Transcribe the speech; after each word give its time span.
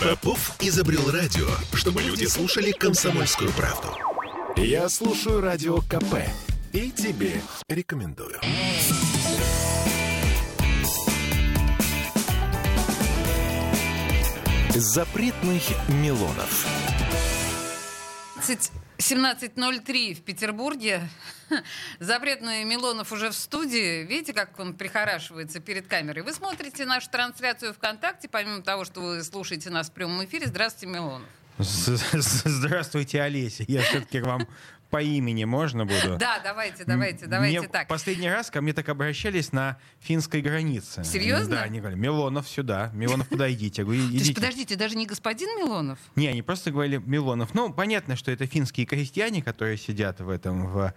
Попов 0.00 0.56
изобрел 0.60 1.10
радио, 1.10 1.46
чтобы 1.74 2.00
люди 2.00 2.24
слушали 2.24 2.72
комсомольскую 2.72 3.52
правду. 3.52 3.88
Я 4.56 4.88
слушаю 4.88 5.42
радио 5.42 5.82
КП 5.82 6.24
и 6.72 6.90
тебе 6.90 7.42
рекомендую. 7.68 8.40
Запретных 14.70 15.62
Милонов. 15.88 16.66
17.03 19.00 20.14
в 20.14 20.22
Петербурге. 20.22 21.02
Запретный 21.98 22.64
Милонов 22.64 23.12
уже 23.12 23.30
в 23.30 23.34
студии. 23.34 24.04
Видите, 24.04 24.32
как 24.32 24.58
он 24.58 24.74
прихорашивается 24.74 25.60
перед 25.60 25.86
камерой? 25.86 26.22
Вы 26.22 26.32
смотрите 26.32 26.84
нашу 26.86 27.10
трансляцию 27.10 27.74
ВКонтакте, 27.74 28.28
помимо 28.28 28.62
того, 28.62 28.84
что 28.84 29.00
вы 29.00 29.22
слушаете 29.24 29.70
нас 29.70 29.88
в 29.88 29.92
прямом 29.92 30.24
эфире. 30.24 30.46
Здравствуйте, 30.46 30.92
Милонов. 30.92 31.28
Здравствуйте, 31.58 33.22
Олеся. 33.22 33.64
Я 33.68 33.82
все-таки 33.82 34.20
к 34.20 34.24
вам 34.24 34.46
по 34.90 35.00
имени 35.00 35.44
можно 35.44 35.86
буду? 35.86 36.16
Да, 36.18 36.40
давайте, 36.42 36.84
давайте, 36.84 37.26
давайте 37.26 37.60
мне 37.60 37.68
так. 37.68 37.86
Последний 37.86 38.28
раз 38.28 38.50
ко 38.50 38.60
мне 38.60 38.72
так 38.72 38.88
обращались 38.88 39.52
на 39.52 39.78
финской 40.00 40.40
границе. 40.40 41.04
Серьезно? 41.04 41.56
Да, 41.56 41.62
они 41.62 41.78
говорили, 41.78 42.00
Милонов 42.00 42.48
сюда, 42.48 42.90
Милонов 42.92 43.28
подойдите. 43.28 43.82
Я 43.82 43.84
говорю, 43.86 44.02
То 44.02 44.12
есть, 44.12 44.24
идите. 44.24 44.34
подождите, 44.34 44.76
даже 44.76 44.96
не 44.96 45.06
господин 45.06 45.48
Милонов? 45.58 45.98
Не, 46.16 46.26
они 46.28 46.42
просто 46.42 46.72
говорили 46.72 47.00
Милонов. 47.04 47.54
Ну, 47.54 47.72
понятно, 47.72 48.16
что 48.16 48.32
это 48.32 48.46
финские 48.46 48.84
крестьяне, 48.84 49.42
которые 49.42 49.76
сидят 49.76 50.20
в 50.20 50.28
этом, 50.28 50.66
в, 50.66 50.92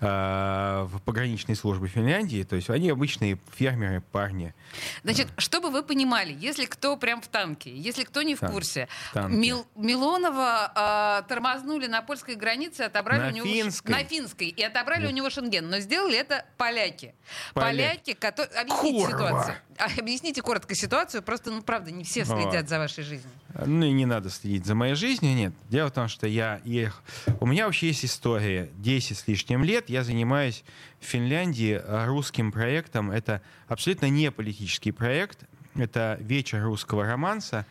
в 0.00 1.00
пограничной 1.04 1.56
службе 1.56 1.88
Финляндии. 1.88 2.42
То 2.42 2.56
есть 2.56 2.68
они 2.70 2.90
обычные 2.90 3.38
фермеры, 3.54 4.00
парни. 4.12 4.54
Значит, 5.02 5.28
чтобы 5.38 5.70
вы 5.70 5.82
понимали, 5.82 6.36
если 6.38 6.66
кто 6.66 6.96
прям 6.96 7.20
в 7.22 7.28
танке, 7.28 7.74
если 7.74 8.04
кто 8.04 8.22
не 8.22 8.34
в 8.34 8.40
Так, 8.40 8.50
курсе. 8.52 8.88
Мил- 9.14 9.66
Милонова 9.74 10.70
а, 10.74 11.22
тормознули 11.22 11.86
на 11.86 12.02
польской 12.02 12.34
границе, 12.34 12.82
отобрали 12.82 13.20
На 13.22 13.28
у 13.28 13.30
него 13.30 13.46
финской. 13.46 13.94
на 13.94 14.04
финской 14.04 14.48
и 14.48 14.62
отобрали 14.62 15.06
у 15.06 15.10
него 15.10 15.30
шенген, 15.30 15.68
но 15.70 15.78
сделали 15.78 16.18
это 16.18 16.44
поляки. 16.58 17.14
Поляки. 17.54 17.76
Поляки, 17.76 18.12
которые 18.14 18.60
объясните 18.60 19.06
ситуацию. 19.06 19.56
А, 19.78 19.88
Объясните 19.98 20.42
коротко 20.42 20.74
ситуацию, 20.74 21.22
просто 21.22 21.50
ну 21.50 21.62
правда 21.62 21.90
не 21.90 22.04
все 22.04 22.24
следят 22.24 22.54
Вот. 22.54 22.68
за 22.68 22.78
вашей 22.78 23.04
жизнью. 23.04 23.30
Ну 23.64 23.86
и 23.86 23.92
не 23.92 24.06
надо 24.06 24.30
следить 24.30 24.66
за 24.66 24.74
моей 24.74 24.94
жизнью, 24.94 25.34
нет. 25.34 25.52
Дело 25.68 25.88
в 25.88 25.92
том, 25.92 26.08
что 26.08 26.26
я 26.26 26.60
ехал... 26.64 27.00
У 27.40 27.46
меня 27.46 27.66
вообще 27.66 27.88
есть 27.88 28.04
история. 28.04 28.70
10 28.76 29.16
с 29.16 29.26
лишним 29.28 29.64
лет 29.64 29.88
я 29.88 30.04
занимаюсь 30.04 30.64
в 31.00 31.04
Финляндии 31.04 31.80
э, 31.82 32.06
русским 32.06 32.52
проектом. 32.52 33.10
Это 33.10 33.40
абсолютно 33.68 34.08
не 34.08 34.30
политический 34.30 34.92
проект. 34.92 35.40
Это 35.74 36.18
вечер 36.20 36.62
русского 36.62 37.04
романса. 37.04 37.66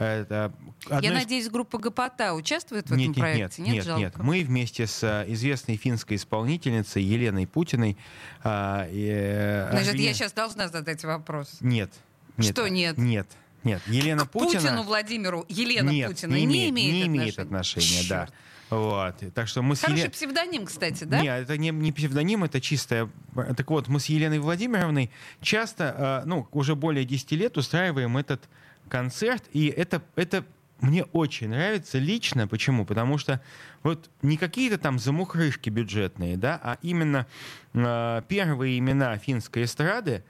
Это 0.00 0.52
одно 0.86 1.00
Я 1.00 1.10
из- 1.10 1.22
надеюсь, 1.22 1.48
группа 1.50 1.78
Гопота 1.78 2.32
участвует 2.34 2.84
в 2.84 2.86
этом 2.86 2.98
нет, 2.98 3.08
нет, 3.08 3.16
проекте? 3.18 3.62
нет, 3.62 3.74
нет, 3.74 3.84
жалко? 3.84 4.00
нет. 4.00 4.16
Мы 4.18 4.42
вместе 4.42 4.86
с 4.86 5.02
э, 5.02 5.24
известной 5.28 5.76
финской 5.76 6.16
исполнительницей 6.16 7.02
Еленой 7.02 7.46
Путиной... 7.46 7.96
а, 8.42 8.88
и, 8.90 9.08
э, 9.12 9.68
Значит, 9.70 9.94
я 9.96 10.14
сейчас 10.14 10.32
должна 10.32 10.68
задать 10.68 11.04
вопрос. 11.04 11.58
Нет. 11.60 11.90
нет. 12.38 12.52
Что 12.52 12.68
нет? 12.68 12.96
Нет. 12.96 13.28
Нет. 13.62 13.82
Елена 13.86 14.24
К 14.24 14.30
Путина... 14.30 14.60
Путину 14.62 14.82
Владимиру 14.84 15.44
Елена 15.50 15.90
Нет, 15.90 16.08
Путина 16.08 16.34
не, 16.34 16.46
не, 16.46 16.70
имеет, 16.70 16.92
не 16.92 17.06
имеет 17.06 17.38
отношения? 17.38 18.00
отношения, 18.00 18.08
да. 18.08 18.28
Вот. 18.70 19.16
Так 19.34 19.48
что 19.48 19.62
мы 19.62 19.76
с 19.76 19.80
Хороший 19.80 20.02
Еле- 20.02 20.10
псевдоним, 20.10 20.64
кстати, 20.64 21.04
да? 21.04 21.20
Нет, 21.20 21.42
это 21.42 21.58
не, 21.58 21.70
не 21.70 21.92
псевдоним, 21.92 22.44
это 22.44 22.60
чистая. 22.60 23.10
Так 23.34 23.68
вот, 23.68 23.88
мы 23.88 24.00
с 24.00 24.06
Еленой 24.06 24.38
Владимировной 24.38 25.10
часто, 25.42 26.22
э, 26.24 26.26
ну, 26.26 26.48
уже 26.52 26.74
более 26.76 27.04
10 27.04 27.32
лет 27.32 27.58
устраиваем 27.58 28.16
этот 28.16 28.48
концерт, 28.90 29.44
и 29.52 29.68
это, 29.68 30.02
это 30.16 30.44
мне 30.80 31.04
очень 31.04 31.48
нравится 31.48 31.98
лично. 31.98 32.48
Почему? 32.48 32.84
Потому 32.84 33.18
что 33.18 33.40
вот 33.82 34.10
не 34.22 34.36
какие-то 34.36 34.78
там 34.78 34.98
замухрышки 34.98 35.70
бюджетные, 35.70 36.36
да, 36.36 36.60
а 36.62 36.78
именно 36.82 37.26
э, 37.74 38.22
первые 38.28 38.78
имена 38.78 39.16
финской 39.18 39.64
эстрады 39.64 40.24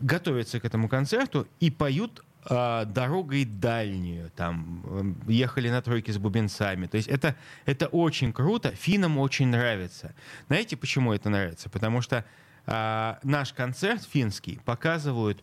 готовятся 0.00 0.60
к 0.60 0.64
этому 0.64 0.88
концерту 0.88 1.46
и 1.60 1.70
поют 1.70 2.22
э, 2.48 2.84
дорогой 2.86 3.44
дальнюю, 3.44 4.30
там, 4.36 5.16
э, 5.28 5.32
ехали 5.32 5.70
на 5.70 5.80
тройке 5.82 6.12
с 6.12 6.18
бубенцами. 6.18 6.86
То 6.86 6.96
есть 6.96 7.08
это, 7.08 7.36
это 7.64 7.86
очень 7.86 8.32
круто, 8.32 8.70
финнам 8.70 9.18
очень 9.18 9.48
нравится. 9.48 10.14
Знаете, 10.48 10.76
почему 10.76 11.12
это 11.12 11.30
нравится? 11.30 11.70
Потому 11.70 12.02
что 12.02 12.24
э, 12.66 13.14
наш 13.22 13.52
концерт 13.52 14.02
финский 14.04 14.60
показывают 14.64 15.42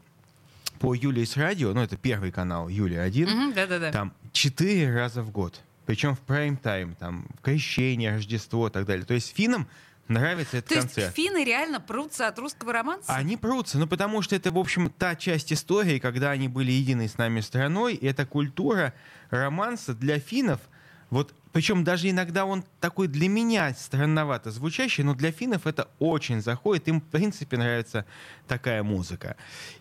по 0.81 0.95
Юлии 0.95 1.25
с 1.25 1.37
радио, 1.37 1.73
ну 1.73 1.81
это 1.81 1.95
первый 1.95 2.31
канал 2.31 2.67
Юлия 2.67 3.01
1, 3.01 3.29
Мгм, 3.29 3.53
Да-да-да. 3.53 3.91
там 3.91 4.13
четыре 4.33 4.91
раза 4.93 5.21
в 5.21 5.31
год. 5.31 5.61
Причем 5.85 6.15
в 6.15 6.19
прайм-тайм, 6.21 6.95
там, 6.95 7.27
в 7.37 7.41
крещение, 7.43 8.11
Рождество 8.15 8.67
и 8.67 8.71
так 8.71 8.85
далее. 8.85 9.05
То 9.05 9.13
есть 9.13 9.35
финнам 9.35 9.67
нравится 10.07 10.57
этот 10.57 10.69
То 10.69 10.75
есть 10.75 10.87
концерт. 10.95 11.15
финны 11.15 11.43
реально 11.43 11.79
прутся 11.79 12.27
от 12.27 12.39
русского 12.39 12.73
романса? 12.73 13.13
Они 13.13 13.37
прутся, 13.37 13.77
ну 13.77 13.85
потому 13.87 14.21
что 14.23 14.35
это, 14.35 14.51
в 14.51 14.57
общем, 14.57 14.89
та 14.89 15.15
часть 15.15 15.53
истории, 15.53 15.99
когда 15.99 16.31
они 16.31 16.47
были 16.47 16.71
единой 16.71 17.07
с 17.09 17.17
нами 17.17 17.41
страной, 17.41 17.93
и 17.93 18.05
эта 18.07 18.25
культура 18.25 18.93
романса 19.29 19.93
для 19.93 20.17
финнов, 20.19 20.59
вот, 21.11 21.33
причем 21.51 21.83
даже 21.83 22.09
иногда 22.09 22.45
он 22.45 22.63
такой 22.79 23.07
для 23.07 23.27
меня 23.29 23.73
странновато 23.77 24.49
звучащий, 24.51 25.03
но 25.03 25.13
для 25.13 25.31
финнов 25.31 25.67
это 25.67 25.89
очень 25.99 26.41
заходит, 26.41 26.87
им, 26.87 27.01
в 27.01 27.05
принципе, 27.05 27.57
нравится 27.57 28.05
такая 28.47 28.81
музыка. 28.81 29.35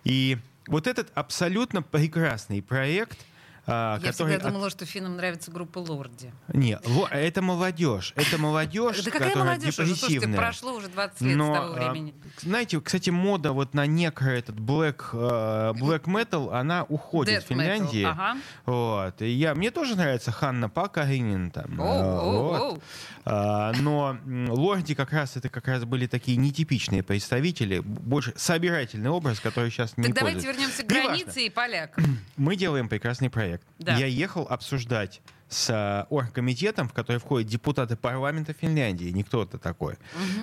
И 0.04 0.38
вот 0.70 0.86
этот 0.86 1.10
абсолютно 1.14 1.82
прекрасный 1.82 2.62
проект, 2.62 3.19
Я 3.66 4.00
который... 4.03 4.32
всегда 4.32 4.50
думала, 4.50 4.71
что 4.71 4.87
финнам 4.87 5.16
нравится 5.16 5.50
группа 5.50 5.78
Лорди. 5.78 6.32
Не, 6.48 6.78
это 7.10 7.43
молодежь. 7.43 8.12
Это 8.16 8.38
молодежь, 8.38 9.03
Да 9.04 9.10
какая 9.10 9.28
которая 9.28 9.54
молодежь 9.54 9.78
уже? 9.78 9.87
Слушайте, 9.87 10.15
депрессивная. 10.15 10.38
прошло 10.38 10.72
уже 10.75 10.88
20 10.88 11.21
лет 11.21 11.37
Но, 11.37 11.54
с 11.54 11.59
того 11.59 11.75
а, 11.75 11.78
времени. 11.91 12.15
знаете, 12.38 12.81
кстати, 12.81 13.10
мода 13.10 13.53
вот 13.53 13.75
на 13.75 13.87
некро 13.87 14.31
этот 14.31 14.56
black, 14.56 15.10
э, 15.12 15.72
black 15.78 16.04
metal, 16.04 16.53
она 16.53 16.84
уходит 16.84 17.43
Death 17.43 17.44
в 17.44 17.48
Финляндии. 17.48 18.04
metal, 18.04 18.10
ага. 18.10 18.38
Вот. 18.66 19.22
И 19.22 19.28
я, 19.28 19.54
мне 19.54 19.71
тоже 19.71 19.97
нравится 19.97 20.32
Ханна 20.32 20.69
Пакаринин. 20.69 21.50
Там, 21.50 21.78
оу, 21.81 22.42
вот. 22.42 22.60
оу. 22.60 22.82
А, 23.25 23.72
но 23.81 24.16
Лорди 24.48 24.94
как 24.94 25.12
раз 25.12 25.37
это 25.37 25.48
как 25.48 25.69
раз 25.69 25.84
были 25.84 26.06
такие 26.06 26.37
нетипичные 26.37 27.03
представители, 27.03 27.81
больше 27.81 28.32
собирательный 28.37 29.10
образ, 29.10 29.41
который 29.41 29.71
сейчас 29.71 29.97
не 29.97 30.04
Так 30.04 30.15
давайте 30.15 30.47
пользуется. 30.47 30.60
вернемся 30.60 30.82
к 30.82 30.87
границе 30.87 31.47
и 31.47 31.50
полякам. 31.50 32.19
Мы 32.37 32.56
делаем 32.56 32.88
прекрасный 32.88 33.28
проект. 33.28 33.49
Да. 33.78 33.96
Я 33.96 34.06
ехал 34.06 34.46
обсуждать 34.48 35.20
с 35.48 35.68
э, 35.70 36.06
оргкомитетом, 36.10 36.88
в 36.88 36.92
который 36.92 37.18
входят 37.18 37.48
депутаты 37.48 37.96
парламента 37.96 38.52
Финляндии, 38.52 39.10
не 39.10 39.24
кто-то 39.24 39.58
такой. 39.58 39.96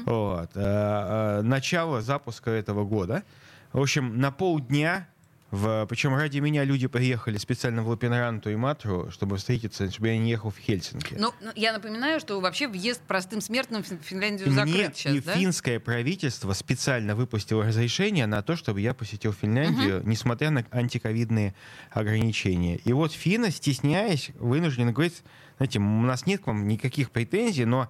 Вот. 0.05 0.51
Э, 0.55 1.39
э, 1.39 1.41
Начало 1.43 2.01
запуска 2.01 2.51
этого 2.51 2.83
года. 2.83 3.23
В 3.71 3.81
общем, 3.81 4.19
на 4.19 4.31
полдня, 4.31 5.07
в, 5.49 5.85
причем 5.87 6.13
ради 6.13 6.39
меня 6.39 6.65
люди 6.65 6.87
приехали 6.87 7.37
специально 7.37 7.81
в 7.81 7.87
Лапинранту 7.87 8.49
и 8.49 8.55
Матру, 8.55 9.09
чтобы 9.11 9.37
встретиться, 9.37 9.89
чтобы 9.89 10.09
я 10.09 10.17
не 10.17 10.29
ехал 10.29 10.49
в 10.49 10.57
Хельсинки. 10.57 11.15
Ну, 11.17 11.33
ну, 11.39 11.51
я 11.55 11.71
напоминаю, 11.71 12.19
что 12.19 12.39
вообще 12.41 12.67
въезд 12.67 13.01
простым 13.07 13.39
смертным 13.39 13.81
в 13.81 13.87
Финляндию 14.03 14.49
Мне 14.49 14.65
закрыт 14.65 14.97
сейчас, 14.97 15.15
и 15.15 15.21
да? 15.21 15.33
финское 15.33 15.79
правительство 15.79 16.51
специально 16.51 17.15
выпустило 17.15 17.65
разрешение 17.65 18.25
на 18.25 18.41
то, 18.41 18.57
чтобы 18.57 18.81
я 18.81 18.93
посетил 18.93 19.31
Финляндию, 19.31 20.01
несмотря 20.05 20.49
на 20.49 20.65
антиковидные 20.71 21.55
ограничения. 21.91 22.77
И 22.83 22.91
вот 22.91 23.13
финны, 23.13 23.49
стесняясь, 23.49 24.31
вынуждены 24.35 24.91
говорить, 24.91 25.23
знаете, 25.57 25.79
у 25.79 26.01
нас 26.01 26.25
нет 26.25 26.41
к 26.41 26.47
вам 26.47 26.67
никаких 26.67 27.09
претензий, 27.11 27.63
но 27.63 27.89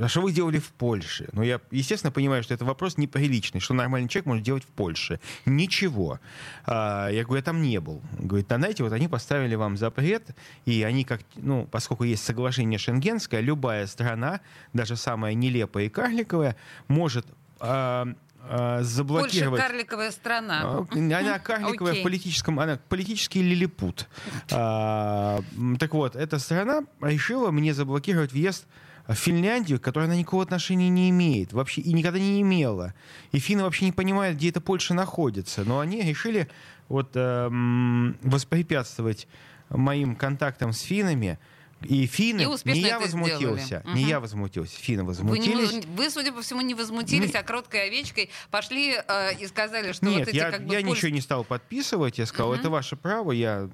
а 0.00 0.08
что 0.08 0.20
вы 0.20 0.32
делали 0.32 0.58
в 0.58 0.70
Польше? 0.72 1.28
Ну, 1.32 1.42
я, 1.42 1.60
естественно, 1.70 2.10
понимаю, 2.10 2.42
что 2.42 2.54
это 2.54 2.64
вопрос 2.64 2.98
неприличный. 2.98 3.60
Что 3.60 3.74
нормальный 3.74 4.08
человек 4.08 4.26
может 4.26 4.44
делать 4.44 4.64
в 4.64 4.68
Польше? 4.68 5.20
Ничего. 5.44 6.20
А, 6.64 7.08
я 7.08 7.24
говорю, 7.24 7.36
я 7.38 7.42
там 7.42 7.62
не 7.62 7.80
был. 7.80 8.02
Говорит, 8.18 8.50
а 8.52 8.56
знаете, 8.56 8.82
вот 8.82 8.92
они 8.92 9.08
поставили 9.08 9.54
вам 9.54 9.76
запрет, 9.76 10.36
и 10.64 10.82
они 10.82 11.04
как, 11.04 11.20
ну, 11.36 11.66
поскольку 11.70 12.04
есть 12.04 12.24
соглашение 12.24 12.78
шенгенское, 12.78 13.40
любая 13.40 13.86
страна, 13.86 14.40
даже 14.72 14.96
самая 14.96 15.34
нелепая 15.34 15.84
и 15.84 15.88
карликовая, 15.88 16.56
может 16.88 17.26
а, 17.60 18.06
а, 18.48 18.78
Польша 18.78 18.90
заблокировать... 18.90 19.60
карликовая 19.60 20.10
страна. 20.10 20.60
А, 20.62 20.86
Она 20.92 21.38
карликовая 21.44 21.92
Окей. 21.92 22.02
в 22.02 22.04
политическом, 22.04 22.60
она 22.60 22.78
политический 22.88 23.42
лилипут. 23.42 24.08
А, 24.50 25.40
так 25.78 25.94
вот, 25.94 26.16
эта 26.16 26.38
страна 26.38 26.82
решила 27.00 27.50
мне 27.50 27.74
заблокировать 27.74 28.32
въезд 28.32 28.66
Финляндию, 29.14 29.78
к 29.78 29.82
которой 29.82 30.04
она 30.04 30.16
никакого 30.16 30.42
отношения 30.42 30.88
не 30.88 31.10
имеет, 31.10 31.52
вообще 31.52 31.80
и 31.80 31.92
никогда 31.92 32.18
не 32.18 32.40
имела. 32.40 32.94
И 33.32 33.38
финны 33.38 33.62
вообще 33.62 33.84
не 33.84 33.92
понимают, 33.92 34.36
где 34.36 34.48
эта 34.48 34.60
Польша 34.60 34.94
находится. 34.94 35.64
Но 35.64 35.78
они 35.78 36.02
решили 36.02 36.48
вот 36.88 37.10
эм, 37.14 38.16
воспрепятствовать 38.22 39.28
моим 39.68 40.16
контактам 40.16 40.72
с 40.72 40.80
финнами, 40.80 41.38
И 41.82 42.06
финны, 42.06 42.40
И 42.40 42.72
не 42.72 42.80
я 42.80 42.98
возмутился, 42.98 43.64
сделали. 43.82 43.96
не 43.98 44.04
я 44.04 44.18
возмутился, 44.18 44.76
финны 44.80 45.02
Вы, 45.02 45.08
возмутились. 45.08 45.72
не- 45.72 45.80
вы, 45.94 46.08
судя 46.10 46.32
по 46.32 46.40
всему, 46.40 46.62
не 46.62 46.74
возмутились, 46.74 47.32
Не- 47.34 47.38
а 47.38 47.42
кроткой 47.42 47.88
овечкой 47.88 48.30
пошли 48.50 48.96
э, 49.06 49.34
и 49.38 49.46
сказали, 49.46 49.92
что 49.92 50.06
Нет, 50.06 50.20
вот 50.20 50.28
эти 50.28 50.36
я, 50.36 50.50
как 50.50 50.66
бы 50.66 50.72
я 50.72 50.80
ничего 50.80 51.10
не 51.10 51.20
стал 51.20 51.44
подписывать. 51.44 52.18
Я 52.18 52.24
сказал, 52.26 52.52
Мгм. 52.52 52.60
это 52.60 52.70
ваше 52.70 52.96
право. 52.96 53.30
Я, 53.32 53.68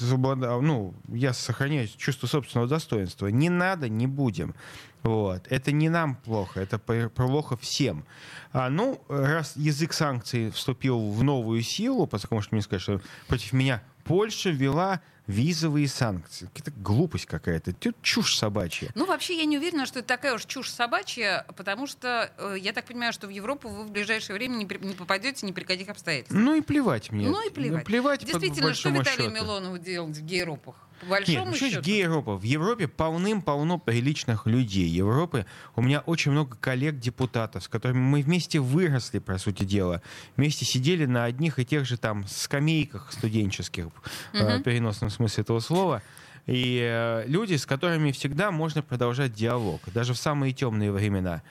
ну, 0.00 0.94
я 1.08 1.32
сохраняю 1.32 1.88
чувство 1.96 2.26
собственного 2.26 2.68
достоинства. 2.68 3.28
Не 3.28 3.48
надо, 3.48 3.88
не 3.88 4.06
будем. 4.06 4.54
Вот. 5.02 5.46
Это 5.48 5.72
не 5.72 5.88
нам 5.88 6.16
плохо, 6.16 6.60
это 6.60 6.78
плохо 6.78 7.56
всем. 7.56 8.04
А, 8.52 8.68
ну, 8.68 9.00
раз 9.08 9.54
язык 9.56 9.94
санкций 9.94 10.50
вступил 10.50 11.10
в 11.10 11.22
новую 11.22 11.62
силу, 11.62 12.06
потому 12.06 12.42
что 12.42 12.54
мне 12.54 12.62
сказать, 12.62 12.82
что 12.82 13.00
против 13.26 13.52
меня 13.54 13.82
Польша 14.04 14.50
ввела 14.50 15.00
визовые 15.30 15.88
санкции. 15.88 16.46
Какая-то 16.54 16.72
глупость 16.80 17.26
какая-то. 17.26 17.72
Чушь 18.02 18.36
собачья. 18.36 18.90
Ну, 18.94 19.06
вообще, 19.06 19.38
я 19.38 19.44
не 19.44 19.56
уверена, 19.58 19.86
что 19.86 20.00
это 20.00 20.08
такая 20.08 20.34
уж 20.34 20.44
чушь 20.44 20.68
собачья, 20.70 21.46
потому 21.56 21.86
что 21.86 22.32
э, 22.36 22.56
я 22.58 22.72
так 22.72 22.84
понимаю, 22.84 23.12
что 23.12 23.26
в 23.26 23.30
Европу 23.30 23.68
вы 23.68 23.84
в 23.84 23.90
ближайшее 23.90 24.34
время 24.36 24.56
не, 24.56 24.66
при- 24.66 24.78
не 24.78 24.94
попадете 24.94 25.46
ни 25.46 25.52
при 25.52 25.64
каких 25.64 25.88
обстоятельствах. 25.88 26.40
Ну 26.42 26.54
и 26.54 26.60
плевать 26.60 27.10
мне. 27.12 27.28
Ну 27.28 27.46
и 27.46 27.50
плевать. 27.50 27.84
Плевать 27.84 28.20
по 28.20 28.26
Действительно, 28.26 28.74
что 28.74 28.90
большому 28.90 29.00
Виталию 29.00 29.30
счету. 29.30 29.44
Милонову 29.44 29.78
делать 29.78 30.16
в 30.16 30.22
гейропах? 30.22 30.74
По 31.00 31.04
Нет, 31.04 31.10
большому 31.10 31.46
ну 31.46 31.54
счету. 31.54 31.82
ж 31.82 31.86
гей-Европа? 31.86 32.36
В 32.36 32.42
Европе 32.42 32.86
полным-полно 32.86 33.78
приличных 33.78 34.46
людей. 34.46 34.86
Европы 34.86 35.46
у 35.74 35.82
меня 35.82 36.00
очень 36.00 36.32
много 36.32 36.56
коллег-депутатов, 36.60 37.64
с 37.64 37.68
которыми 37.68 37.98
мы 37.98 38.22
вместе 38.22 38.60
выросли, 38.60 39.18
по 39.18 39.38
сути 39.38 39.64
дела. 39.64 40.02
Вместе 40.36 40.64
сидели 40.64 41.06
на 41.06 41.24
одних 41.24 41.58
и 41.58 41.64
тех 41.64 41.86
же 41.86 41.96
там 41.96 42.26
скамейках 42.26 43.12
студенческих, 43.12 43.86
э, 44.34 44.58
в 44.58 44.62
переносном 44.62 45.10
смысле 45.10 45.42
этого 45.42 45.60
слова. 45.60 46.02
И 46.46 46.80
э, 46.82 47.24
люди, 47.26 47.54
с 47.54 47.64
которыми 47.64 48.12
всегда 48.12 48.50
можно 48.50 48.82
продолжать 48.82 49.32
диалог, 49.32 49.80
даже 49.94 50.14
в 50.14 50.18
самые 50.18 50.52
темные 50.52 50.92
времена. 50.92 51.42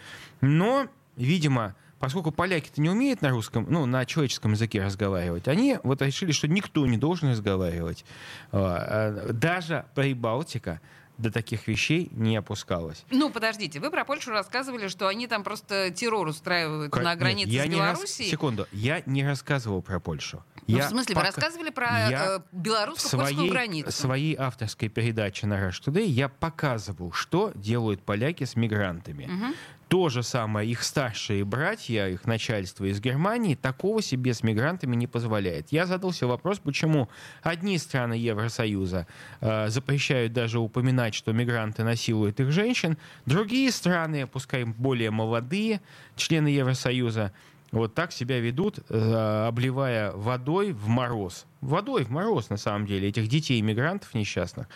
Но, 0.42 0.88
видимо, 1.16 1.76
поскольку 2.00 2.32
поляки-то 2.32 2.82
не 2.82 2.90
умеют 2.90 3.22
на 3.22 3.30
русском, 3.30 3.66
ну, 3.70 3.86
на 3.86 4.06
человеческом 4.06 4.52
языке 4.54 4.82
разговаривать, 4.84 5.48
они 5.48 5.78
вот 5.84 6.02
решили, 6.02 6.32
что 6.32 6.48
никто 6.48 6.86
не 6.88 6.98
должен 6.98 7.30
разговаривать. 7.32 8.06
А, 8.52 9.22
а, 9.30 9.34
Даже 9.34 9.86
Прибалтика 9.96 10.82
до 11.18 11.32
таких 11.32 11.68
вещей 11.68 12.08
не 12.14 12.38
опускалась. 12.38 13.04
Ну, 13.12 13.30
подождите, 13.30 13.82
вы 13.82 13.92
про 13.92 14.06
Польшу 14.06 14.32
рассказывали, 14.32 14.88
что 14.88 15.10
они 15.10 15.28
там 15.28 15.44
просто 15.44 15.92
террор 15.92 16.26
устраивают 16.28 16.94
Как- 16.94 17.04
на 17.04 17.10
нет, 17.10 17.20
границе 17.20 17.50
я 17.50 17.64
с 17.66 17.68
не 17.68 17.76
рас- 17.76 17.98
Белоруссией. 17.98 18.30
Секунду, 18.32 18.68
я 18.72 19.04
не 19.06 19.26
рассказывал 19.26 19.82
про 19.82 20.00
Польшу. 20.00 20.46
Ну, 20.68 20.78
Я 20.78 20.86
в 20.86 20.90
смысле, 20.92 21.16
пока- 21.16 21.28
вы 21.28 21.34
рассказывали 21.36 21.70
про 21.72 21.88
я 22.10 22.26
э, 22.26 22.40
в 22.54 22.56
белорусско-польскую 22.62 23.50
границу? 23.50 23.92
своей 23.92 24.36
авторской 24.38 24.88
передаче 24.88 25.46
на 25.48 25.56
Rush 25.56 25.82
Today 25.86 26.06
я 26.06 26.30
показывал, 26.30 27.12
что 27.12 27.52
делают 27.54 28.02
поляки 28.02 28.46
с 28.46 28.56
мигрантами. 28.56 29.26
Мгм. 29.26 29.56
То 29.90 30.08
же 30.10 30.22
самое 30.22 30.70
их 30.70 30.84
старшие 30.84 31.44
братья, 31.44 32.06
их 32.06 32.26
начальство 32.26 32.86
из 32.86 33.02
Германии 33.02 33.56
такого 33.56 34.04
себе 34.04 34.36
с 34.36 34.44
мигрантами 34.44 34.96
не 34.96 35.08
позволяет. 35.08 35.72
Я 35.72 35.88
задался 35.88 36.28
вопрос, 36.28 36.60
почему 36.60 37.10
одни 37.42 37.76
страны 37.80 38.14
Евросоюза 38.14 39.08
э, 39.42 39.70
запрещают 39.70 40.32
даже 40.32 40.60
упоминать, 40.60 41.16
что 41.16 41.34
мигранты 41.34 41.84
насилуют 41.84 42.40
их 42.40 42.52
женщин, 42.52 43.00
другие 43.26 43.72
страны, 43.72 44.28
пускай 44.28 44.64
более 44.64 45.10
молодые, 45.10 45.82
члены 46.16 46.50
Евросоюза, 46.50 47.34
вот 47.72 47.94
так 47.94 48.12
себя 48.12 48.40
ведут, 48.40 48.80
э, 48.90 49.46
обливая 49.48 50.12
водой 50.12 50.72
в 50.72 50.88
мороз. 50.88 51.46
Водой 51.62 52.04
в 52.04 52.10
мороз, 52.10 52.50
на 52.50 52.58
самом 52.58 52.86
деле, 52.86 53.10
этих 53.10 53.28
детей-мигрантов 53.28 54.14
несчастных. 54.14 54.68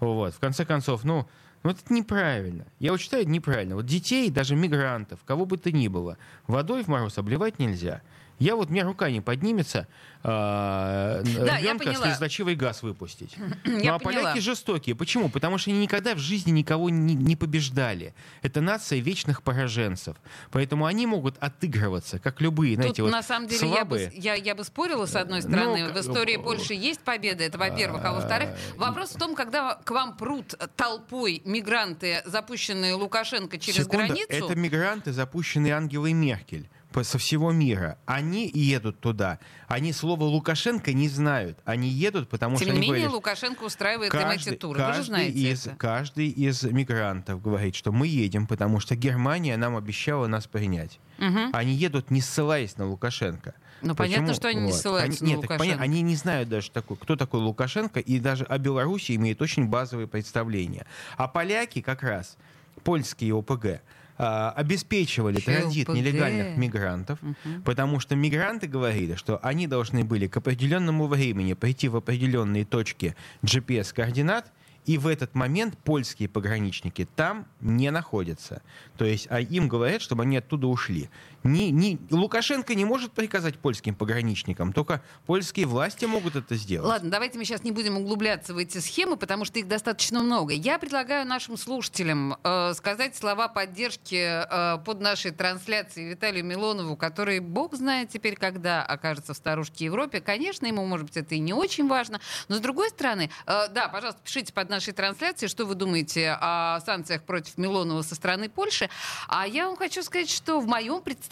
Вот. 0.00 0.34
В 0.34 0.38
конце 0.38 0.64
концов, 0.64 1.04
ну, 1.04 1.26
ну, 1.62 1.70
это 1.70 1.80
неправильно. 1.92 2.66
Я 2.78 2.90
вот 2.90 3.00
считаю, 3.00 3.22
это 3.22 3.30
неправильно. 3.30 3.76
Вот 3.76 3.86
детей, 3.86 4.30
даже 4.30 4.56
мигрантов, 4.56 5.20
кого 5.24 5.46
бы 5.46 5.56
то 5.56 5.70
ни 5.70 5.88
было, 5.88 6.18
водой 6.46 6.82
в 6.82 6.88
мороз 6.88 7.18
обливать 7.18 7.58
нельзя. 7.58 8.02
Я 8.38 8.56
вот, 8.56 8.68
у 8.68 8.72
меня 8.72 8.84
рука 8.84 9.10
не 9.10 9.20
поднимется 9.20 9.86
а, 10.24 11.22
Да, 11.24 11.58
ребенка 11.60 11.94
слезоточивый 11.94 12.54
газ 12.54 12.82
выпустить. 12.82 13.36
Ну, 13.64 13.78
Я 13.78 13.94
а 13.94 13.98
поняла. 13.98 14.22
поляки 14.22 14.40
жестокие. 14.40 14.94
Почему? 14.94 15.28
Потому 15.28 15.56
что 15.56 15.70
они 15.70 15.80
никогда 15.80 16.14
в 16.14 16.18
жизни 16.18 16.50
никого 16.50 16.90
не, 16.90 17.14
не 17.14 17.36
побеждали. 17.36 18.14
Это 18.42 18.60
нация 18.60 18.98
вечных 19.00 19.42
пораженцев. 19.42 20.16
Поэтому 20.50 20.86
они 20.86 21.06
могут 21.06 21.36
отыгрываться, 21.38 22.18
как 22.18 22.40
любые, 22.40 22.76
Тут, 22.76 22.82
знаете, 22.82 23.02
вот 23.02 23.12
на 23.12 23.22
самом 23.22 23.48
деле, 23.48 23.68
я 23.68 23.84
бы, 23.84 23.98
слабые. 23.98 24.12
я, 24.14 24.34
я 24.34 24.54
бы 24.54 24.64
спорила, 24.64 25.06
с 25.06 25.16
одной 25.16 25.42
стороны. 25.42 25.86
Ну, 25.86 25.92
в 25.92 26.00
истории 26.00 26.36
Польши 26.36 26.74
есть 26.74 27.00
победа, 27.00 27.44
это 27.44 27.58
во-первых. 27.58 28.04
А 28.04 28.12
во-вторых, 28.12 28.50
вопрос 28.76 29.10
в 29.10 29.18
том, 29.18 29.34
когда 29.34 29.76
к 29.76 29.90
вам 29.90 30.16
прут 30.16 30.54
толпой 30.76 31.42
мигранты, 31.44 32.22
запущенные 32.26 32.94
Лукашенко 32.94 33.58
через 33.58 33.86
границу. 33.86 34.26
Это 34.28 34.54
мигранты, 34.54 35.12
запущенные 35.12 35.74
Ангелой 35.74 36.12
Меркель 36.12 36.68
со 37.02 37.18
всего 37.18 37.50
мира. 37.52 37.98
Они 38.06 38.50
едут 38.52 39.00
туда. 39.00 39.38
Они 39.68 39.92
слова 39.92 40.24
Лукашенко 40.24 40.92
не 40.92 41.08
знают. 41.08 41.58
Они 41.64 41.88
едут, 41.88 42.28
потому 42.28 42.56
Тем 42.56 42.66
что 42.68 42.72
не 42.74 42.78
они 42.78 42.80
менее, 42.80 43.00
говорили, 43.00 43.14
Лукашенко 43.14 43.64
устраивает 43.64 44.12
им 44.12 44.20
эти 44.20 44.26
каждый, 44.36 44.56
туры. 44.56 44.78
Вы 44.80 44.86
же 44.86 44.92
каждый 44.92 45.06
знаете 45.06 45.38
из, 45.38 45.66
это. 45.66 45.76
каждый 45.76 46.28
из 46.28 46.62
мигрантов 46.64 47.40
говорит, 47.42 47.74
что 47.74 47.90
мы 47.92 48.06
едем, 48.06 48.46
потому 48.46 48.78
что 48.80 48.94
Германия 48.94 49.56
нам 49.56 49.76
обещала 49.76 50.26
нас 50.26 50.46
принять. 50.46 51.00
Мгм. 51.18 51.50
Они 51.52 51.72
едут, 51.72 52.10
не 52.10 52.20
ссылаясь 52.20 52.76
на 52.76 52.86
Лукашенко. 52.88 53.54
Ну, 53.80 53.94
понятно, 53.96 54.34
что 54.34 54.48
они 54.48 54.60
не 54.60 54.66
Вот. 54.72 54.76
ссылаются 54.80 55.22
Они- 55.24 55.32
на 55.32 55.36
нет, 55.36 55.36
Лукашенко. 55.42 55.58
понятно, 55.58 55.82
они 55.84 56.02
не 56.02 56.16
знают 56.16 56.48
даже, 56.48 56.70
такой, 56.70 56.96
кто 56.96 57.16
такой 57.16 57.40
Лукашенко, 57.40 57.98
и 58.00 58.18
даже 58.20 58.44
о 58.44 58.58
Беларуси 58.58 59.16
имеют 59.16 59.42
очень 59.42 59.66
базовые 59.66 60.06
представления. 60.06 60.86
А 61.16 61.26
поляки 61.28 61.80
как 61.80 62.02
раз, 62.02 62.36
польские 62.84 63.34
ОПГ, 63.36 63.80
а, 64.18 64.50
обеспечивали 64.56 65.38
и 65.38 65.42
транзит 65.42 65.88
нелегальных 65.88 66.56
мигрантов, 66.56 67.18
Мгм. 67.22 67.62
потому 67.64 68.00
что 68.00 68.14
мигранты 68.14 68.66
говорили, 68.66 69.14
что 69.14 69.38
они 69.42 69.66
должны 69.66 70.04
были 70.04 70.26
к 70.26 70.36
определенному 70.36 71.06
времени 71.06 71.54
прийти 71.54 71.88
в 71.88 71.96
определенные 71.96 72.64
точки 72.64 73.16
GPS-координат, 73.42 74.52
и 74.84 74.98
в 74.98 75.06
этот 75.06 75.36
момент 75.36 75.78
польские 75.78 76.28
пограничники 76.28 77.06
там 77.14 77.46
не 77.60 77.90
находятся. 77.92 78.62
То 78.96 79.04
есть 79.04 79.28
а 79.30 79.40
им 79.40 79.68
говорят, 79.68 80.02
чтобы 80.02 80.24
они 80.24 80.36
оттуда 80.38 80.66
ушли. 80.66 81.08
Ни, 81.44 81.70
ни, 81.70 81.98
Лукашенко 82.10 82.74
не 82.74 82.84
может 82.84 83.12
приказать 83.12 83.58
польским 83.58 83.94
пограничникам, 83.94 84.72
только 84.72 85.02
польские 85.26 85.66
власти 85.66 86.04
могут 86.04 86.36
это 86.36 86.54
сделать. 86.54 86.88
Ладно, 86.88 87.10
давайте 87.10 87.36
мы 87.36 87.44
сейчас 87.44 87.64
не 87.64 87.72
будем 87.72 87.96
углубляться 87.96 88.54
в 88.54 88.58
эти 88.58 88.78
схемы, 88.78 89.16
потому 89.16 89.44
что 89.44 89.58
их 89.58 89.66
достаточно 89.66 90.20
много. 90.20 90.52
Я 90.54 90.78
предлагаю 90.78 91.26
нашим 91.26 91.56
слушателям 91.56 92.36
э, 92.44 92.74
сказать 92.74 93.16
слова 93.16 93.48
поддержки 93.48 94.14
э, 94.14 94.78
под 94.84 95.00
нашей 95.00 95.32
трансляцией 95.32 96.10
Виталию 96.10 96.44
Милонову, 96.44 96.96
который, 96.96 97.40
бог 97.40 97.74
знает 97.74 98.10
теперь, 98.10 98.36
когда 98.36 98.84
окажется 98.84 99.34
в 99.34 99.36
старушке 99.36 99.86
Европе. 99.86 100.20
Конечно, 100.20 100.66
ему, 100.66 100.86
может 100.86 101.06
быть, 101.06 101.16
это 101.16 101.34
и 101.34 101.40
не 101.40 101.52
очень 101.52 101.88
важно. 101.88 102.20
Но, 102.48 102.56
с 102.56 102.60
другой 102.60 102.90
стороны, 102.90 103.30
э, 103.46 103.68
да, 103.68 103.88
пожалуйста, 103.88 104.20
пишите 104.22 104.52
под 104.52 104.70
нашей 104.70 104.92
трансляцией, 104.92 105.48
что 105.48 105.64
вы 105.64 105.74
думаете 105.74 106.36
о 106.40 106.80
санкциях 106.86 107.24
против 107.24 107.58
Милонова 107.58 108.02
со 108.02 108.14
стороны 108.14 108.48
Польши. 108.48 108.88
А 109.26 109.46
я 109.46 109.66
вам 109.66 109.76
хочу 109.76 110.04
сказать, 110.04 110.30
что 110.30 110.60
в 110.60 110.66
моем 110.66 111.02
представлении 111.02 111.31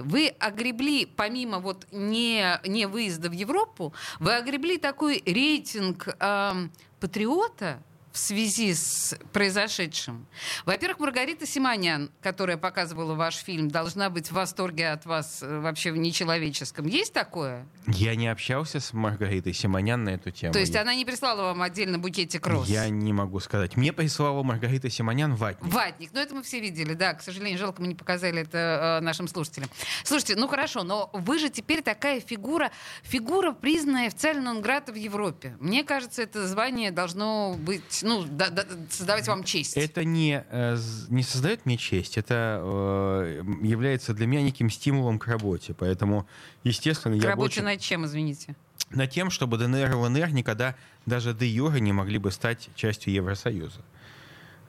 вы 0.00 0.28
огребли, 0.28 1.06
помимо 1.06 1.58
вот 1.58 1.86
не, 1.92 2.60
не 2.66 2.86
выезда 2.86 3.28
в 3.28 3.32
Европу, 3.32 3.92
вы 4.18 4.34
огребли 4.34 4.78
такой 4.78 5.22
рейтинг 5.24 6.08
эм, 6.18 6.72
патриота 7.00 7.82
в 8.14 8.18
связи 8.18 8.72
с 8.74 9.18
произошедшим. 9.32 10.24
Во-первых, 10.64 11.00
Маргарита 11.00 11.46
Симонян, 11.46 12.12
которая 12.22 12.56
показывала 12.56 13.14
ваш 13.14 13.34
фильм, 13.34 13.68
должна 13.68 14.08
быть 14.08 14.28
в 14.28 14.32
восторге 14.34 14.90
от 14.90 15.04
вас 15.04 15.42
э, 15.42 15.58
вообще 15.58 15.90
в 15.90 15.96
нечеловеческом. 15.96 16.86
Есть 16.86 17.12
такое? 17.12 17.66
Я 17.88 18.14
не 18.14 18.28
общался 18.28 18.78
с 18.78 18.92
Маргаритой 18.92 19.52
Симонян 19.52 20.04
на 20.04 20.10
эту 20.10 20.30
тему. 20.30 20.52
То 20.52 20.60
есть 20.60 20.72
Я- 20.74 20.82
она 20.82 20.94
не 20.94 21.04
прислала 21.04 21.42
вам 21.42 21.60
отдельно 21.62 21.98
букетик 21.98 22.46
роз? 22.46 22.68
Я 22.68 22.88
не 22.88 23.12
могу 23.12 23.40
сказать. 23.40 23.76
Мне 23.76 23.92
прислала 23.92 24.44
Маргарита 24.44 24.88
Симонян 24.88 25.34
ватник. 25.34 25.72
Ватник. 25.72 26.10
Ну, 26.12 26.20
это 26.20 26.36
мы 26.36 26.44
все 26.44 26.60
видели, 26.60 26.94
да. 26.94 27.14
К 27.14 27.20
сожалению, 27.20 27.58
жалко, 27.58 27.82
мы 27.82 27.88
не 27.88 27.96
показали 27.96 28.42
это 28.42 28.98
э, 29.00 29.04
нашим 29.04 29.26
слушателям. 29.26 29.68
Слушайте, 30.04 30.36
ну 30.36 30.46
хорошо, 30.46 30.84
но 30.84 31.10
вы 31.12 31.40
же 31.40 31.50
теперь 31.50 31.82
такая 31.82 32.20
фигура, 32.20 32.70
фигура, 33.02 33.50
признанная 33.50 34.06
официально 34.06 34.42
Нонграта 34.54 34.92
в 34.92 34.96
Европе. 34.96 35.56
Мне 35.58 35.82
кажется, 35.82 36.22
это 36.22 36.46
звание 36.46 36.92
должно 36.92 37.56
быть, 37.58 38.03
ну, 38.04 38.24
да- 38.24 38.50
да- 38.50 38.64
создавать 38.90 39.26
вам 39.26 39.42
честь. 39.44 39.76
Это 39.76 40.04
не, 40.04 40.44
э, 40.50 40.76
не 41.08 41.22
создает 41.22 41.66
мне 41.66 41.76
честь, 41.76 42.16
это 42.18 42.60
э, 42.62 43.42
является 43.62 44.14
для 44.14 44.26
меня 44.26 44.42
неким 44.42 44.70
стимулом 44.70 45.18
к 45.18 45.26
работе. 45.26 45.74
Поэтому, 45.74 46.26
естественно, 46.62 47.18
К 47.18 47.22
я 47.22 47.30
работе 47.30 47.54
очень... 47.60 47.62
над 47.64 47.80
чем, 47.80 48.04
извините? 48.06 48.54
над 48.90 49.10
тем, 49.10 49.30
чтобы 49.30 49.58
ДНР 49.58 49.90
и 49.90 49.94
ЛНР 49.94 50.30
никогда 50.30 50.76
даже 51.06 51.34
де 51.34 51.46
юре 51.48 51.80
не 51.80 51.92
могли 51.92 52.18
бы 52.18 52.30
стать 52.30 52.68
частью 52.76 53.12
Евросоюза. 53.12 53.80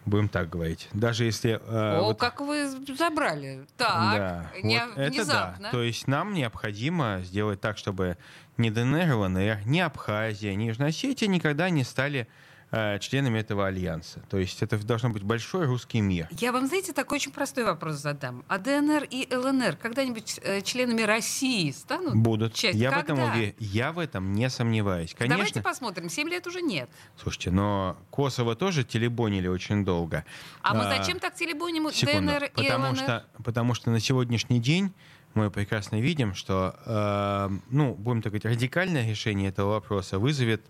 Будем 0.05 0.29
так 0.29 0.49
говорить. 0.49 0.87
Даже 0.93 1.25
если... 1.25 1.59
э, 1.63 1.97
О, 1.97 2.03
вот- 2.03 2.19
как 2.19 2.39
вы 2.39 2.69
забрали. 2.95 3.65
Так, 3.77 4.17
да, 4.17 4.51
не- 4.63 4.85
вот 4.85 4.97
это 4.97 5.11
внезапно. 5.11 5.63
да. 5.63 5.71
То 5.71 5.81
есть 5.83 6.07
нам 6.07 6.33
необходимо 6.33 7.21
сделать 7.23 7.59
так, 7.59 7.77
чтобы 7.77 8.17
ни 8.57 8.69
ДНР, 8.69 9.13
ЛНР, 9.15 9.59
ни 9.65 9.79
Абхазия, 9.79 10.53
ни 10.55 10.65
Южная 10.65 10.89
Осетия 10.89 11.27
никогда 11.27 11.69
не 11.71 11.83
стали 11.83 12.27
членами 12.99 13.39
этого 13.39 13.67
альянса. 13.67 14.21
То 14.29 14.37
есть 14.37 14.61
это 14.61 14.77
должен 14.77 15.11
быть 15.13 15.23
большой 15.23 15.65
русский 15.65 16.01
мир. 16.01 16.27
Я 16.31 16.51
вам, 16.51 16.67
знаете, 16.67 16.93
такой 16.93 17.17
очень 17.17 17.31
простой 17.31 17.63
вопрос 17.63 17.95
задам. 17.95 18.43
А 18.47 18.57
ДНР 18.57 19.07
и 19.09 19.27
ЛНР 19.33 19.77
когда-нибудь 19.77 20.39
э, 20.43 20.61
членами 20.61 21.01
России 21.01 21.71
станут? 21.71 22.15
Будут. 22.15 22.53
Часть? 22.53 22.77
Я 22.77 22.91
в, 22.91 22.97
этом 22.97 23.19
уверен. 23.19 23.55
Я 23.59 23.91
в 23.91 23.99
этом 23.99 24.33
не 24.33 24.49
сомневаюсь. 24.49 25.13
Конечно. 25.13 25.37
Давайте 25.37 25.61
посмотрим. 25.61 26.09
Семь 26.09 26.29
лет 26.29 26.47
уже 26.47 26.61
нет. 26.61 26.89
Слушайте, 27.21 27.51
но 27.51 27.97
Косово 28.09 28.55
тоже 28.55 28.83
телебонили 28.83 29.47
очень 29.47 29.85
долго. 29.85 30.25
А, 30.61 30.73
мы 30.73 30.83
зачем 30.83 31.19
так 31.19 31.35
телебоним 31.35 31.91
секунду. 31.91 32.33
ДНР 32.33 32.43
и 32.45 32.49
потому 32.49 32.87
ЛНР? 32.87 32.97
Что, 32.97 33.25
потому 33.43 33.73
что 33.73 33.89
на 33.91 33.99
сегодняшний 33.99 34.59
день 34.59 34.93
мы 35.33 35.51
прекрасно 35.51 35.99
видим, 35.99 36.33
что, 36.33 36.75
э, 36.85 37.49
ну, 37.69 37.93
будем 37.95 38.21
так 38.21 38.31
говорить, 38.31 38.45
радикальное 38.45 39.07
решение 39.07 39.49
этого 39.49 39.71
вопроса 39.71 40.17
вызовет 40.17 40.65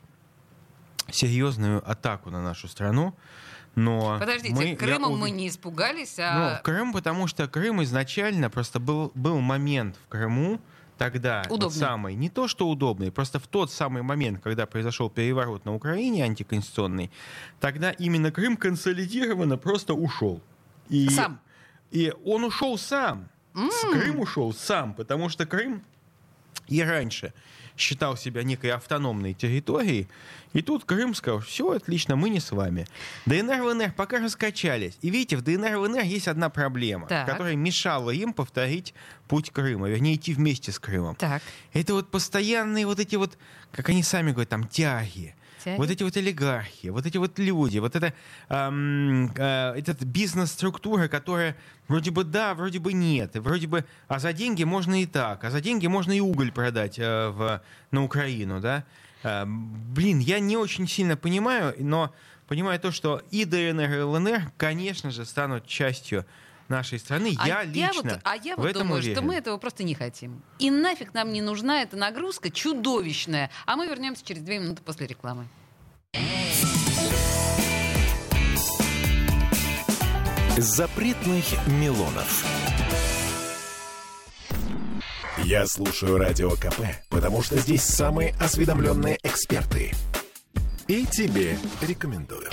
серьезную 1.12 1.88
атаку 1.90 2.30
на 2.30 2.42
нашу 2.42 2.68
страну. 2.68 3.16
Но 3.76 4.18
Подождите, 4.20 4.56
мы, 4.56 4.64
я 4.70 4.76
Крымом 4.76 5.14
ув- 5.14 5.18
мы 5.20 5.32
не 5.32 5.50
испугались, 5.50 6.16
Ну, 6.18 6.24
а 6.24 6.62
Крым, 6.64 6.94
потому 6.94 7.28
что 7.28 7.48
Крым 7.50 7.84
изначально 7.84 8.50
просто 8.50 8.80
был, 8.80 9.12
был 9.16 9.40
момент 9.42 9.98
в 10.06 10.08
Крыму, 10.08 10.62
тогда 10.98 11.44
вот 11.50 11.58
Удобный. 11.60 11.78
самый, 11.80 12.16
не 12.16 12.30
то 12.30 12.48
что 12.48 12.70
удобный, 12.70 13.12
просто 13.12 13.38
в 13.38 13.48
тот 13.48 13.70
самый 13.70 14.02
момент, 14.02 14.42
когда 14.42 14.66
произошел 14.66 15.10
переворот 15.10 15.66
на 15.66 15.76
Украине 15.76 16.24
антиконституционный, 16.24 17.12
тогда 17.60 17.92
именно 17.92 18.32
Крым 18.32 18.56
консолидированно 18.56 19.58
просто 19.58 19.94
ушел. 19.94 20.42
И, 20.88 21.10
Сам. 21.10 21.42
И 21.92 22.14
он 22.24 22.46
ушел 22.46 22.78
сам. 22.78 23.28
С 23.54 23.82
Крым 23.82 24.20
ушел 24.22 24.54
сам, 24.54 24.94
потому 24.94 25.28
что 25.28 25.46
Крым 25.46 25.84
и 26.68 26.82
раньше 26.82 27.34
считал 27.77 28.17
себя 28.17 28.44
некой 28.44 28.72
автономной 28.72 29.34
территорией, 29.34 30.08
и 30.53 30.62
тут 30.62 30.86
Крым 30.86 31.13
сказал, 31.13 31.41
все, 31.41 31.72
отлично, 31.72 32.15
мы 32.15 32.29
не 32.29 32.39
с 32.39 32.51
вами. 32.51 32.88
ДНР, 33.25 33.62
ЛНР 33.62 33.94
пока 33.94 34.20
раскачались. 34.20 34.98
И 35.01 35.10
видите, 35.10 35.36
в 35.36 35.41
ДНР, 35.41 35.75
ЛНР 35.77 36.03
есть 36.03 36.29
одна 36.29 36.50
проблема, 36.50 37.08
Так. 37.08 37.27
которая 37.27 37.55
мешала 37.55 38.12
им 38.12 38.32
повторить 38.32 38.94
путь 39.27 39.50
Крыма, 39.51 39.89
вернее, 39.89 40.15
идти 40.15 40.34
вместе 40.34 40.72
с 40.72 40.79
Крымом. 40.79 41.15
Так. 41.15 41.41
Это 41.74 41.94
вот 41.94 42.10
постоянные 42.10 42.86
вот 42.86 43.00
эти 43.00 43.17
вот, 43.17 43.38
как 43.72 43.89
они 43.89 44.01
сами 44.01 44.32
говорят, 44.32 44.50
там, 44.50 44.65
тяги. 44.67 45.36
Тяги? 45.66 45.78
Вот 45.78 45.90
эти 45.90 46.04
вот 46.04 46.16
олигархи, 46.16 46.88
вот 46.88 47.06
эти 47.08 47.18
вот 47.18 47.40
люди, 47.40 47.80
вот 47.80 47.96
это, 47.96 48.14
эм, 48.50 49.32
э, 49.36 49.74
этот 49.76 50.04
бизнес-структура, 50.04 51.08
которая 51.08 51.58
вроде 51.88 52.12
бы 52.12 52.24
да, 52.24 52.54
вроде 52.54 52.78
бы 52.78 52.94
нет, 52.94 53.36
вроде 53.36 53.66
бы, 53.66 53.84
а 54.08 54.20
за 54.20 54.32
деньги 54.32 54.64
можно 54.64 55.02
и 55.02 55.08
так, 55.08 55.44
а 55.44 55.50
за 55.50 55.62
деньги 55.62 55.88
можно 55.88 56.12
и 56.12 56.20
уголь 56.20 56.52
продать 56.52 57.00
э, 57.00 57.30
в, 57.30 57.62
на 57.90 58.04
Украину, 58.04 58.62
да. 58.62 58.84
Э, 59.24 59.46
блин, 59.48 60.20
я 60.20 60.40
не 60.40 60.56
очень 60.56 60.88
сильно 60.88 61.18
понимаю, 61.18 61.74
но 61.80 62.14
понимаю 62.48 62.80
то, 62.80 62.92
что 62.92 63.24
и 63.32 63.44
ДНР, 63.44 63.92
и 63.92 64.02
ЛНР, 64.02 64.52
конечно 64.58 65.10
же, 65.10 65.26
станут 65.26 65.66
частью 65.66 66.26
нашей 66.70 67.00
страны. 67.00 67.36
А 67.40 67.48
я 67.48 67.64
лично 67.64 68.12
вот, 68.12 68.20
а 68.24 68.36
я 68.36 68.56
в 68.56 68.60
вот 68.60 68.70
этом 68.70 68.84
думаю, 68.84 69.00
уверен. 69.00 69.16
что 69.16 69.26
мы 69.26 69.36
этого 69.36 69.58
просто 69.58 69.84
не 69.84 69.96
хотим. 69.96 70.42
И 70.60 70.72
нафиг 70.72 71.14
нам 71.14 71.32
не 71.32 71.42
нужна 71.42 71.82
эта 71.82 71.96
нагрузка 71.98 72.50
чудовищная. 72.50 73.50
А 73.66 73.76
мы 73.76 73.88
вернемся 73.88 74.26
через 74.26 74.42
две 74.42 74.60
минуты 74.60 74.82
после 74.82 75.08
рекламы. 75.08 75.48
Запретных 80.58 81.46
Милонов. 81.68 82.46
Я 85.44 85.68
слушаю 85.68 86.18
Радио 86.18 86.52
КП, 86.52 86.80
потому 87.10 87.44
что 87.44 87.58
здесь 87.58 87.84
самые 87.84 88.34
осведомленные 88.40 89.20
эксперты. 89.22 89.92
И 90.88 91.06
тебе 91.06 91.58
рекомендую. 91.82 92.50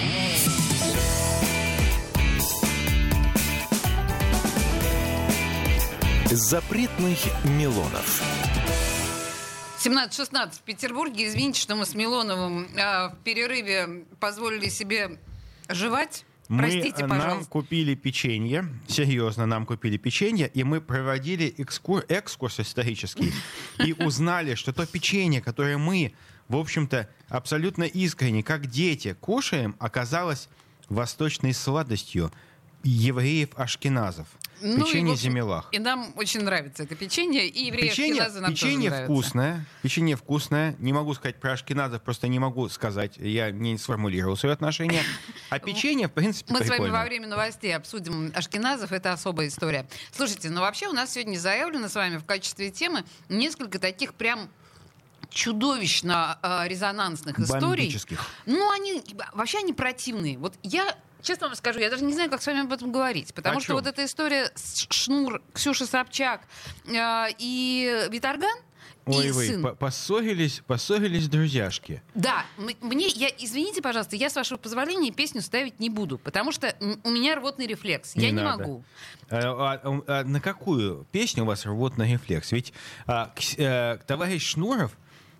Запретных 6.34 7.18
Милонов. 7.44 8.22
17-16 9.84 10.52
в 10.52 10.60
Петербурге. 10.60 11.28
Извините, 11.28 11.60
что 11.60 11.76
мы 11.76 11.84
с 11.84 11.94
Милоновым 11.94 12.68
а, 12.74 13.10
в 13.10 13.16
перерыве 13.22 14.06
позволили 14.18 14.70
себе 14.70 15.18
жевать. 15.68 16.24
Мы, 16.48 16.62
Простите, 16.62 17.02
э, 17.02 17.06
нам 17.06 17.20
пожалуйста. 17.20 17.50
купили 17.50 17.94
печенье, 17.94 18.66
серьезно, 18.88 19.44
нам 19.44 19.66
купили 19.66 19.98
печенье, 19.98 20.48
и 20.48 20.64
мы 20.64 20.80
проводили 20.80 21.54
экскур- 21.58 22.06
экскурс 22.08 22.60
исторический 22.60 23.34
и 23.84 23.92
узнали, 24.02 24.54
что 24.54 24.72
то 24.72 24.86
печенье, 24.86 25.42
которое 25.42 25.76
мы, 25.76 26.14
в 26.48 26.56
общем-то, 26.56 27.10
абсолютно 27.28 27.82
искренне, 27.84 28.42
как 28.42 28.68
дети, 28.68 29.14
кушаем, 29.20 29.76
оказалось 29.78 30.48
восточной 30.88 31.52
сладостью 31.52 32.32
евреев-ашкеназов. 32.84 34.28
Ну, 34.62 34.84
и, 34.84 34.88
печенье 34.88 35.12
общем, 35.12 35.30
Земелах. 35.30 35.68
И 35.72 35.78
нам 35.78 36.12
очень 36.16 36.42
нравится 36.42 36.84
это 36.84 36.94
печенье, 36.94 37.46
и 37.46 37.66
евреи 37.66 37.88
Печенье, 37.88 38.22
нам 38.22 38.30
тоже 38.30 38.52
печенье 38.52 38.90
нравятся. 38.90 39.12
вкусное, 39.12 39.66
печенье 39.82 40.16
вкусное. 40.16 40.76
Не 40.78 40.92
могу 40.92 41.14
сказать 41.14 41.40
про 41.40 41.52
ашкеназов, 41.52 42.02
просто 42.02 42.28
не 42.28 42.38
могу 42.38 42.68
сказать, 42.68 43.16
я 43.16 43.50
не 43.50 43.76
сформулировал 43.78 44.36
свое 44.36 44.52
отношение. 44.54 45.02
А 45.50 45.58
печенье, 45.60 46.08
в 46.08 46.12
принципе, 46.12 46.52
Мы 46.52 46.58
с 46.58 46.60
вами 46.62 46.70
прикольное. 46.70 47.00
во 47.00 47.04
время 47.04 47.28
новостей 47.28 47.74
обсудим 47.74 48.32
Ашкеназов, 48.34 48.92
это 48.92 49.12
особая 49.12 49.48
история. 49.48 49.86
Слушайте, 50.12 50.50
ну 50.50 50.60
вообще 50.60 50.88
у 50.88 50.92
нас 50.92 51.12
сегодня 51.12 51.38
заявлено 51.38 51.88
с 51.88 51.94
вами 51.94 52.16
в 52.16 52.24
качестве 52.24 52.70
темы 52.70 53.04
несколько 53.28 53.78
таких 53.78 54.14
прям 54.14 54.48
чудовищно 55.32 56.38
э, 56.42 56.68
резонансных 56.68 57.38
историй. 57.38 57.96
Ну, 58.46 58.70
они 58.70 59.02
вообще 59.32 59.58
они 59.58 59.72
противные. 59.72 60.38
Вот 60.38 60.54
я 60.62 60.94
честно 61.22 61.46
вам 61.48 61.56
скажу, 61.56 61.78
я 61.80 61.90
даже 61.90 62.04
не 62.04 62.12
знаю, 62.12 62.30
как 62.30 62.42
с 62.42 62.46
вами 62.46 62.60
об 62.60 62.72
этом 62.72 62.92
говорить. 62.92 63.32
Потому 63.34 63.58
О 63.58 63.60
что 63.60 63.68
чем? 63.68 63.76
вот 63.76 63.86
эта 63.86 64.04
история 64.04 64.50
с 64.54 64.86
Шнур, 64.90 65.40
Ксюша 65.54 65.86
Собчак 65.86 66.42
э, 66.86 67.26
и 67.38 68.08
Виторган, 68.10 68.56
Ой, 69.04 69.26
и 69.26 69.30
вы, 69.32 69.46
сын. 69.46 69.62
по- 69.62 69.74
поссорились, 69.74 70.62
поссорились 70.66 71.28
друзьяшки. 71.28 72.02
Да, 72.14 72.44
мне, 72.80 73.08
я, 73.08 73.28
извините, 73.36 73.82
пожалуйста, 73.82 74.14
я, 74.14 74.30
с 74.30 74.36
вашего 74.36 74.58
позволения, 74.58 75.10
песню 75.10 75.42
ставить 75.42 75.80
не 75.80 75.90
буду, 75.90 76.18
потому 76.18 76.52
что 76.52 76.76
у 77.02 77.10
меня 77.10 77.34
рвотный 77.34 77.66
рефлекс. 77.66 78.14
я 78.14 78.30
не 78.30 78.40
надо. 78.40 78.62
могу. 78.62 78.84
А, 79.28 79.80
а, 79.84 80.02
а 80.06 80.24
на 80.24 80.40
какую 80.40 81.04
песню 81.10 81.42
у 81.42 81.46
вас 81.46 81.66
рвотный 81.66 82.12
рефлекс? 82.12 82.52
Ведь 82.52 82.72
а, 83.06 83.32
Кс- 83.34 83.56
э, 83.58 83.98
товарищ 84.06 84.52
Шнуров, 84.52 84.92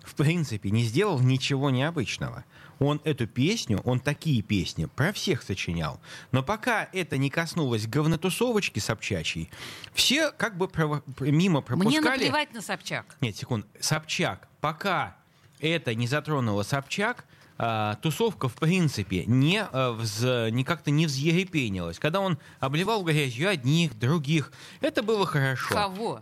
в 0.03 0.15
принципе, 0.15 0.69
не 0.69 0.83
сделал 0.83 1.19
ничего 1.21 1.69
необычного. 1.69 2.43
Он 2.83 3.01
эту 3.03 3.27
песню, 3.27 3.79
он 3.85 3.99
такие 3.99 4.41
песни 4.41 4.85
про 4.85 5.13
всех 5.13 5.41
сочинял. 5.43 5.99
Но 6.31 6.43
пока 6.43 6.89
это 6.91 7.17
не 7.17 7.29
коснулось 7.29 7.87
говнотусовочки 7.87 8.79
собчачьей, 8.79 9.49
все 9.93 10.31
как 10.31 10.57
бы 10.57 10.65
прово- 10.65 11.01
мимо 11.19 11.59
Мне 11.59 11.61
пропускали... 11.61 12.01
наплевать 12.25 12.53
на 12.53 12.61
Собчак. 12.61 13.15
Нет, 13.21 13.35
секунд. 13.37 13.65
Собчак. 13.79 14.47
Пока 14.61 15.15
это 15.59 15.95
не 15.95 16.07
затронуло 16.07 16.63
Собчак, 16.63 17.25
а, 17.57 17.95
тусовка, 18.01 18.49
в 18.49 18.55
принципе, 18.55 19.25
не, 19.25 19.61
а, 19.63 19.95
вз- 19.97 20.49
не 20.51 20.63
как-то 20.63 20.91
не 20.91 21.05
взъерепенилась. 21.05 21.99
Когда 21.99 22.19
он 22.19 22.37
обливал 22.59 23.03
грязью 23.03 23.49
одних, 23.49 23.97
других, 23.97 24.51
это 24.81 25.03
было 25.03 25.25
хорошо. 25.25 25.73
Кого? 25.73 26.21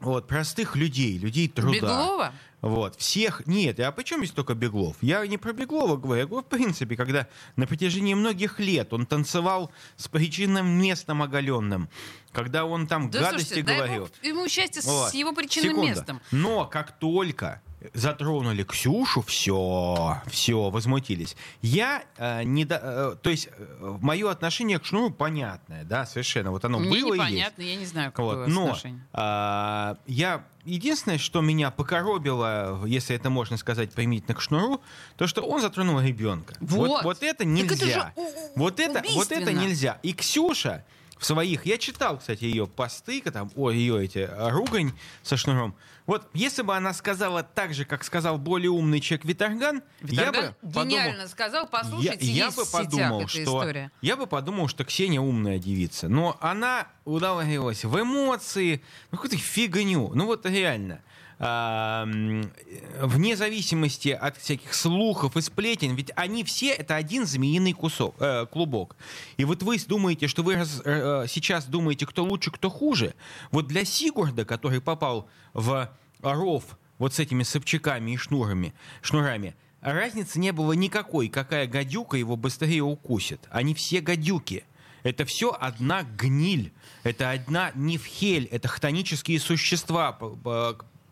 Вот, 0.00 0.26
простых 0.28 0.76
людей, 0.76 1.18
людей 1.18 1.48
труда. 1.48 1.72
Беглова? 1.72 2.32
Вот, 2.62 2.96
всех, 2.96 3.46
нет, 3.46 3.78
а 3.80 3.92
почему 3.92 4.20
здесь 4.24 4.32
только 4.34 4.54
Беглов? 4.54 4.96
Я 5.00 5.24
не 5.26 5.38
про 5.38 5.52
Беглова 5.52 5.96
говорю, 5.96 6.20
я 6.22 6.26
говорю, 6.26 6.44
в 6.44 6.48
принципе, 6.48 6.96
когда 6.96 7.28
на 7.54 7.66
протяжении 7.66 8.14
многих 8.14 8.58
лет 8.58 8.92
он 8.92 9.06
танцевал 9.06 9.70
с 9.96 10.08
причинным 10.08 10.66
местом 10.66 11.22
оголенным, 11.22 11.88
когда 12.32 12.64
он 12.64 12.86
там 12.86 13.10
Да 13.10 13.20
гадости 13.20 13.46
слушайте, 13.48 13.62
дай 13.66 13.76
говорил. 13.76 14.00
бог 14.06 14.10
ему 14.24 14.48
счастье 14.48 14.82
Вот. 14.84 15.10
с 15.10 15.14
его 15.14 15.32
причинным 15.32 15.70
Секунда. 15.72 15.90
местом. 15.90 16.20
Но 16.32 16.66
как 16.66 16.98
только 16.98 17.62
затронули 17.94 18.62
Ксюшу, 18.64 19.22
все, 19.22 20.20
все, 20.26 20.70
возмутились. 20.70 21.36
Я 21.62 22.04
э, 22.16 22.42
не... 22.44 22.64
до- 22.64 22.80
э, 22.82 23.16
то 23.22 23.30
есть 23.30 23.48
мое 23.80 24.30
отношение 24.30 24.78
к 24.78 24.84
Шнуру 24.84 25.10
понятное, 25.10 25.84
да, 25.84 26.06
совершенно. 26.06 26.50
Вот 26.50 26.64
оно 26.64 26.78
Мне 26.78 26.88
было 26.88 26.96
и 27.14 27.18
есть. 27.18 27.30
непонятно, 27.30 27.62
я 27.62 27.76
не 27.76 27.86
знаю, 27.86 28.12
какое 28.12 28.36
Вот, 28.38 28.48
но 28.48 28.62
отношение. 28.64 29.06
а, 29.12 29.98
я 30.06 30.44
единственное, 30.64 31.18
что 31.18 31.40
меня 31.42 31.70
покоробило, 31.70 32.82
если 32.86 33.14
это 33.14 33.30
можно 33.30 33.56
сказать 33.56 33.92
применительно 33.92 34.34
к 34.34 34.40
шнуру, 34.40 34.80
то 35.16 35.26
что 35.26 35.42
он 35.42 35.60
затронул 35.60 36.00
ребенка. 36.00 36.54
Вот. 36.60 37.04
вот, 37.04 37.16
это 37.18 37.26
это 37.26 37.44
нельзя. 37.44 37.86
же 37.86 38.12
у- 38.16 38.22
у- 38.22 38.50
вот 38.56 38.80
это, 38.80 39.02
вот 39.14 39.30
это 39.30 39.52
нельзя. 39.52 39.98
И 40.02 40.12
Ксюша 40.14 40.84
в 41.18 41.24
своих, 41.24 41.64
я 41.66 41.78
читал, 41.78 42.18
кстати, 42.18 42.44
ее 42.44 42.66
посты, 42.66 43.20
там, 43.22 43.50
о, 43.54 43.70
ее 43.70 44.02
эти 44.04 44.28
а, 44.30 44.50
ругань 44.50 44.92
со 45.22 45.36
шнуром. 45.36 45.74
Вот 46.06 46.28
если 46.34 46.62
бы 46.62 46.76
она 46.76 46.94
сказала 46.94 47.42
так 47.42 47.74
же, 47.74 47.84
как 47.84 48.04
сказал 48.04 48.38
более 48.38 48.70
умный 48.70 49.00
человек 49.00 49.24
Виторган, 49.24 49.82
я 50.02 50.30
Виторган 50.30 50.32
бы 50.32 50.54
подумал, 50.72 50.86
гениально 50.86 51.28
сказал, 51.28 51.66
послушайте, 51.66 52.26
я, 52.26 52.46
я 52.46 52.50
бы 52.50 52.64
подумал, 52.64 53.28
что 53.28 53.42
история. 53.42 53.90
я 54.02 54.16
бы 54.16 54.26
подумал, 54.26 54.68
что 54.68 54.84
Ксения 54.84 55.20
умная 55.20 55.58
девица, 55.58 56.08
но 56.08 56.36
она 56.40 56.86
удалилась 57.04 57.84
в 57.84 58.00
эмоции, 58.00 58.82
ну 59.10 59.18
какую-то 59.18 59.36
фигню, 59.36 60.12
ну 60.14 60.26
вот 60.26 60.46
реально. 60.46 61.02
Вне 61.38 63.36
зависимости 63.36 64.08
от 64.08 64.38
всяких 64.38 64.72
слухов 64.72 65.36
и 65.36 65.42
сплетен, 65.42 65.94
ведь 65.94 66.10
они 66.16 66.44
все 66.44 66.70
это 66.70 66.96
один 66.96 67.26
змеиный 67.26 67.74
кусок, 67.74 68.14
э, 68.20 68.46
клубок. 68.46 68.96
И 69.36 69.44
вот 69.44 69.62
вы 69.62 69.78
думаете, 69.86 70.28
что 70.28 70.42
вы 70.42 70.54
раз, 70.54 70.80
э, 70.82 71.26
сейчас 71.28 71.66
думаете, 71.66 72.06
кто 72.06 72.24
лучше, 72.24 72.50
кто 72.50 72.70
хуже. 72.70 73.14
Вот 73.50 73.66
для 73.66 73.84
Сигурда, 73.84 74.46
который 74.46 74.80
попал 74.80 75.28
в 75.52 75.90
ров 76.22 76.64
вот 76.98 77.12
с 77.12 77.18
этими 77.18 77.42
сапчаками 77.42 78.12
и 78.12 78.16
шнурами, 78.16 78.72
шнурами, 79.02 79.54
разницы 79.82 80.38
не 80.38 80.52
было 80.52 80.72
никакой, 80.72 81.28
какая 81.28 81.66
гадюка 81.66 82.16
его 82.16 82.36
быстрее 82.36 82.80
укусит. 82.80 83.40
Они 83.50 83.74
все 83.74 84.00
гадюки. 84.00 84.64
Это 85.02 85.24
все 85.24 85.50
одна 85.52 86.02
гниль. 86.02 86.72
Это 87.04 87.30
одна 87.30 87.70
нефхель. 87.74 88.46
Это 88.46 88.66
хтонические 88.68 89.38
существа, 89.38 90.18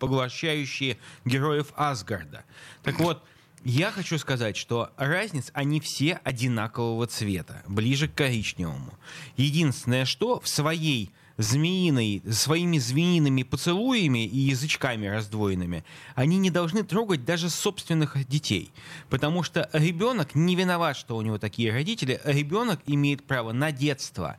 поглощающие 0.05 0.99
героев 1.25 1.73
Асгарда. 1.77 2.45
Так 2.83 3.01
вот, 3.01 3.25
я 3.65 3.91
хочу 3.91 4.19
сказать, 4.19 4.55
что 4.55 4.91
разниц, 4.99 5.51
они 5.55 5.81
все 5.81 6.21
одинакового 6.25 7.07
цвета, 7.07 7.63
ближе 7.67 8.07
к 8.07 8.15
коричневому. 8.15 8.93
Единственное, 9.39 10.05
что 10.05 10.41
в 10.41 10.47
своей 10.47 11.11
змеиной, 11.39 12.23
своими 12.31 12.77
змеиными 12.77 13.43
поцелуями 13.43 14.27
и 14.27 14.37
язычками 14.37 15.07
раздвоенными, 15.07 15.85
они 16.15 16.37
не 16.37 16.51
должны 16.51 16.83
трогать 16.83 17.25
даже 17.25 17.49
собственных 17.49 18.29
детей. 18.29 18.71
Потому 19.09 19.43
что 19.43 19.71
ребенок 19.73 20.35
не 20.35 20.57
виноват, 20.57 20.99
что 20.99 21.17
у 21.17 21.23
него 21.23 21.39
такие 21.39 21.73
родители, 21.73 22.21
ребенок 22.25 22.81
имеет 22.85 23.25
право 23.25 23.53
на 23.53 23.73
детство. 23.73 24.37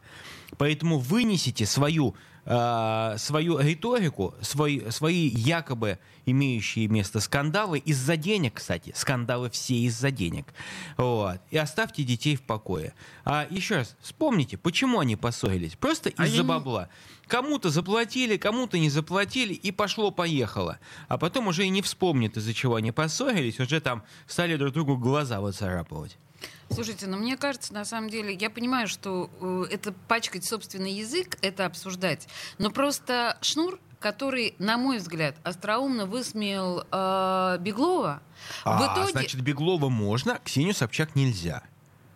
Поэтому 0.59 0.99
вынесите 0.99 1.65
свою 1.65 2.15
э, 2.45 3.15
свою 3.17 3.59
риторику, 3.59 4.33
свои, 4.41 4.89
свои 4.89 5.27
якобы 5.27 5.99
имеющие 6.25 6.87
место 6.87 7.19
скандалы 7.19 7.79
из-за 7.79 8.17
денег, 8.17 8.55
кстати, 8.55 8.93
скандалы 8.95 9.49
все 9.49 9.75
из-за 9.75 10.11
денег. 10.11 10.53
Вот. 10.97 11.39
И 11.51 11.57
оставьте 11.57 12.03
детей 12.03 12.35
в 12.35 12.41
покое. 12.41 12.93
А 13.23 13.47
еще 13.49 13.77
раз, 13.77 13.95
вспомните, 14.01 14.57
почему 14.57 14.99
они 14.99 15.15
поссорились? 15.15 15.75
Просто 15.75 16.11
а 16.17 16.25
из-за 16.25 16.43
бабла. 16.43 16.89
Кому-то 17.27 17.69
заплатили, 17.69 18.37
кому-то 18.37 18.77
не 18.77 18.89
заплатили, 18.89 19.53
и 19.53 19.71
пошло-поехало. 19.71 20.79
А 21.07 21.17
потом 21.17 21.47
уже 21.47 21.65
и 21.65 21.69
не 21.69 21.81
вспомнят, 21.81 22.37
из-за 22.37 22.53
чего 22.53 22.75
они 22.75 22.91
поссорились, 22.91 23.59
уже 23.59 23.81
там 23.81 24.03
стали 24.27 24.55
друг 24.55 24.73
другу 24.73 24.97
глаза 24.97 25.41
выцарапывать. 25.41 26.17
Слушайте, 26.69 27.07
ну 27.07 27.17
мне 27.17 27.37
кажется, 27.37 27.73
на 27.73 27.85
самом 27.85 28.09
деле, 28.09 28.33
я 28.33 28.49
понимаю, 28.49 28.87
что 28.87 29.29
э, 29.39 29.65
это 29.71 29.93
пачкать 30.07 30.45
собственный 30.45 30.91
язык, 30.91 31.37
это 31.41 31.65
обсуждать, 31.65 32.27
но 32.57 32.71
просто 32.71 33.37
шнур, 33.41 33.79
который, 33.99 34.55
на 34.59 34.77
мой 34.77 34.97
взгляд, 34.97 35.35
остроумно 35.43 36.05
высмеял 36.05 36.83
э, 36.91 37.57
Беглова, 37.59 38.21
а, 38.63 38.77
в 38.77 38.93
итоге... 38.93 39.11
значит, 39.11 39.41
Беглова 39.41 39.89
можно, 39.89 40.39
Ксению 40.43 40.73
Собчак 40.73 41.15
нельзя. 41.15 41.63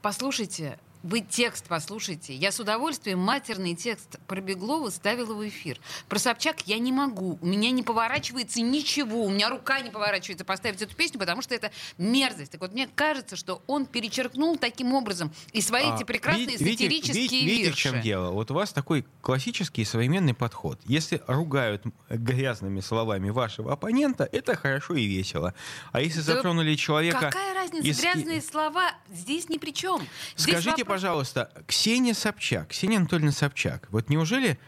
Послушайте, 0.01 0.79
вы 1.03 1.22
текст 1.22 1.65
послушайте. 1.68 2.36
Я 2.36 2.51
с 2.51 2.60
удовольствием 2.60 3.20
матерный 3.20 3.75
текст 3.75 4.20
про 4.27 4.41
Беглова 4.41 4.89
ставила 4.89 5.34
в 5.34 5.48
эфир. 5.48 5.79
Про 6.10 6.20
Собчак 6.20 6.62
я 6.68 6.77
не 6.77 6.91
могу. 6.91 7.38
У 7.41 7.46
меня 7.46 7.72
не 7.72 7.84
поворачивается 7.84 8.62
ничего. 8.62 9.24
У 9.24 9.29
меня 9.29 9.50
рука 9.50 9.79
не 9.79 9.91
поворачивается 9.91 10.44
поставить 10.44 10.82
эту 10.82 10.96
песню, 10.96 11.20
потому 11.20 11.41
что 11.41 11.56
это 11.56 11.72
мерзость. 11.98 12.51
Так 12.51 12.62
вот, 12.62 12.74
мне 12.74 12.89
кажется, 12.94 13.36
что 13.38 13.62
он 13.68 13.86
перечеркнул 13.86 14.58
таким 14.58 14.94
образом 14.94 15.32
и 15.53 15.62
свои 15.62 15.84
а, 15.86 15.96
эти 15.96 16.03
прекрасные 16.03 16.58
видите, 16.58 16.65
сатирические 16.74 17.13
видите, 17.13 17.36
видите, 17.36 17.56
видите, 17.56 17.72
в 17.72 17.75
чем 17.75 18.01
дело? 18.01 18.32
Вот 18.32 18.51
у 18.51 18.53
вас 18.53 18.74
такой 18.74 19.06
классический 19.22 19.86
современный 19.86 20.34
подход. 20.34 20.79
Если 20.86 21.22
ругают 21.27 21.84
грязными 22.10 22.82
словами 22.82 23.29
вашего 23.29 23.72
оппонента, 23.72 24.27
это 24.29 24.56
хорошо 24.58 24.96
и 24.96 25.06
весело. 25.06 25.53
А 25.94 26.01
если 26.01 26.20
да 26.20 26.36
затронули 26.36 26.75
человека... 26.75 27.20
Какая 27.20 27.53
разница? 27.53 27.88
Из... 27.88 28.00
Грязные 28.01 28.41
слова 28.41 28.91
здесь 29.10 29.48
ни 29.48 29.58
при 29.58 29.72
чем. 29.72 30.01
Здесь 30.36 30.56
Скажите, 30.56 30.88
пожалуйста, 30.89 31.51
Ксения 31.67 32.13
Собчак, 32.13 32.69
Ксения 32.69 32.98
Анатольевна 32.98 33.31
Собчак, 33.31 33.88
вот 33.91 34.10
неужели 34.10 34.60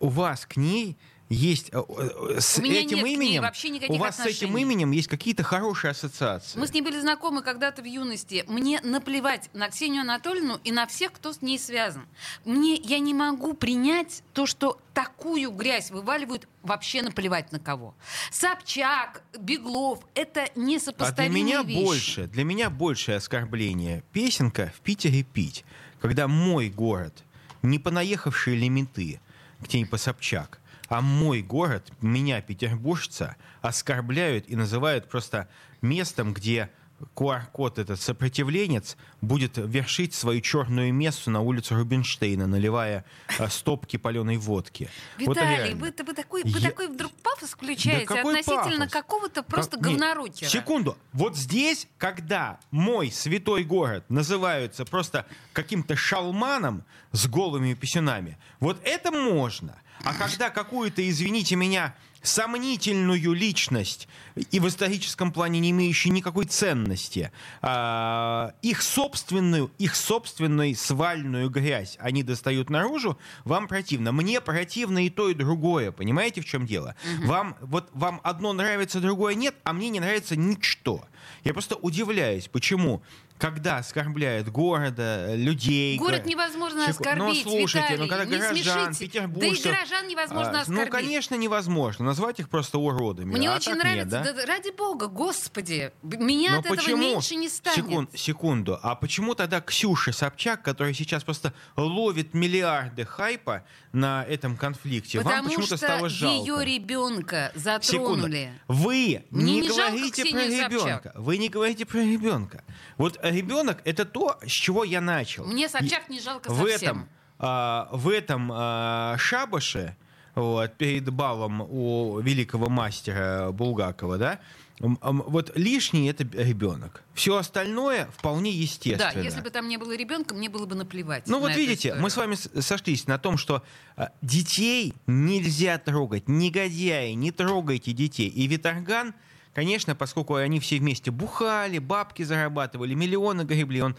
у 0.00 0.08
вас 0.08 0.44
к 0.44 0.56
ней 0.56 0.98
есть 1.30 1.70
э, 1.72 1.80
э, 1.80 2.40
с 2.40 2.58
этим 2.58 3.06
именем, 3.06 3.44
у 3.88 3.96
вас 3.98 4.18
отношений. 4.18 4.34
с 4.34 4.42
этим 4.42 4.58
именем 4.58 4.90
есть 4.90 5.06
какие-то 5.06 5.44
хорошие 5.44 5.92
ассоциации. 5.92 6.58
Мы 6.58 6.66
с 6.66 6.72
ней 6.72 6.82
были 6.82 6.98
знакомы 6.98 7.42
когда-то 7.42 7.82
в 7.82 7.84
юности. 7.84 8.44
Мне 8.48 8.80
наплевать 8.82 9.48
на 9.54 9.70
Ксению 9.70 10.02
Анатольевну 10.02 10.58
и 10.64 10.72
на 10.72 10.88
всех, 10.88 11.12
кто 11.12 11.32
с 11.32 11.40
ней 11.40 11.58
связан. 11.58 12.02
Мне 12.44 12.74
я 12.74 12.98
не 12.98 13.14
могу 13.14 13.54
принять 13.54 14.24
то, 14.32 14.44
что 14.44 14.80
такую 14.92 15.52
грязь 15.52 15.92
вываливают 15.92 16.48
вообще 16.62 17.00
наплевать 17.00 17.52
на 17.52 17.60
кого. 17.60 17.94
Собчак, 18.32 19.22
Беглов— 19.38 20.00
это 20.16 20.48
несопоставимые 20.56 21.28
а 21.28 21.44
для 21.44 21.44
меня 21.44 21.62
вещи. 21.62 21.84
больше, 21.84 22.26
для 22.26 22.42
меня 22.42 22.70
большее 22.70 23.18
оскорбление 23.18 24.02
песенка 24.12 24.72
в 24.76 24.80
Питере 24.80 25.22
пить, 25.22 25.64
когда 26.00 26.26
мой 26.26 26.70
город, 26.70 27.22
не 27.62 27.78
понаехавшие 27.78 28.56
лимиты, 28.56 29.20
где-нибудь 29.60 29.90
по 29.90 29.96
Собчак, 29.96 30.59
а 30.90 31.00
мой 31.00 31.40
город, 31.40 31.90
меня, 32.02 32.42
петербуржца, 32.42 33.36
оскорбляют 33.62 34.46
и 34.48 34.56
называют 34.56 35.08
просто 35.08 35.48
местом, 35.80 36.34
где 36.34 36.68
QR-код, 37.14 37.78
этот 37.78 38.00
сопротивленец, 38.00 38.96
будет 39.20 39.52
вершить 39.56 40.14
свою 40.14 40.40
черную 40.40 40.92
мессу 40.92 41.30
на 41.30 41.40
улицу 41.40 41.76
Рубинштейна, 41.76 42.46
наливая 42.46 43.04
э, 43.38 43.48
стопки 43.48 43.96
паленой 43.96 44.36
водки. 44.36 44.90
Виталий, 45.16 45.74
вот 45.74 45.98
вы, 46.00 46.04
вы, 46.04 46.12
такой, 46.12 46.42
вы 46.42 46.58
Я... 46.58 46.68
такой 46.70 46.88
вдруг 46.88 47.12
пафос 47.22 47.50
включаете 47.50 48.06
да 48.06 48.20
относительно 48.20 48.88
какого-то 48.88 49.42
просто 49.44 49.76
как... 49.76 49.86
говнорукера. 49.86 50.50
Секунду. 50.50 50.98
Вот 51.12 51.36
здесь, 51.36 51.86
когда 51.98 52.58
мой 52.72 53.12
святой 53.12 53.62
город 53.62 54.04
называется 54.08 54.84
просто 54.84 55.24
каким-то 55.52 55.96
шалманом 55.96 56.84
с 57.12 57.28
голыми 57.28 57.74
писюнами, 57.74 58.38
вот 58.58 58.78
это 58.82 59.12
можно. 59.12 59.80
А 60.04 60.14
когда 60.14 60.50
какую-то, 60.50 61.08
извините 61.08 61.56
меня, 61.56 61.94
сомнительную 62.22 63.32
личность 63.32 64.06
и 64.50 64.60
в 64.60 64.68
историческом 64.68 65.32
плане 65.32 65.58
не 65.60 65.70
имеющую 65.70 66.12
никакой 66.12 66.44
ценности, 66.44 67.32
э, 67.62 68.50
их 68.62 68.82
собственную, 68.82 69.70
их 69.78 69.94
собственную 69.94 70.74
свальную 70.76 71.48
грязь 71.48 71.96
они 71.98 72.22
достают 72.22 72.68
наружу, 72.68 73.18
вам 73.44 73.68
противно. 73.68 74.12
Мне 74.12 74.40
противно 74.40 75.04
и 75.06 75.10
то, 75.10 75.30
и 75.30 75.34
другое. 75.34 75.92
Понимаете, 75.92 76.40
в 76.40 76.44
чем 76.44 76.66
дело? 76.66 76.94
Угу. 77.18 77.26
Вам, 77.26 77.56
вот, 77.60 77.88
вам 77.94 78.20
одно 78.22 78.52
нравится, 78.52 79.00
другое 79.00 79.34
нет, 79.34 79.54
а 79.64 79.72
мне 79.72 79.88
не 79.88 80.00
нравится 80.00 80.36
ничто. 80.36 81.04
Я 81.44 81.52
просто 81.52 81.76
удивляюсь, 81.76 82.48
почему 82.48 83.02
когда 83.40 83.78
оскорбляют 83.78 84.48
города, 84.48 85.34
людей. 85.34 85.96
Город 85.96 86.26
невозможно 86.26 86.86
Секу... 86.86 87.02
оскорбить, 87.02 87.44
Ну, 87.44 87.50
слушайте, 87.50 87.94
Виталий, 87.94 88.02
ну 88.02 88.08
когда 88.08 88.24
горожан, 88.26 88.94
петербуржцев... 88.94 89.62
Да 89.64 89.70
и 89.70 89.74
горожан 89.74 90.08
невозможно 90.08 90.58
а, 90.58 90.60
оскорбить. 90.62 90.84
Ну, 90.84 90.90
конечно, 90.90 91.34
невозможно. 91.36 92.04
Назвать 92.04 92.38
их 92.40 92.50
просто 92.50 92.78
уродами. 92.78 93.30
Мне 93.30 93.50
а 93.50 93.56
очень 93.56 93.74
нравится, 93.74 94.18
нет, 94.18 94.24
да? 94.26 94.32
Да, 94.32 94.46
ради 94.46 94.70
бога, 94.76 95.06
господи, 95.06 95.90
меня 96.02 96.52
Но 96.52 96.58
от 96.58 96.68
почему... 96.68 96.98
этого 96.98 97.12
меньше 97.12 97.34
не 97.36 97.48
станет. 97.48 97.76
Секунд, 97.76 98.10
секунду. 98.14 98.78
А 98.82 98.94
почему 98.94 99.34
тогда 99.34 99.62
Ксюша 99.62 100.12
Собчак, 100.12 100.62
которая 100.62 100.92
сейчас 100.92 101.24
просто 101.24 101.54
ловит 101.76 102.34
миллиарды 102.34 103.06
хайпа 103.06 103.64
на 103.92 104.22
этом 104.24 104.56
конфликте, 104.56 105.18
Потому 105.18 105.36
вам 105.36 105.46
почему-то 105.46 105.76
стало 105.78 106.08
жалко? 106.10 106.36
ее 106.36 106.64
ребенка 106.64 107.52
затронули. 107.54 108.52
Секунду. 108.52 108.60
Вы 108.68 109.24
Мне 109.30 109.44
не, 109.44 109.60
не 109.62 109.68
говорите 109.68 110.24
про 110.26 110.44
ребенка. 110.44 111.12
Вы 111.14 111.38
не 111.38 111.48
говорите 111.48 111.86
про 111.86 112.00
ребенка. 112.00 112.64
Вот 112.98 113.18
ребенок 113.30 113.78
это 113.84 114.04
то, 114.04 114.38
с 114.46 114.50
чего 114.50 114.84
я 114.84 115.00
начал. 115.00 115.44
Мне 115.44 115.68
Собчак 115.68 116.08
не 116.08 116.20
жалко 116.20 116.52
в 116.52 116.64
Этом, 116.64 117.08
а, 117.38 117.88
в 117.92 118.08
этом 118.08 118.50
а, 118.52 119.16
шабаше, 119.18 119.96
вот, 120.34 120.74
перед 120.74 121.10
балом 121.10 121.62
у 121.62 122.20
великого 122.20 122.68
мастера 122.68 123.50
Булгакова, 123.50 124.18
да, 124.18 124.40
вот 124.80 125.52
лишний 125.56 126.08
это 126.08 126.24
ребенок. 126.24 127.04
Все 127.12 127.36
остальное 127.36 128.06
вполне 128.16 128.50
естественно. 128.50 129.12
Да, 129.14 129.20
если 129.20 129.42
бы 129.42 129.50
там 129.50 129.68
не 129.68 129.76
было 129.76 129.94
ребенка, 129.94 130.34
мне 130.34 130.48
было 130.48 130.64
бы 130.64 130.74
наплевать. 130.74 131.26
Ну 131.26 131.38
вот 131.38 131.54
видите, 131.54 131.94
мы 131.94 132.08
с 132.08 132.16
вами 132.16 132.34
сошлись 132.60 133.06
на 133.06 133.18
том, 133.18 133.36
что 133.36 133.62
а, 133.96 134.10
детей 134.22 134.94
нельзя 135.06 135.76
трогать. 135.76 136.28
Негодяи, 136.28 137.12
не 137.12 137.30
трогайте 137.30 137.92
детей. 137.92 138.28
И 138.28 138.46
Виторган 138.46 139.14
Конечно, 139.54 139.96
поскольку 139.96 140.34
они 140.36 140.60
все 140.60 140.78
вместе 140.78 141.10
бухали, 141.10 141.78
бабки 141.78 142.22
зарабатывали, 142.22 142.94
миллионы 142.94 143.42
гребли, 143.42 143.80
он 143.80 143.96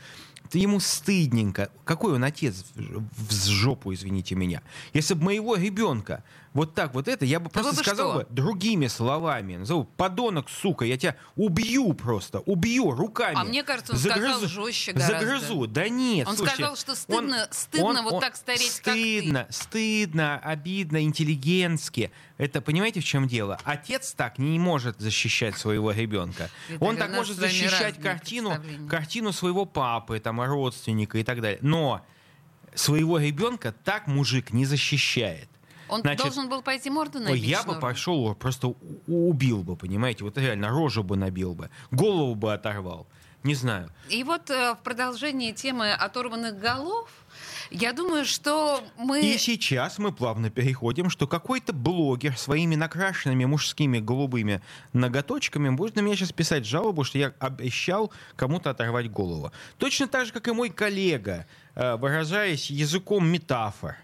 ему 0.53 0.79
стыдненько. 0.79 1.69
Какой 1.83 2.13
он 2.15 2.23
отец 2.23 2.65
в 2.75 3.45
жопу, 3.47 3.93
извините 3.93 4.35
меня. 4.35 4.61
Если 4.93 5.13
бы 5.13 5.23
моего 5.25 5.55
ребенка 5.55 6.23
вот 6.53 6.75
так 6.75 6.93
вот 6.93 7.07
это, 7.07 7.23
я 7.25 7.39
бы 7.39 7.45
Да 7.45 7.61
просто 7.61 7.81
сказал 7.81 8.09
что? 8.11 8.19
бы 8.19 8.27
другими 8.29 8.87
словами. 8.87 9.55
Назову, 9.55 9.85
подонок, 9.85 10.49
сука, 10.49 10.83
я 10.83 10.97
тебя 10.97 11.15
убью 11.37 11.93
просто, 11.93 12.39
убью 12.39 12.91
руками. 12.91 13.37
А 13.39 13.43
мне 13.45 13.63
кажется, 13.63 13.93
он 13.93 13.99
сказал 13.99 14.41
жестче 14.41 14.93
Загрызу. 14.93 15.67
Да 15.67 15.87
нет, 15.87 16.27
Он 16.27 16.35
слушайте, 16.35 16.63
сказал, 16.63 16.75
что 16.75 16.95
стыдно- 16.95 17.47
стыдно 17.51 18.03
вот 18.03 18.19
так 18.19 18.35
стареть, 18.35 18.81
как 18.83 18.93
ты. 18.95 19.19
Стыдно, 19.21 19.47
стыдно, 19.49 20.39
обидно, 20.39 21.01
интеллигентски. 21.03 22.11
Это, 22.37 22.59
понимаете, 22.59 22.99
в 22.99 23.05
чем 23.05 23.27
дело? 23.27 23.57
Отец 23.63 24.13
так 24.13 24.37
не 24.39 24.57
может 24.59 24.99
защищать 24.99 25.57
своего 25.57 25.91
ребенка. 25.91 26.49
Он 26.79 26.97
так 26.97 27.11
может 27.11 27.37
защищать 27.37 28.01
картину, 28.01 28.55
картину 28.89 29.31
своего 29.31 29.65
папы, 29.65 30.19
там, 30.19 30.30
родственника 30.39 31.17
и 31.17 31.23
так 31.23 31.41
далее. 31.41 31.59
Но 31.61 32.01
своего 32.73 33.17
ребенка 33.19 33.73
так 33.83 34.07
мужик 34.07 34.51
не 34.53 34.65
защищает. 34.65 35.47
Он 35.89 35.99
Значит, 36.01 36.21
должен 36.21 36.47
был 36.47 36.61
пойти 36.61 36.89
морду 36.89 37.19
набить. 37.19 37.43
я 37.43 37.63
бы 37.63 37.77
пошел, 37.77 38.33
просто 38.35 38.73
убил 39.07 39.61
бы, 39.63 39.75
понимаете? 39.75 40.23
Вот 40.23 40.37
реально 40.37 40.69
рожу 40.69 41.03
бы 41.03 41.17
набил 41.17 41.53
бы, 41.53 41.69
голову 41.91 42.33
бы 42.35 42.53
оторвал. 42.53 43.07
Не 43.43 43.55
знаю. 43.55 43.91
И 44.07 44.23
вот 44.23 44.49
э, 44.49 44.75
в 44.75 44.83
продолжении 44.83 45.51
темы 45.51 45.91
оторванных 45.91 46.59
голов, 46.59 47.09
я 47.71 47.93
думаю, 47.93 48.25
что 48.25 48.83
мы... 48.97 49.21
И 49.21 49.37
сейчас 49.37 49.97
мы 49.97 50.11
плавно 50.11 50.49
переходим, 50.49 51.09
что 51.09 51.25
какой-то 51.25 51.71
блогер 51.73 52.37
своими 52.37 52.75
накрашенными 52.75 53.45
мужскими 53.45 53.99
голубыми 53.99 54.61
ноготочками 54.93 55.69
будет 55.69 55.95
на 55.95 56.01
меня 56.01 56.15
сейчас 56.15 56.33
писать 56.33 56.65
жалобу, 56.65 57.03
что 57.03 57.17
я 57.17 57.33
обещал 57.39 58.11
кому-то 58.35 58.69
оторвать 58.69 59.09
голову. 59.09 59.51
Точно 59.77 60.07
так 60.07 60.25
же, 60.25 60.33
как 60.33 60.47
и 60.49 60.51
мой 60.51 60.69
коллега, 60.69 61.47
выражаясь 61.75 62.69
языком 62.69 63.27
метафор, 63.27 63.95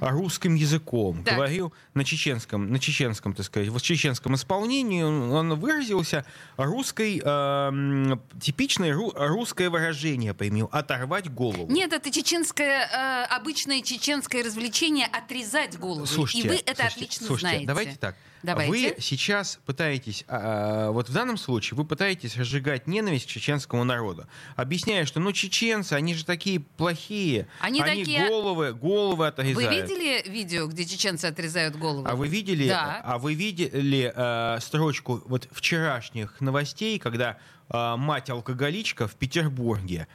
русским 0.00 0.54
языком, 0.54 1.24
Так. 1.24 1.34
говорил 1.34 1.72
на 1.94 2.04
чеченском, 2.04 2.70
на 2.70 2.78
чеченском, 2.78 3.34
так 3.34 3.46
сказать, 3.46 3.68
в 3.70 3.80
чеченском 3.80 4.34
исполнении, 4.34 5.02
он, 5.02 5.54
выразился 5.58 6.24
русской, 6.56 7.20
э, 7.24 8.16
типичное 8.40 8.92
ру- 8.94 9.12
русское 9.16 9.70
выражение 9.70 10.34
применил, 10.34 10.68
оторвать 10.70 11.32
голову. 11.32 11.70
Нет, 11.72 11.92
это 11.92 12.10
чеченское, 12.10 12.86
э, 12.86 13.24
обычное 13.34 13.80
чеченское 13.82 14.44
развлечение 14.44 15.06
отрезать 15.06 15.78
голову. 15.78 16.06
Слушайте, 16.06 16.46
и 16.46 16.50
вы 16.50 16.56
это 16.56 16.74
слушайте, 16.74 16.94
отлично 16.94 17.26
слушайте, 17.26 17.48
знаете. 17.48 17.66
Давайте 17.66 17.96
так. 17.96 18.16
Давайте. 18.44 18.70
Вы 18.70 19.00
сейчас 19.00 19.58
пытаетесь, 19.64 20.24
а, 20.28 20.88
а, 20.88 20.90
вот 20.90 21.08
в 21.08 21.12
данном 21.12 21.38
случае, 21.38 21.76
вы 21.78 21.84
пытаетесь 21.86 22.36
разжигать 22.36 22.86
ненависть 22.86 23.26
к 23.26 23.28
чеченскому 23.30 23.84
народу, 23.84 24.26
объясняя, 24.54 25.06
что 25.06 25.18
ну 25.18 25.32
чеченцы, 25.32 25.94
они 25.94 26.14
же 26.14 26.26
такие 26.26 26.60
плохие, 26.60 27.48
Они 27.60 27.80
такие- 27.80 28.28
головы, 28.28 28.74
головы 28.74 29.26
отрезают. 29.28 29.56
Вы 29.56 29.80
видели 29.80 30.28
видео, 30.28 30.66
где 30.66 30.84
чеченцы 30.84 31.24
отрезают 31.24 31.76
голову? 31.76 32.06
А 32.06 32.14
вы 32.16 32.28
видели, 32.28 32.68
Да. 32.68 33.00
а 33.02 33.18
вы 33.18 33.32
видели 33.32 34.12
э, 34.14 34.58
строчку 34.60 35.22
вот 35.26 35.48
вчерашних 35.50 36.38
новостей, 36.40 36.98
когда 36.98 37.38
э, 37.70 37.96
мать 37.96 38.28
алкоголичка 38.28 39.08
в 39.08 39.14
Петербурге 39.14 40.06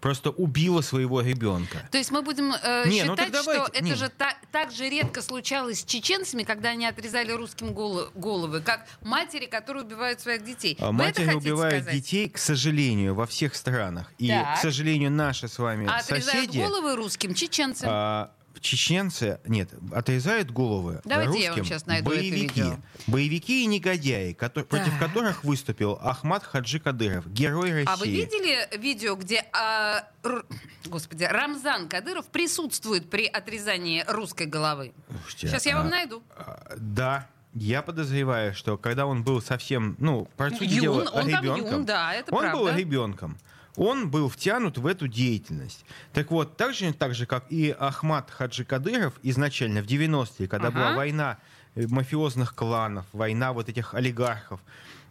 просто 0.00 0.30
убила 0.30 0.80
своего 0.80 1.20
ребенка? 1.20 1.78
То 1.90 1.98
есть 1.98 2.10
мы 2.10 2.22
будем 2.22 2.52
э, 2.52 2.84
Не, 2.88 3.04
ну 3.04 3.16
считать, 3.16 3.32
так 3.32 3.44
давайте, 3.44 3.62
что 3.64 3.72
это 3.72 3.84
не. 3.84 3.94
же 3.94 4.08
та- 4.08 4.36
так 4.52 4.70
же 4.72 4.88
редко 4.88 5.22
случалось 5.22 5.80
с 5.80 5.84
чеченцами, 5.84 6.42
когда 6.42 6.70
они 6.70 6.86
отрезали 6.86 7.32
русским 7.32 7.72
голо- 7.72 8.10
головы, 8.14 8.60
как 8.60 8.86
матери, 9.02 9.46
которые 9.46 9.84
убивают 9.84 10.20
своих 10.20 10.44
детей. 10.44 10.76
А 10.80 10.92
Вы 10.92 11.04
это 11.04 11.20
Матери 11.22 11.34
убивают 11.34 11.82
сказать? 11.84 11.94
детей, 11.94 12.28
к 12.28 12.38
сожалению, 12.38 13.14
во 13.14 13.26
всех 13.26 13.54
странах. 13.54 14.12
И, 14.18 14.28
Так. 14.28 14.56
к 14.58 14.60
сожалению, 14.62 15.10
наши 15.10 15.48
с 15.48 15.58
вами 15.58 15.86
А 15.88 15.96
отрезают 15.98 16.24
соседи... 16.24 16.58
головы 16.58 16.96
русским 16.96 17.34
чеченцам. 17.34 17.88
а, 17.90 18.30
чеченцы, 18.60 19.38
нет, 19.46 19.70
отрезают 19.92 20.50
головы 20.50 21.00
Давайте 21.04 21.40
я 21.40 21.48
русским 21.50 21.62
вам 21.64 21.64
щас 21.64 21.86
найду 21.86 22.10
это 22.10 22.20
боевики. 22.20 22.60
видео. 22.62 22.76
Боевики 23.06 23.62
и 23.64 23.66
негодяи, 23.66 24.32
кото- 24.32 24.64
против 24.64 24.98
которых 24.98 25.44
выступил 25.44 25.98
Ахмад 26.02 26.44
Хаджи 26.44 26.80
Кадыров, 26.80 27.30
герой 27.30 27.70
России. 27.72 27.86
А 27.86 27.96
вы 27.96 28.06
видели 28.08 28.76
видео, 28.78 29.14
где, 29.16 29.44
а, 29.52 30.08
Р- 30.24 30.44
господи, 30.86 31.24
Рамзан 31.24 31.88
Кадыров 31.88 32.26
присутствует 32.26 33.08
при 33.10 33.26
отрезании 33.26 34.04
русской 34.08 34.46
головы? 34.46 34.92
Слушайте, 35.22 35.48
Сейчас 35.48 35.66
я 35.66 35.76
вам 35.76 35.86
а, 35.86 35.90
найду. 35.90 36.22
а, 36.36 36.74
Да, 36.76 37.26
я 37.54 37.82
подозреваю, 37.82 38.54
что 38.54 38.76
когда 38.76 39.06
он 39.06 39.22
был 39.22 39.40
совсем, 39.40 39.96
ну, 39.98 40.28
по 40.36 40.50
сути 40.50 40.64
Юн, 40.64 40.80
дела, 40.80 41.10
он 41.12 41.26
ребенком, 41.28 41.70
юн, 41.72 41.84
да, 41.86 42.12
это 42.14 42.34
он 42.34 42.40
правда. 42.42 42.58
был 42.58 42.68
ребенком. 42.76 43.38
Он 43.76 44.10
был 44.10 44.28
втянут 44.28 44.78
в 44.78 44.86
эту 44.86 45.08
деятельность. 45.08 45.84
Так 46.12 46.30
вот, 46.30 46.56
так 46.56 46.74
же, 46.74 46.92
так 46.92 47.14
же 47.14 47.26
как 47.26 47.44
и 47.50 47.74
Ахмад 47.78 48.30
Хаджи 48.30 48.64
Кадыров 48.64 49.14
изначально 49.22 49.82
в 49.82 49.86
90-е, 49.86 50.48
когда 50.48 50.68
Ага. 50.68 50.78
была 50.78 50.92
война 50.92 51.38
э, 51.74 51.86
мафиозных 51.88 52.54
кланов, 52.54 53.04
война 53.12 53.52
вот 53.52 53.68
этих 53.68 53.94
олигархов, 53.94 54.60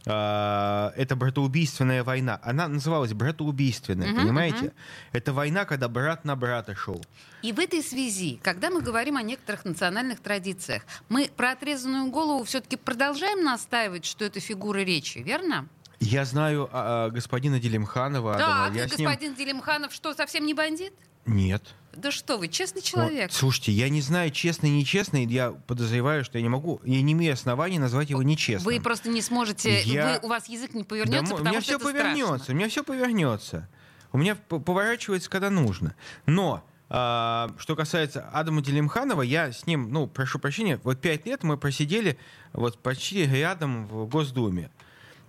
а, 0.08 0.94
это 0.96 1.16
братоубийственная 1.16 2.04
война. 2.04 2.40
Она 2.44 2.68
называлась 2.68 3.14
братоубийственная, 3.14 4.10
Мгм, 4.10 4.22
понимаете? 4.22 4.74
Это 5.12 5.34
война, 5.34 5.66
когда 5.66 5.88
брат 5.88 6.26
на 6.26 6.36
брата 6.36 6.76
шел. 6.76 7.04
И 7.42 7.52
в 7.52 7.60
этой 7.60 7.82
связи, 7.82 8.40
когда 8.44 8.70
мы 8.70 8.82
говорим 8.82 9.18
о 9.18 9.24
некоторых 9.24 9.66
национальных 9.66 10.20
традициях, 10.20 10.84
мы 11.10 11.30
про 11.36 11.52
отрезанную 11.52 12.12
голову 12.12 12.44
все-таки 12.44 12.76
продолжаем 12.76 13.44
настаивать, 13.44 14.06
что 14.06 14.26
это 14.26 14.40
фигура 14.40 14.80
речи, 14.80 15.20
верно? 15.20 15.68
Я 16.00 16.26
знаю 16.26 16.70
а, 16.72 17.06
а, 17.06 17.10
господина 17.10 17.60
Делимханова. 17.60 18.36
Да, 18.38 18.66
Адама, 18.66 18.76
я 18.78 18.88
с 18.88 18.98
ним- 18.98 19.08
господин 19.08 19.36
Делимханов 19.36 19.94
что, 19.94 20.14
совсем 20.14 20.46
не 20.46 20.54
бандит? 20.54 20.94
Нет. 21.26 21.64
Да 21.96 22.12
что 22.12 22.38
вы, 22.38 22.50
честный 22.50 22.82
Вот, 22.82 22.86
человек. 22.90 23.32
слушайте, 23.32 23.72
я 23.72 23.88
не 23.90 24.02
знаю, 24.02 24.30
честный, 24.30 24.70
нечестный. 24.70 25.26
Я 25.26 25.52
подозреваю, 25.52 26.26
что 26.26 26.38
я 26.38 26.42
не 26.44 26.50
могу, 26.50 26.82
я 26.84 27.02
не 27.02 27.14
имею 27.14 27.34
оснований 27.34 27.80
назвать 27.80 28.10
его 28.10 28.22
нечестным. 28.22 28.66
Вы 28.74 28.82
просто 28.82 29.10
не 29.10 29.22
сможете, 29.22 29.82
Я- 29.82 30.20
вы- 30.22 30.28
у 30.28 30.30
вас 30.30 30.48
язык 30.50 30.74
не 30.74 30.82
Да 30.84 30.88
повернется, 30.90 31.34
у 31.34 31.38
потому 31.38 31.54
меня 31.56 31.62
что 31.62 31.70
все 31.70 31.76
это 31.78 31.86
повернется, 31.86 32.34
страшно. 32.36 32.54
у 32.54 32.58
меня 32.58 32.70
все 32.70 32.84
повернется. 32.84 33.70
У 34.12 34.18
меня 34.18 34.36
поворачивается, 34.36 35.30
когда 35.30 35.50
нужно. 35.50 35.96
Но 36.26 36.64
а, 36.90 37.50
что 37.58 37.76
касается 37.76 38.30
Адама 38.32 38.62
Делимханова, 38.62 39.22
я 39.24 39.52
с 39.52 39.66
ним, 39.66 39.92
ну, 39.92 40.06
прошу 40.06 40.38
прощения, 40.38 40.80
вот 40.84 41.02
пять 41.02 41.26
лет 41.26 41.42
мы 41.44 41.58
просидели 41.58 42.18
вот 42.54 42.78
почти 42.78 43.26
рядом 43.26 43.88
в 43.88 44.08
Госдуме. 44.08 44.70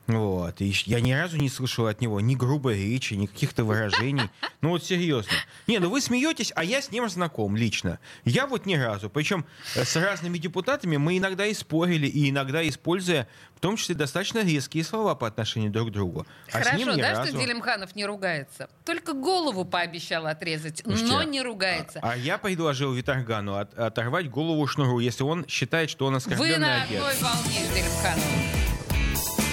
Вот. 0.06 0.60
И 0.60 0.72
я 0.86 1.00
ни 1.00 1.12
разу 1.12 1.36
не 1.36 1.48
слышал 1.48 1.86
от 1.86 2.00
него 2.00 2.20
ни 2.20 2.34
грубой 2.36 2.76
речи, 2.76 3.14
ни 3.14 3.26
каких-то 3.26 3.64
выражений. 3.64 4.30
Ну 4.60 4.70
вот 4.70 4.84
серьезно. 4.84 5.32
Не, 5.66 5.78
ну 5.80 5.90
вы 5.90 6.00
смеетесь, 6.00 6.52
а 6.54 6.62
я 6.64 6.80
с 6.80 6.90
ним 6.92 7.08
знаком 7.08 7.56
лично. 7.56 7.98
Я 8.24 8.46
вот 8.46 8.66
ни 8.66 8.76
разу. 8.76 9.10
Причем 9.10 9.44
э, 9.74 9.84
с 9.84 9.96
разными 9.96 10.38
депутатами 10.38 10.96
мы 10.96 11.18
иногда 11.18 11.46
и 11.46 11.54
спорили, 11.54 12.06
и 12.06 12.30
иногда 12.30 12.66
используя 12.68 13.26
в 13.56 13.60
том 13.60 13.76
числе 13.76 13.94
достаточно 13.94 14.44
резкие 14.44 14.84
слова 14.84 15.14
по 15.14 15.26
отношению 15.26 15.70
друг 15.72 15.88
к 15.88 15.92
другу. 15.92 16.26
А 16.52 16.62
с 16.62 16.72
ним 16.74 16.84
Хорошо, 16.86 16.92
ни 16.98 17.00
да, 17.02 17.10
разу. 17.10 17.28
что 17.32 17.38
Делимханов 17.38 17.96
не 17.96 18.04
ругается? 18.06 18.68
Только 18.84 19.12
голову 19.12 19.64
пообещал 19.64 20.26
отрезать, 20.26 20.82
Слушайте, 20.84 21.10
но 21.12 21.22
не 21.24 21.42
ругается. 21.42 21.98
А 22.02 22.16
я 22.16 22.38
предложил 22.38 22.92
Витаргану 22.92 23.56
от- 23.56 23.76
оторвать 23.78 24.30
голову 24.30 24.66
шнуру, 24.66 24.98
если 25.00 25.24
он 25.24 25.46
считает, 25.48 25.90
что 25.90 26.06
он 26.06 26.12
Вы 26.12 26.18
оскорбленный 26.18 26.58
на 26.58 26.82
отец. 26.82 27.02
одной 27.02 27.14
волне 27.20 27.66
с 27.66 27.74
Делимхановым. 27.74 28.65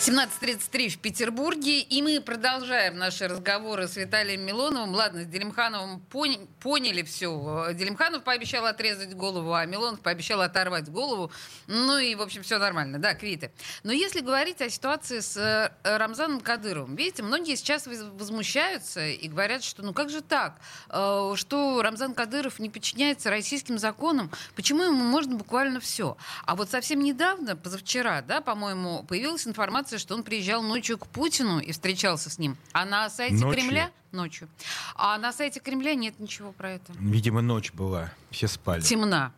17.33 0.00 0.88
в 0.88 0.98
Петербурге, 1.00 1.80
и 1.80 2.00
мы 2.00 2.22
продолжаем 2.22 2.96
наши 2.96 3.28
разговоры 3.28 3.86
с 3.86 3.96
Виталием 3.96 4.40
Милоновым. 4.40 4.94
Ладно, 4.94 5.24
с 5.24 5.26
Делимхановым 5.26 6.00
пони- 6.00 6.48
поняли 6.60 7.02
все. 7.02 7.66
Делимханов 7.74 8.24
пообещал 8.24 8.64
отрезать 8.64 9.14
голову, 9.14 9.52
а 9.52 9.66
Милонов 9.66 10.00
пообещал 10.00 10.40
оторвать 10.40 10.88
голову. 10.88 11.30
Ну 11.66 11.98
и, 11.98 12.14
в 12.14 12.22
общем, 12.22 12.42
все 12.42 12.56
нормально, 12.56 12.98
да, 12.98 13.12
квиты. 13.12 13.52
Но 13.82 13.92
если 13.92 14.20
говорить 14.20 14.62
о 14.62 14.70
ситуации 14.70 15.20
с 15.20 15.36
э, 15.36 15.70
Рамзаном 15.84 16.40
Кадыровым, 16.40 16.96
видите, 16.96 17.22
многие 17.22 17.54
сейчас 17.56 17.86
воз- 17.86 18.00
возмущаются 18.14 19.06
и 19.06 19.28
говорят, 19.28 19.62
что 19.62 19.82
ну 19.82 19.92
как 19.92 20.08
же 20.08 20.22
так, 20.22 20.54
Э, 20.88 21.34
что 21.36 21.82
Рамзан 21.82 22.14
Кадыров 22.14 22.58
не 22.58 22.70
подчиняется 22.70 23.28
российским 23.28 23.78
законам, 23.78 24.30
почему 24.56 24.82
ему 24.82 25.04
можно 25.04 25.36
буквально 25.36 25.78
все? 25.78 26.16
А 26.46 26.56
вот 26.56 26.70
совсем 26.70 27.00
недавно, 27.00 27.54
позавчера, 27.54 28.22
да, 28.22 28.40
по-моему, 28.40 29.02
появилась 29.02 29.46
информация, 29.46 29.89
что 29.98 30.14
он 30.14 30.22
приезжал 30.22 30.62
ночью 30.62 30.98
к 30.98 31.06
Путину 31.06 31.58
и 31.58 31.72
встречался 31.72 32.30
с 32.30 32.38
ним. 32.38 32.56
А 32.72 32.84
на 32.84 33.08
сайте 33.10 33.36
Ночью? 33.36 33.52
Кремля 33.52 33.90
ночью. 34.12 34.48
А 34.94 35.18
на 35.18 35.32
сайте 35.32 35.60
Кремля 35.60 35.94
нет 35.94 36.18
ничего 36.18 36.52
про 36.52 36.72
это. 36.72 36.92
Видимо, 36.98 37.42
ночь 37.42 37.72
была, 37.72 38.12
все 38.30 38.48
спали. 38.48 38.80
Темна. 38.80 39.32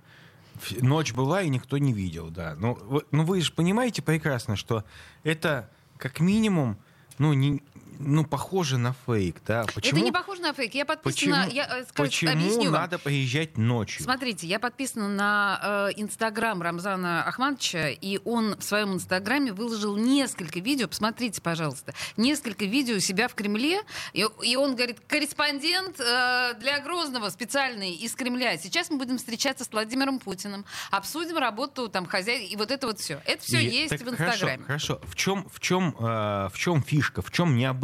Ночь 0.80 1.12
была, 1.12 1.42
и 1.42 1.48
никто 1.48 1.78
не 1.78 1.92
видел, 1.92 2.28
да. 2.28 2.54
Ну, 2.58 2.74
вы, 2.74 3.04
ну 3.10 3.24
вы 3.24 3.40
же 3.40 3.52
понимаете 3.52 4.02
прекрасно, 4.02 4.56
что 4.56 4.84
это 5.24 5.68
как 5.96 6.20
минимум, 6.20 6.76
ну, 7.18 7.32
не, 7.32 7.62
ну, 7.98 8.24
похоже 8.24 8.78
на 8.78 8.94
фейк, 9.07 9.37
да? 9.46 9.64
Почему, 9.74 9.98
Это 9.98 10.05
не 10.05 10.12
похоже 10.12 10.42
на 10.42 10.52
фейк. 10.52 10.74
Я 10.74 10.85
подписана... 10.85 11.44
почему, 11.44 11.57
я, 11.57 11.78
э, 11.78 11.85
скажу, 11.85 12.09
почему 12.09 12.33
объясню 12.33 12.64
вам. 12.64 12.83
надо 12.83 12.98
поезжать 12.98 13.57
ночью? 13.57 14.02
Смотрите, 14.02 14.46
я 14.46 14.59
подписана 14.59 15.09
на 15.09 15.90
э, 15.90 16.00
инстаграм 16.00 16.61
Рамзана 16.61 17.22
Ахмадовича, 17.24 17.90
и 17.90 18.18
он 18.24 18.57
в 18.57 18.62
своем 18.62 18.94
инстаграме 18.94 19.52
выложил 19.52 19.96
несколько 19.96 20.61
видео, 20.61 20.88
посмотрите, 20.88 21.40
пожалуйста, 21.40 21.94
несколько 22.16 22.64
видео 22.64 22.96
у 22.96 23.00
себя 23.00 23.28
в 23.28 23.35
Кремле, 23.35 23.83
и, 24.12 24.26
и 24.42 24.57
он 24.57 24.74
говорит, 24.74 24.98
корреспондент 25.07 26.00
э, 26.00 26.55
для 26.59 26.81
Грозного 26.81 27.28
специальный 27.28 27.92
из 27.92 28.14
Кремля. 28.14 28.57
Сейчас 28.59 28.90
мы 28.90 28.98
будем 28.98 29.18
встречаться 29.18 29.64
с 29.64 29.70
Владимиром 29.70 30.18
Путиным, 30.18 30.64
обсудим 30.90 31.38
работу 31.38 31.88
там 31.88 32.07
хозяина, 32.07 32.44
и 32.44 32.57
вот 32.57 32.70
это 32.70 32.87
вот 32.87 32.98
все. 32.98 33.22
Это 33.26 33.42
все 33.42 33.59
И- 33.59 33.70
есть 33.70 33.92
в 33.92 34.09
инстаграме. 34.09 34.64
Хорошо, 34.64 34.94
хорошо. 34.98 35.00
В 35.05 35.14
чем, 35.14 35.48
в 35.48 35.61
чем, 35.61 35.94
э, 35.98 36.48
в 36.52 36.55
чем 36.57 36.83
фишка, 36.83 37.22
в 37.22 37.31
чем 37.31 37.57
необычность 37.57 37.81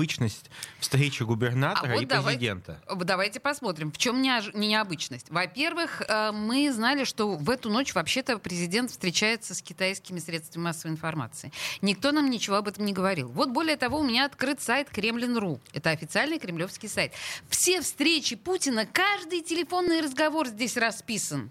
встречи 0.78 1.22
губернатора 1.22 1.92
А 1.92 1.94
вот 1.94 2.02
и 2.02 2.06
президента? 2.06 2.80
Вот 2.88 3.06
Давайте 3.08 3.40
посмотрим, 3.40 3.90
в 3.90 3.98
чем 3.98 4.22
неож- 4.22 4.56
необычность. 4.56 5.30
Во-первых, 5.30 6.02
э, 6.06 6.30
мы 6.32 6.70
знали, 6.72 7.04
что 7.04 7.36
в 7.36 7.48
эту 7.50 7.70
ночь 7.70 7.94
вообще-то 7.94 8.38
президент 8.38 8.90
встречается 8.90 9.54
с 9.54 9.62
китайскими 9.62 10.18
средствами 10.18 10.64
массовой 10.64 10.92
информации. 10.92 11.52
Никто 11.80 12.12
нам 12.12 12.30
ничего 12.30 12.56
об 12.56 12.68
этом 12.68 12.84
не 12.84 12.92
говорил. 12.92 13.28
Вот 13.28 13.48
более 13.50 13.76
того, 13.76 14.00
у 14.00 14.04
меня 14.04 14.26
открыт 14.26 14.60
сайт 14.60 14.90
Кремлин.ру. 14.90 15.60
Это 15.72 15.90
официальный 15.90 16.38
кремлевский 16.38 16.88
сайт. 16.88 17.12
Все 17.48 17.80
встречи 17.80 18.36
Путина, 18.36 18.86
каждый 18.86 19.42
телефонный 19.42 20.00
разговор 20.00 20.46
здесь 20.48 20.76
расписан. 20.76 21.50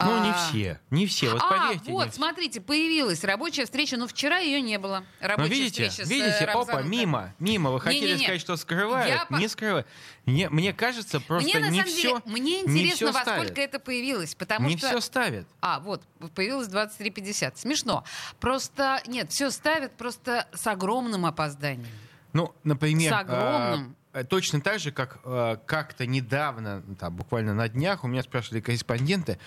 Ну, 0.00 0.24
не 0.24 0.30
А, 0.30 0.34
все. 0.34 0.80
Не 0.90 1.06
все. 1.06 1.30
Вот 1.30 1.40
а, 1.42 1.48
поверьте. 1.68 1.90
вот, 1.92 2.04
не 2.06 2.10
все. 2.10 2.16
смотрите, 2.16 2.60
появилась 2.60 3.22
рабочая 3.22 3.64
встреча, 3.64 3.96
но 3.96 4.08
вчера 4.08 4.38
ее 4.38 4.60
не 4.60 4.78
было. 4.78 5.04
Ну, 5.20 5.28
Рабочая 5.28 5.48
видите, 5.50 5.88
встреча 5.88 6.06
с, 6.06 6.10
видите, 6.10 6.44
э, 6.44 6.44
опа, 6.46 6.82
мимо, 6.82 7.32
мимо. 7.38 7.70
Вы 7.70 7.80
хотели 7.80 8.06
Не-не-не. 8.08 8.24
сказать, 8.24 8.40
что 8.40 8.56
скрывают? 8.56 9.20
Я 9.30 9.38
Не 9.38 9.48
скрывают. 9.48 9.86
Мне, 10.26 10.50
мне 10.50 10.72
кажется, 10.72 11.20
просто 11.20 11.48
мне, 11.48 11.60
на 11.60 11.70
не 11.70 11.78
самом 11.78 11.92
все, 11.92 12.02
деле, 12.02 12.22
мне 12.26 12.62
не 12.62 12.82
интересно, 12.82 13.12
во 13.12 13.20
ставят. 13.20 13.44
сколько 13.44 13.60
это 13.60 13.78
появилось, 13.78 14.34
потому 14.34 14.68
не 14.68 14.76
что... 14.76 14.88
все 14.88 15.00
ставят. 15.00 15.46
А, 15.60 15.78
вот, 15.80 16.02
появилось 16.34 16.68
23.50. 16.68 17.52
Смешно. 17.56 18.04
Просто, 18.40 19.00
нет, 19.06 19.30
все 19.30 19.50
ставят 19.50 19.92
просто 19.96 20.48
с 20.54 20.66
огромным 20.66 21.24
опозданием. 21.24 21.88
Ну, 22.32 22.52
например, 22.64 23.12
С 23.12 23.16
огромным. 23.20 23.96
а, 24.12 24.20
э, 24.20 24.24
точно 24.24 24.60
так 24.60 24.80
же, 24.80 24.90
как 24.90 25.20
э, 25.24 25.56
как-то 25.66 26.04
недавно, 26.04 26.82
ну, 26.84 26.96
там, 26.96 27.14
буквально 27.14 27.54
на 27.54 27.68
днях, 27.68 28.02
у 28.02 28.08
меня 28.08 28.24
спрашивали 28.24 28.60
корреспонденты, 28.60 29.38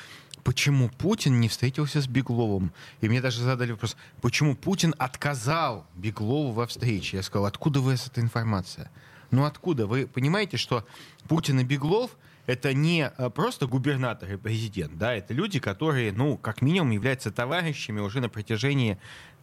почему 0.47 0.87
Путин 0.87 1.41
не 1.41 1.49
встретился 1.49 1.99
с 1.99 2.07
Бегловым. 2.07 2.71
И 3.01 3.09
мне 3.09 3.19
даже 3.19 3.43
задали 3.43 3.71
вопрос, 3.71 3.97
почему 4.21 4.55
Путин 4.55 4.95
отказал 4.97 5.85
Беглову 5.93 6.53
во 6.53 6.65
встрече. 6.65 7.17
Я 7.17 7.23
сказал, 7.23 7.47
откуда 7.47 7.81
вы 7.81 7.95
эта 7.95 8.21
информация? 8.21 8.89
Ну 9.29 9.43
откуда? 9.43 9.87
Вы 9.87 10.07
понимаете, 10.07 10.55
что 10.55 10.87
Путин 11.27 11.59
и 11.59 11.65
Беглов 11.65 12.11
это 12.45 12.73
не 12.73 13.11
э, 13.17 13.29
просто 13.29 13.67
губернатор 13.67 14.31
и 14.31 14.37
президент, 14.37 14.97
да, 14.97 15.13
это 15.13 15.33
люди, 15.33 15.59
которые, 15.59 16.13
ну, 16.13 16.37
как 16.37 16.61
минимум, 16.61 16.91
являются 16.91 17.29
товарищами 17.29 17.99
уже 17.99 18.21
на 18.21 18.29
протяжении 18.29 18.97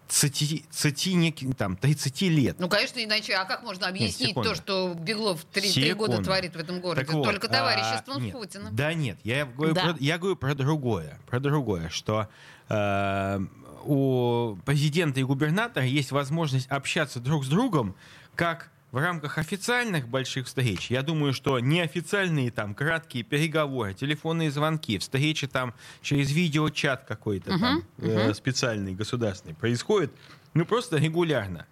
30, 0.09 0.65
30, 0.71 1.15
неки- 1.15 1.53
там, 1.55 1.77
30 1.77 2.29
лет. 2.29 2.57
Ну, 2.59 2.69
конечно, 2.69 3.03
иначе, 3.03 3.35
а 3.35 3.45
как 3.45 3.63
можно 3.63 3.89
объяснить 3.89 4.31
секунду. 4.31 4.51
то, 4.51 4.55
что 4.55 4.95
Беглов 4.95 5.45
три, 5.47 5.63
три 5.73 5.91
Секунду. 5.91 6.13
года 6.13 6.25
творит 6.25 6.55
в 6.55 6.59
этом 6.59 6.81
городе? 6.81 7.05
Так 7.07 7.15
вот, 7.15 7.25
Только 7.25 7.49
товариществом 7.49 8.17
а, 8.17 8.21
с 8.21 8.23
нет, 8.23 8.33
Путиным. 8.33 8.77
Да 8.77 8.95
нет, 8.95 9.19
я 9.25 9.47
говорю, 9.47 9.75
Да. 9.75 9.83
Про, 9.83 9.97
я 10.01 10.19
говорю 10.19 10.37
про 10.37 10.55
другое. 10.55 11.19
Про 11.27 11.41
другое, 11.41 11.89
что 11.89 12.29
э, 12.69 13.41
у 13.85 14.57
президента 14.65 15.21
и 15.21 15.23
губернатора 15.25 15.87
есть 15.87 16.11
возможность 16.13 16.67
общаться 16.69 17.21
друг 17.21 17.45
с 17.45 17.49
другом, 17.49 17.95
как 18.35 18.71
в 18.95 18.97
рамках 18.97 19.39
официальных 19.39 20.07
больших 20.07 20.47
встреч. 20.47 20.89
Я 20.89 21.03
думаю, 21.03 21.33
что 21.33 21.59
неофициальные 21.59 22.53
там 22.53 22.77
краткие 22.77 23.25
переговоры, 23.25 23.93
телефонные 23.93 24.53
звонки, 24.53 24.99
встречи 24.99 25.49
там 25.49 25.75
через 26.01 26.31
видеочат 26.31 27.03
какой-то 27.03 27.59
там 27.59 27.85
э, 27.99 28.33
специальный, 28.35 28.95
государственный 28.95 29.57
происходит. 29.57 30.13
Ну, 30.55 30.65
просто 30.65 30.99
регулярно. 30.99 31.67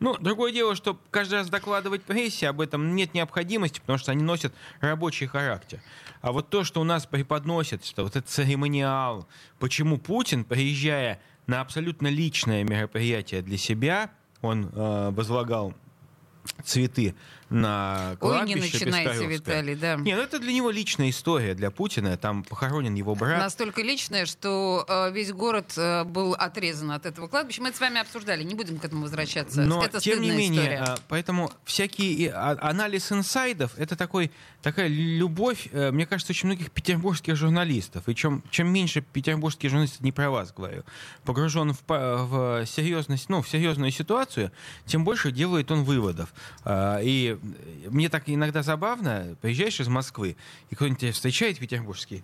Ну, 0.00 0.16
другое 0.18 0.52
дело, 0.52 0.74
что 0.74 0.98
каждый 1.12 1.34
раз 1.34 1.48
докладывать 1.48 2.02
прессе 2.02 2.48
об 2.48 2.60
этом 2.60 2.96
нет 2.96 3.14
необходимости, 3.14 3.78
потому 3.78 4.00
что 4.00 4.10
они 4.10 4.24
носят 4.24 4.52
рабочий 4.80 5.26
характер. 5.26 5.80
А 6.22 6.32
вот 6.32 6.50
то, 6.50 6.64
что 6.64 6.80
у 6.80 6.84
нас 6.84 7.06
преподносят, 7.06 7.84
что 7.84 8.02
вот 8.02 8.16
этот 8.16 8.28
церемониал, 8.28 9.28
почему 9.60 9.96
Путин, 9.96 10.42
приезжая 10.42 11.20
на 11.46 11.60
абсолютно 11.60 12.08
личное 12.08 12.64
мероприятие 12.64 13.42
для 13.42 13.58
себя, 13.58 14.10
он 14.42 14.70
э, 14.72 15.10
возлагал 15.12 15.72
цветы 16.64 17.14
на 17.54 18.10
Ой, 18.10 18.16
кладбище 18.16 18.54
не 18.54 18.60
начинайте. 18.60 19.26
Виталий, 19.26 19.74
да. 19.74 19.96
Не, 19.96 20.16
ну 20.16 20.22
это 20.22 20.38
для 20.38 20.52
него 20.52 20.70
личная 20.70 21.10
история, 21.10 21.54
для 21.54 21.70
Путина. 21.70 22.16
Там 22.16 22.42
похоронен 22.44 22.94
его 22.94 23.14
брат. 23.14 23.38
Настолько 23.38 23.82
личное, 23.82 24.26
что 24.26 24.84
э, 24.88 25.12
весь 25.12 25.32
город 25.32 25.72
э, 25.76 26.04
был 26.04 26.34
отрезан 26.34 26.90
от 26.90 27.06
этого 27.06 27.28
кладбища. 27.28 27.62
Мы 27.62 27.68
это 27.68 27.78
с 27.78 27.80
вами 27.80 28.00
обсуждали, 28.00 28.42
не 28.42 28.54
будем 28.54 28.78
к 28.78 28.84
этому 28.84 29.02
возвращаться. 29.02 29.62
Но, 29.62 29.84
это 29.84 30.00
тем 30.00 30.20
не 30.20 30.30
менее, 30.30 30.62
история. 30.62 30.78
а, 30.80 30.98
поэтому 31.08 31.52
всякие 31.64 32.32
а, 32.32 32.56
анализ 32.60 33.10
инсайдов— 33.12 33.72
это 33.76 33.96
такой, 33.96 34.30
такая 34.62 34.88
любовь, 34.88 35.68
э, 35.72 35.90
мне 35.92 36.06
кажется, 36.06 36.32
очень 36.32 36.48
многих 36.48 36.70
петербургских 36.70 37.36
журналистов. 37.36 38.08
И 38.08 38.14
чем, 38.14 38.42
чем 38.50 38.68
меньше 38.68 39.00
петербургские 39.00 39.70
журналисты, 39.70 40.02
не 40.02 40.12
про 40.12 40.30
вас 40.30 40.52
говорю, 40.52 40.82
погружен 41.24 41.72
в, 41.72 41.82
в 41.86 42.66
серьезность, 42.66 43.28
ну, 43.28 43.42
в 43.42 43.48
серьезную 43.48 43.92
ситуацию, 43.92 44.50
тем 44.86 45.04
больше 45.04 45.30
делает 45.30 45.70
он 45.70 45.84
выводов. 45.84 46.34
А, 46.64 47.00
И 47.00 47.38
мне 47.88 48.08
так 48.08 48.24
иногда 48.26 48.62
забавно, 48.62 49.36
приезжаешь 49.40 49.80
из 49.80 49.88
Москвы, 49.88 50.36
и 50.70 50.74
кто-нибудь 50.74 51.00
тебя 51.00 51.12
встречает 51.12 51.58
петербургский, 51.58 52.22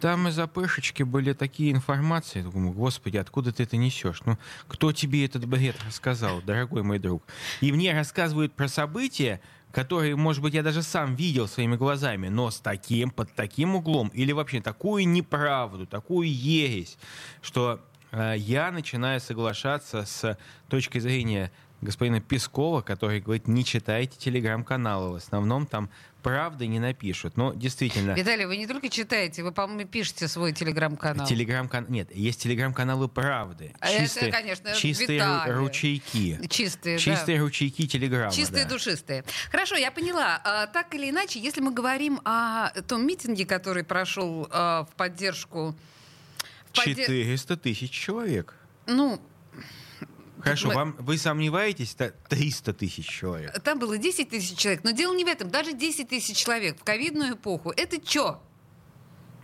там 0.00 0.28
из 0.28 0.38
АПшечки 0.38 1.02
были 1.02 1.32
такие 1.32 1.72
информации. 1.72 2.40
Я 2.40 2.50
думаю, 2.50 2.72
господи, 2.72 3.16
откуда 3.16 3.52
ты 3.52 3.62
это 3.62 3.76
несешь? 3.76 4.20
Ну, 4.26 4.36
кто 4.68 4.92
тебе 4.92 5.24
этот 5.24 5.46
бред 5.46 5.76
рассказал, 5.86 6.42
дорогой 6.42 6.82
мой 6.82 6.98
друг? 6.98 7.22
И 7.60 7.72
мне 7.72 7.94
рассказывают 7.94 8.52
про 8.52 8.68
события, 8.68 9.40
которые, 9.72 10.14
может 10.16 10.42
быть, 10.42 10.54
я 10.54 10.62
даже 10.62 10.82
сам 10.82 11.14
видел 11.14 11.48
своими 11.48 11.76
глазами, 11.76 12.28
но 12.28 12.50
с 12.50 12.60
таким, 12.60 13.10
под 13.10 13.34
таким 13.34 13.74
углом, 13.74 14.08
или 14.08 14.32
вообще 14.32 14.60
такую 14.60 15.08
неправду, 15.08 15.86
такую 15.86 16.30
ересь, 16.30 16.98
что 17.40 17.80
э, 18.10 18.34
я 18.36 18.70
начинаю 18.70 19.20
соглашаться 19.20 20.04
с 20.04 20.38
точки 20.68 20.98
зрения 20.98 21.52
господина 21.80 22.20
Пескова, 22.20 22.80
который 22.82 23.20
говорит, 23.20 23.48
не 23.48 23.64
читайте 23.64 24.16
телеграм-каналы, 24.18 25.12
в 25.12 25.14
основном 25.16 25.66
там 25.66 25.90
правды 26.22 26.66
не 26.66 26.80
напишут. 26.80 27.36
Но 27.36 27.54
действительно... 27.54 28.12
Виталий, 28.12 28.46
вы 28.46 28.56
не 28.56 28.66
только 28.66 28.88
читаете, 28.88 29.44
вы, 29.44 29.52
по-моему, 29.52 29.88
пишете 29.88 30.26
свой 30.26 30.52
телеграм-канал. 30.52 31.26
Телеграм-канал. 31.26 31.88
Нет, 31.88 32.14
есть 32.14 32.42
телеграм-каналы 32.42 33.08
правды. 33.08 33.72
А 33.78 33.88
это, 33.90 34.02
чистые, 34.02 34.32
конечно, 34.32 34.74
чистые 34.74 35.18
Виталий. 35.18 35.52
ру- 35.52 35.58
ручейки. 35.58 36.46
Чистые, 36.48 36.96
да. 36.96 37.02
Чистые 37.02 37.40
ручейки 37.40 37.86
телеграмма. 37.86 38.32
Чистые, 38.32 38.64
да. 38.64 38.70
душистые. 38.70 39.24
Хорошо, 39.52 39.76
я 39.76 39.92
поняла. 39.92 40.40
А, 40.42 40.66
так 40.66 40.92
или 40.94 41.10
иначе, 41.10 41.38
если 41.38 41.60
мы 41.60 41.72
говорим 41.72 42.20
о 42.24 42.70
том 42.88 43.06
митинге, 43.06 43.46
который 43.46 43.84
прошел 43.84 44.48
а, 44.50 44.84
в 44.90 44.94
поддержку... 44.96 45.76
в 46.72 46.76
подде- 46.76 46.94
400 47.04 47.56
тысяч 47.56 47.90
человек. 47.92 48.54
Ну, 48.86 49.20
Хорошо, 50.40 50.68
мы- 50.68 50.74
вам, 50.74 50.96
вы 50.98 51.18
сомневаетесь, 51.18 51.94
та- 51.94 52.10
300 52.28 52.72
тысяч 52.72 53.08
человек. 53.08 53.58
там 53.62 53.78
было 53.78 53.98
10 53.98 54.30
тысяч 54.30 54.56
человек. 54.56 54.84
Но 54.84 54.90
дело 54.90 55.14
не 55.14 55.24
в 55.24 55.28
этом. 55.28 55.50
Даже 55.50 55.72
10 55.72 56.08
тысяч 56.08 56.36
человек 56.36 56.78
в 56.78 56.84
ковидную 56.84 57.34
эпоху. 57.34 57.72
Это 57.76 58.00
чё? 58.00 58.40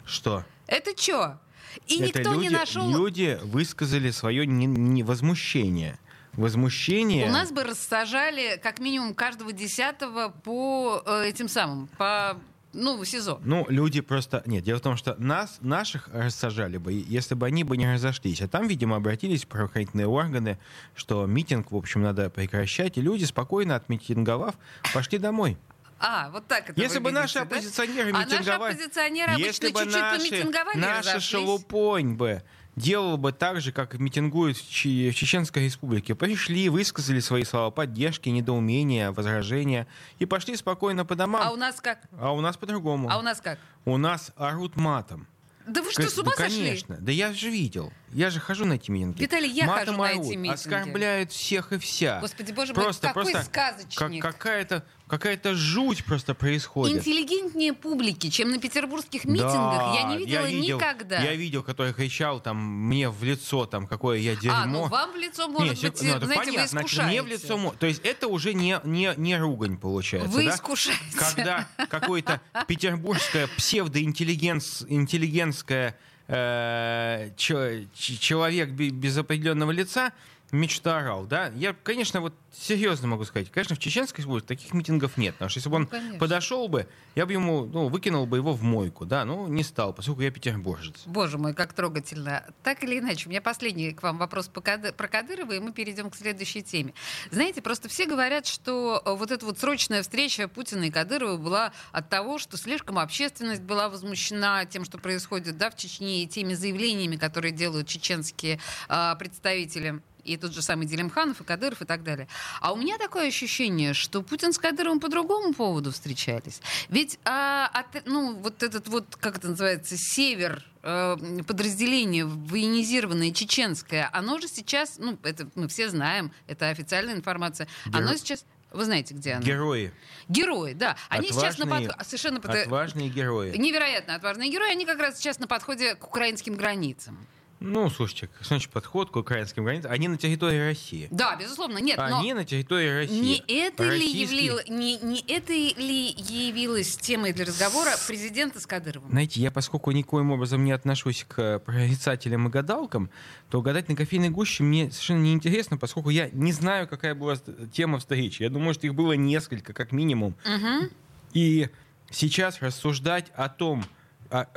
Что? 0.05 0.45
Это 0.67 0.95
чё? 0.95 1.39
И 1.87 1.97
Это 2.03 2.19
никто 2.21 2.33
люди, 2.35 2.43
не 2.43 2.51
нашел... 2.51 2.89
люди 2.91 3.39
высказали 3.43 4.11
свое 4.11 4.47
не, 4.47 4.67
не 4.67 5.03
возмущение. 5.03 5.99
Возмущение... 6.35 7.27
У 7.27 7.31
нас 7.31 7.51
бы 7.51 7.63
рассажали 7.63 8.59
как 8.63 8.79
минимум 8.79 9.15
каждого 9.15 9.53
десятого 9.53 10.29
по 10.29 11.03
э, 11.05 11.27
этим 11.29 11.49
самым, 11.49 11.89
по 11.99 12.39
ну, 12.73 13.05
СИЗО. 13.05 13.41
Ну, 13.45 13.67
люди 13.69 14.01
просто... 14.01 14.43
Нет, 14.47 14.65
дело 14.65 14.79
в 14.79 14.83
том, 14.83 14.97
что 14.97 15.15
нас, 15.19 15.59
наших 15.61 16.09
рассажали 16.13 16.79
бы, 16.79 16.93
если 16.93 17.35
бы 17.35 17.47
они 17.47 17.65
бы 17.65 17.77
не 17.77 17.93
разошлись. 17.93 18.41
А 18.41 18.49
там, 18.49 18.67
видимо, 18.67 18.97
обратились 18.97 19.45
правоохранительные 19.45 20.07
органы, 20.07 20.59
что 20.95 21.27
митинг, 21.27 21.71
в 21.71 21.77
общем, 21.77 22.03
надо 22.03 22.31
прекращать. 22.31 22.97
И 22.99 23.03
люди, 23.03 23.25
спокойно 23.25 23.77
отмитинговав, 23.77 24.55
пошли 24.95 25.19
домой. 25.19 25.59
А, 25.99 26.31
вот 26.31 26.47
так 26.49 26.71
это 26.71 26.81
Если 26.81 26.99
бы 26.99 27.13
наши 27.13 27.35
да? 27.35 27.43
оппозиционеры 27.43 28.11
А 28.11 28.13
наши 28.13 28.31
митинговали... 28.39 28.73
оппозиционеры 28.73 29.33
обычно 29.35 29.71
бы 29.71 29.81
чуть-чуть 29.85 30.01
наши, 30.03 30.19
помитинговали 30.19 30.77
наша 30.79 31.21
шелупонь 31.21 32.15
бы 32.15 32.43
делала 32.77 33.17
бы 33.17 33.33
так 33.33 33.61
же, 33.61 33.73
как 33.73 33.95
митингуют 33.99 34.57
в, 34.57 34.69
Че- 34.71 35.11
в 35.11 35.15
Чеченской 35.15 35.65
республике. 35.65 36.15
Пришли, 36.15 36.69
высказали 36.69 37.21
свои 37.21 37.45
слова 37.45 37.71
поддержки, 37.71 38.29
недоумения, 38.29 39.13
возражения 39.13 39.87
и 40.19 40.27
пошли 40.27 40.57
спокойно 40.57 41.05
по 41.05 41.15
домам. 41.15 41.43
А 41.45 41.51
у 41.53 41.57
нас 41.57 41.81
как? 41.81 42.01
А 42.19 42.33
у 42.33 42.41
нас 42.41 42.57
по-другому. 42.57 43.11
А 43.11 43.19
у 43.19 43.23
нас 43.23 43.41
как? 43.41 43.59
У 43.85 43.97
нас 43.99 44.33
орут 44.37 44.77
матом. 44.77 45.27
Да 45.65 45.81
вы 45.81 45.93
что, 45.93 46.09
с 46.11 46.19
ума 46.19 46.33
да, 46.37 46.45
сошли? 46.45 46.65
конечно. 46.65 46.97
Да 46.99 47.13
я 47.13 47.33
же 47.33 47.49
видел. 47.49 47.93
я 48.13 48.31
же 48.31 48.41
хожу 48.41 48.65
на 48.65 48.73
эти 48.73 48.91
митинги. 48.91 49.23
Виталий, 49.23 49.49
я 49.49 49.67
Матом 49.67 49.95
хожу 49.95 49.99
на 50.03 50.09
орут, 50.09 50.27
эти 50.27 50.35
митинги. 50.37 50.55
Оскорбляют 50.55 51.31
всех 51.31 51.73
и 51.73 51.79
вся. 51.79 52.19
Господи, 52.21 52.51
боже 52.51 52.75
мой, 52.75 52.83
Просто, 52.83 53.07
какой 53.07 53.25
просто 53.31 53.45
сказочник. 53.45 54.23
как- 54.23 54.35
какая-то 54.39 54.85
какая-то 55.13 55.55
жуть 55.55 56.05
просто 56.07 56.35
происходит. 56.35 56.97
Интеллигентнее 56.97 57.75
публики, 57.75 58.31
чем 58.31 58.51
на 58.51 58.59
петербургских 58.59 59.27
митингах, 59.27 59.95
я 59.95 60.05
не 60.05 60.17
видела 60.17 60.47
видел, 60.47 60.79
никогда. 60.79 61.21
Я 61.21 61.35
видел, 61.35 61.63
который 61.63 61.93
кричал 61.93 62.41
там 62.41 62.57
мне 62.57 63.11
в 63.11 63.23
лицо, 63.23 63.67
там, 63.67 63.87
какое 63.87 64.17
я 64.17 64.33
а, 64.33 64.37
дерьмо. 64.37 64.65
ну 64.65 64.89
вам 64.89 65.13
в 65.13 65.17
лицо, 65.17 65.49
может 65.49 65.83
Не, 65.83 65.91
быть, 65.91 66.03
ну, 66.03 66.09
это 66.17 66.25
знаете, 66.25 66.45
понятно, 66.47 66.63
вы 66.63 66.69
значит, 66.69 66.91
искушаете. 66.93 67.11
мне 67.11 67.23
в 67.23 67.27
лицо... 67.27 67.75
То 67.79 67.87
есть 67.87 68.01
это 68.05 68.29
уже 68.29 68.55
не, 68.55 68.81
не, 68.85 69.13
не 69.19 69.37
ругань 69.37 69.77
получается, 69.77 70.31
Вы 70.31 70.47
да? 70.47 70.55
искушаете. 70.55 71.03
Когда 71.19 71.69
какой-то 71.91 72.41
петербургская 72.67 73.49
псевдоинтеллигентская 73.49 75.95
э, 76.27 77.33
человек 77.37 78.71
бе- 78.71 78.89
без 78.89 79.19
определенного 79.19 79.73
лица 79.73 80.15
мечтарал, 80.53 81.25
да? 81.27 81.51
Я, 81.57 81.73
конечно, 81.73 82.21
вот 82.21 82.35
серьезно 82.53 83.09
могу 83.09 83.25
сказать, 83.25 83.51
конечно, 83.51 83.75
в 83.75 83.79
Чеченской 83.79 84.19
республике 84.23 84.47
таких 84.47 84.75
митингов 84.75 85.17
нет, 85.17 85.35
потому 85.35 85.49
что 85.49 85.59
если 85.59 85.71
бы 85.71 85.77
он 85.77 85.83
Ну, 85.83 85.89
конечно. 85.89 86.19
подошел 86.19 86.69
бы, 86.69 86.87
я 87.15 87.25
бы 87.25 87.33
ему, 87.33 87.65
ну, 87.65 87.89
выкинул 87.89 88.27
бы 88.27 88.37
его 88.37 88.53
в 88.53 88.63
мойку, 88.63 89.07
да, 89.07 89.25
ну, 89.25 89.49
не 89.49 89.63
стал, 89.63 89.95
поскольку 89.95 90.21
я 90.21 90.31
петербуржец. 90.31 91.03
Боже 91.07 91.39
мой, 91.39 91.55
как 91.55 91.73
трогательно. 91.73 92.45
Так 92.63 92.85
или 92.85 92.99
иначе, 92.99 93.27
у 93.27 93.31
меня 93.31 93.41
последний 93.41 93.93
к 93.93 94.03
вам 94.03 94.19
вопрос 94.19 94.49
по 94.49 94.61
Кады- 94.61 94.93
про 94.93 95.09
Кадырова, 95.09 95.53
и 95.53 95.59
мы 95.59 95.73
перейдем 95.73 96.11
к 96.11 96.17
следующей 96.17 96.63
теме. 96.63 96.93
Знаете, 97.31 97.63
просто 97.63 97.89
все 97.89 98.05
говорят, 98.07 98.47
что 98.47 99.03
э, 99.05 99.15
вот 99.15 99.31
эта 99.31 99.47
вот 99.47 99.59
срочная 99.59 100.03
встреча 100.03 100.49
Путина 100.49 100.85
и 100.85 100.91
Кадырова 100.91 101.39
была 101.39 101.73
от 101.93 102.11
того, 102.11 102.37
что 102.39 102.59
слишком 102.59 102.99
общественность 102.99 103.63
была 103.63 103.89
возмущена 103.89 104.67
тем, 104.67 104.85
что 104.85 104.99
происходит 104.99 105.57
да, 105.57 105.71
в 105.71 105.77
Чечне, 105.77 106.25
и 106.25 106.27
теми 106.27 106.53
заявлениями, 106.53 107.17
которые 107.17 107.53
делают 107.53 107.89
чеченские 107.89 108.61
а, 108.89 109.15
представители 109.15 110.03
и 110.25 110.37
тот 110.37 110.53
же 110.53 110.63
самый 110.63 110.87
Делимханов, 110.87 111.41
и 111.41 111.45
Кадыров, 111.45 111.83
и 111.83 111.85
так 111.85 112.03
далее. 112.03 112.29
А 112.61 112.73
у 112.73 112.77
меня 112.77 112.99
такое 112.99 113.29
ощущение, 113.29 113.95
что 113.95 114.23
Путин 114.23 114.53
с 114.53 114.59
Кадыровым 114.59 115.01
по 115.01 115.09
другому 115.09 115.53
поводу 115.55 115.91
встречались. 115.93 116.61
Ведь, 116.89 117.19
а, 117.25 117.67
от- 117.73 118.07
ну, 118.07 118.35
вот 118.35 118.63
этот 118.63 118.89
вот, 118.89 119.17
как 119.17 119.39
это 119.39 119.49
называется, 119.49 119.97
север, 119.97 120.65
э, 120.83 121.17
подразделение 121.47 122.27
военизированное 122.27 123.33
чеченское, 123.33 124.09
оно 124.13 124.39
же 124.39 124.49
сейчас, 124.49 124.97
ну, 124.99 125.19
это 125.23 125.49
мы 125.55 125.69
все 125.69 125.89
знаем, 125.89 126.33
это 126.47 126.69
официальная 126.69 127.15
информация, 127.15 127.69
оно 127.93 128.13
Геро- 128.13 128.17
сейчас... 128.19 128.45
Вы 128.71 128.87
знаете, 128.87 129.13
где 129.13 129.33
оно? 129.33 129.43
Герои, 129.45 129.93
Герои, 130.29 130.73
да. 130.73 130.97
Они 131.11 131.29
сейчас 131.29 131.59
на 131.59 131.65
Отважные- 131.67 131.89
подходе... 131.89 132.05
Совершенно 132.09 132.39
отважные 132.39 133.09
герои. 133.11 133.55
Невероятно 133.55 134.15
отважные 134.15 134.51
герои. 134.51 134.71
Они 134.71 134.87
как 134.87 134.99
раз 134.99 135.19
сейчас 135.19 135.39
на 135.39 135.47
подходе 135.47 135.95
к 135.95 136.07
украинским 136.07 136.55
границам. 136.55 137.19
Ну, 137.65 137.89
слушайте, 137.91 138.29
значит, 138.41 138.71
подход 138.71 139.11
к 139.11 139.17
украинским 139.17 139.65
границам, 139.65 139.93
они 139.93 140.09
на 140.09 140.17
территории 140.17 140.59
России. 140.59 141.07
Да, 141.13 141.37
безусловно. 141.37 141.79
Нет, 141.79 141.97
но... 141.97 142.19
Они 142.19 142.35
на 142.35 142.45
территории 142.45 142.89
России. 142.89 143.21
Не 143.21 143.45
это, 143.47 143.85
ли 143.85 143.91
Российский- 143.91 144.47
являло- 144.47 144.63
не, 144.69 144.97
не 144.99 145.25
это 145.29 145.53
ли 145.53 146.09
явилось 146.11 146.97
темой 146.97 147.33
для 147.33 147.45
разговора 147.45 147.93
президента 148.07 148.59
с 148.59 148.67
Кадыровым? 148.67 149.11
Знаете, 149.11 149.41
я 149.41 149.51
поскольку 149.53 149.93
никоим 149.93 150.33
образом 150.33 150.65
не 150.65 150.73
отношусь 150.73 151.25
к 151.29 151.61
прорицателям 151.61 152.49
и 152.49 152.51
гадалкам, 152.51 153.11
то 153.49 153.63
гадать 153.63 153.89
на 153.89 153.95
кофейной 153.95 154.31
гуще 154.31 154.65
мне 154.65 154.91
совершенно 154.91 155.23
неинтересно, 155.23 155.77
поскольку 155.79 156.11
я 156.11 156.31
не 156.33 156.53
знаю, 156.53 156.89
какая 156.89 157.15
была 157.15 157.37
тема 157.73 157.99
встречи. 158.01 158.43
Я 158.43 158.51
думаю, 158.51 158.75
что 158.75 158.87
их 158.89 158.95
было 158.95 159.13
несколько, 159.13 159.73
как 159.73 159.93
минимум. 159.93 160.35
Мгм. 160.45 160.91
И 161.33 161.69
сейчас 162.11 162.61
рассуждать 162.61 163.27
о 163.37 163.49
том, 163.49 163.85
а, 164.31 164.49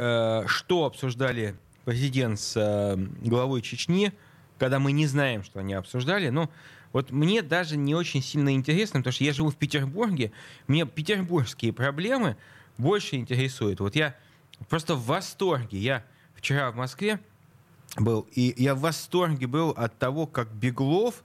э, 0.43 0.47
что 0.47 0.85
обсуждали 0.85 1.55
президент 1.85 2.39
с 2.39 2.53
э, 2.57 2.97
главой 3.21 3.61
Чечни, 3.61 4.11
когда 4.57 4.79
мы 4.79 4.91
не 4.91 5.07
знаем, 5.07 5.43
что 5.43 5.59
они 5.59 5.73
обсуждали, 5.73 6.29
ну, 6.29 6.49
вот 6.91 7.11
мне 7.11 7.41
даже 7.41 7.77
не 7.77 7.93
очень 7.93 8.21
сильно 8.21 8.53
интересно, 8.53 8.99
потому 8.99 9.13
что 9.13 9.23
я 9.23 9.33
живу 9.33 9.49
в 9.49 9.55
Петербурге, 9.55 10.31
мне 10.67 10.85
петербургские 10.85 11.73
проблемы 11.73 12.37
больше 12.77 13.17
интересуют. 13.17 13.79
Вот 13.79 13.95
я 13.95 14.15
просто 14.69 14.95
в 14.95 15.05
восторге. 15.05 15.77
Я 15.77 16.05
вчера 16.35 16.71
в 16.71 16.75
Москве 16.75 17.19
был, 17.97 18.27
и 18.31 18.53
я 18.57 18.75
в 18.75 18.79
восторге 18.79 19.47
был 19.47 19.71
от 19.71 19.97
того, 19.97 20.25
как 20.25 20.51
Беглов 20.53 21.23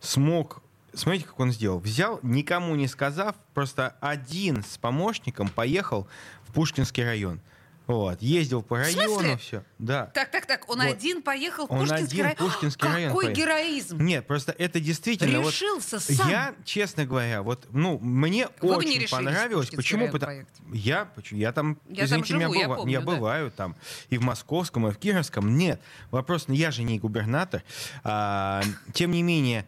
смог 0.00 0.62
Смотрите, 0.94 1.26
как 1.26 1.40
он 1.40 1.52
сделал. 1.52 1.78
Взял, 1.78 2.20
никому 2.22 2.74
не 2.74 2.86
сказав, 2.86 3.34
просто 3.54 3.96
один 4.00 4.62
с 4.62 4.76
помощником 4.76 5.48
поехал 5.48 6.06
в 6.46 6.52
Пушкинский 6.52 7.02
район. 7.02 7.40
Вот. 7.92 8.22
Ездил 8.22 8.62
по 8.62 8.78
району, 8.78 9.36
все. 9.38 9.64
Да. 9.78 10.06
Так, 10.06 10.30
так, 10.30 10.46
так. 10.46 10.68
Он 10.70 10.78
Вот. 10.78 10.86
один 10.86 11.22
поехал 11.22 11.66
в 11.66 11.70
Он 11.72 11.80
Пушкинский 11.80 12.04
один 12.06 12.24
район. 12.24 12.36
Пушкинский 12.38 12.88
район 12.88 13.08
Какой 13.10 13.24
поехал. 13.26 13.42
героизм! 13.42 13.98
Нет, 14.04 14.26
просто 14.26 14.52
это 14.58 14.80
действительно... 14.80 15.40
вот 15.40 15.52
Решился 15.52 16.00
сам. 16.00 16.28
я, 16.28 16.54
честно 16.64 17.04
говоря, 17.04 17.42
вот, 17.42 17.66
ну, 17.72 17.98
мне 17.98 18.48
Вы 18.60 18.76
очень 18.76 19.08
понравилось. 19.08 19.70
Почему? 19.70 20.08
Потому-? 20.10 20.46
Я, 20.72 21.04
почему- 21.14 21.40
я 21.40 21.52
там, 21.52 21.78
Я 21.88 21.96
там 21.96 22.20
извините 22.22 22.34
меня, 22.34 22.46
живу, 22.48 22.54
я 22.54 22.66
быва- 22.68 22.76
помню, 22.76 23.00
да. 23.00 23.06
бываю 23.06 23.50
там 23.50 23.76
и 24.10 24.18
в 24.18 24.22
Московском, 24.22 24.86
и 24.88 24.90
в 24.90 24.98
Кировском. 24.98 25.56
Нет, 25.56 25.80
вопрос, 26.10 26.48
ну, 26.48 26.54
я 26.54 26.70
же 26.70 26.82
не 26.82 26.98
губернатор. 26.98 27.62
А, 28.04 28.62
тем 28.92 29.10
не 29.10 29.22
менее, 29.22 29.66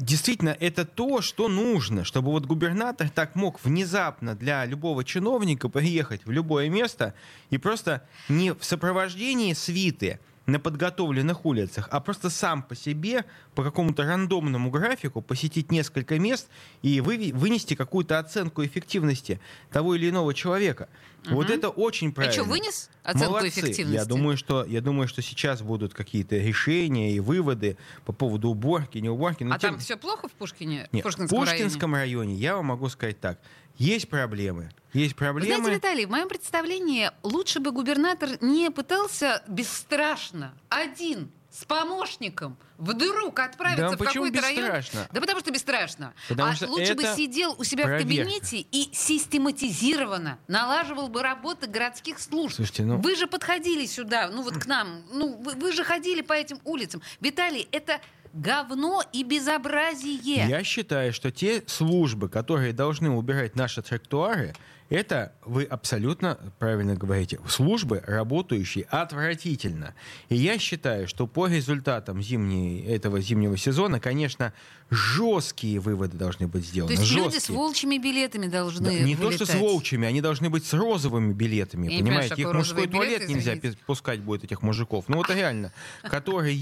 действительно, 0.00 0.56
это 0.60 0.84
то, 0.84 1.20
что 1.20 1.48
нужно, 1.48 2.04
чтобы 2.04 2.30
вот 2.30 2.46
губернатор 2.46 3.10
так 3.10 3.34
мог 3.34 3.62
внезапно 3.64 4.34
для 4.34 4.64
любого 4.64 5.04
чиновника 5.04 5.68
приехать 5.68 6.24
в 6.24 6.30
любое 6.30 6.68
место 6.68 7.14
и 7.50 7.58
просто 7.58 8.06
не 8.28 8.54
в 8.54 8.64
сопровождении 8.64 9.52
свиты, 9.52 10.20
на 10.46 10.58
подготовленных 10.58 11.46
улицах, 11.46 11.88
а 11.92 12.00
просто 12.00 12.28
сам 12.30 12.62
по 12.62 12.74
себе 12.74 13.24
по 13.54 13.62
какому-то 13.62 14.02
рандомному 14.04 14.70
графику 14.70 15.22
посетить 15.22 15.70
несколько 15.70 16.18
мест 16.18 16.48
и 16.82 16.98
выви- 16.98 17.32
вынести 17.32 17.74
какую-то 17.74 18.18
оценку 18.18 18.64
эффективности 18.64 19.40
того 19.70 19.94
или 19.94 20.08
иного 20.10 20.34
человека. 20.34 20.88
Вот 21.30 21.50
это 21.50 21.68
очень 21.68 22.08
А 22.08 22.12
правильно. 22.12 22.32
что, 22.34 22.44
вынес 22.44 22.90
оценку 23.04 23.34
Молодцы. 23.34 23.48
эффективности? 23.60 23.94
Я 23.94 24.04
думаю, 24.04 24.36
что 24.36 24.64
я 24.64 24.80
думаю, 24.80 25.06
что 25.06 25.22
сейчас 25.22 25.62
будут 25.62 25.94
какие-то 25.94 26.36
решения 26.36 27.12
и 27.12 27.20
выводы 27.20 27.76
по 28.04 28.12
поводу 28.12 28.48
уборки, 28.48 28.98
не 28.98 29.08
уборки. 29.08 29.44
но 29.44 29.54
А 29.54 29.58
тем- 29.60 29.70
там 29.74 29.78
все 29.78 29.96
плохо 29.96 30.26
в 30.26 30.32
Пушкине? 30.32 30.88
Нет, 30.90 31.04
в 31.04 31.06
Пушкинском, 31.06 31.26
в 31.38 31.40
Пушкинском 31.40 31.94
районе 31.94 32.34
я 32.34 32.56
вам 32.56 32.66
могу 32.66 32.88
сказать 32.88 33.20
так: 33.20 33.38
есть 33.78 34.08
проблемы, 34.08 34.70
есть 34.92 35.12
Вы 35.14 35.18
проблемы. 35.18 35.56
знаете, 35.56 35.76
Виталий, 35.76 36.04
в 36.06 36.10
моем 36.10 36.28
представлении 36.28 37.10
лучше 37.22 37.60
бы 37.60 37.70
губернатор 37.72 38.30
не 38.42 38.70
пытался 38.70 39.42
бесстрашно, 39.48 40.54
один, 40.68 41.30
с 41.50 41.64
помощником, 41.66 42.56
вдруг 42.78 43.38
отправиться 43.38 43.90
Да 43.90 43.96
в 43.96 43.98
почему 43.98 44.24
какой-то 44.24 44.40
район. 44.40 44.82
Да 45.12 45.20
потому 45.20 45.40
что 45.40 45.50
бесстрашно. 45.50 46.14
Потому 46.28 46.50
а 46.50 46.54
что 46.54 46.66
лучше 46.66 46.94
бы 46.94 47.02
сидел 47.14 47.54
у 47.58 47.64
себя 47.64 47.84
проверка. 47.84 48.06
в 48.06 48.08
кабинете 48.08 48.58
и 48.72 48.88
систематизированно 48.94 50.38
налаживал 50.48 51.08
бы 51.08 51.22
работы 51.22 51.66
городских 51.66 52.18
служб. 52.20 52.56
Слушайте, 52.56 52.84
ну- 52.84 52.96
Вы 52.98 53.16
же 53.16 53.26
подходили 53.26 53.84
сюда, 53.86 54.28
ну 54.28 54.42
вот 54.42 54.56
к 54.56 54.66
нам, 54.66 55.02
ну 55.12 55.36
вы, 55.36 55.52
вы 55.52 55.72
же 55.72 55.84
ходили 55.84 56.22
по 56.22 56.32
этим 56.32 56.58
улицам. 56.64 57.02
Виталий, 57.20 57.68
это 57.70 58.00
говно 58.32 59.02
и 59.12 59.24
безобразие. 59.24 60.46
Я 60.48 60.64
считаю, 60.64 61.12
что 61.12 61.30
те 61.30 61.62
службы, 61.66 62.28
которые 62.28 62.72
должны 62.72 63.10
убирать 63.10 63.56
наши 63.56 63.82
тротуары, 63.82 64.54
это, 64.88 65.32
вы 65.46 65.64
абсолютно 65.64 66.38
правильно 66.58 66.94
говорите, 66.94 67.40
службы, 67.48 68.02
работающие 68.06 68.84
отвратительно. 68.90 69.94
И 70.28 70.36
я 70.36 70.58
считаю, 70.58 71.08
что 71.08 71.26
по 71.26 71.46
результатам 71.46 72.22
зимней, 72.22 72.84
этого 72.84 73.18
зимнего 73.20 73.56
сезона, 73.56 74.00
конечно, 74.00 74.52
жесткие 74.90 75.80
выводы 75.80 76.18
должны 76.18 76.46
быть 76.46 76.64
То 76.64 76.68
сделаны. 76.70 76.92
есть 76.92 77.10
люди 77.10 77.30
с 77.30 77.34
жесткие. 77.34 77.58
волчьими 77.58 77.96
билетами 77.98 78.46
должны 78.48 78.84
Да, 78.84 78.92
не 78.92 79.16
то, 79.16 79.30
что 79.30 79.46
с 79.46 79.48
вылетать. 79.50 79.60
волчьими, 79.72 80.06
они 80.08 80.20
должны 80.20 80.50
быть 80.50 80.66
с 80.66 80.74
розовыми 80.74 81.32
билетами. 81.32 81.90
Я 81.90 81.98
понимаете, 82.00 82.34
их 82.36 82.52
мужской 82.52 82.86
билет, 82.86 82.92
туалет 82.92 83.28
нельзя 83.28 83.54
извините. 83.54 83.78
пи- 83.78 83.84
пускать 83.86 84.20
будет 84.20 84.44
этих 84.44 84.60
мужиков. 84.60 85.06
Ну 85.08 85.16
вот 85.18 85.30
реально, 85.30 85.72
которые 86.02 86.54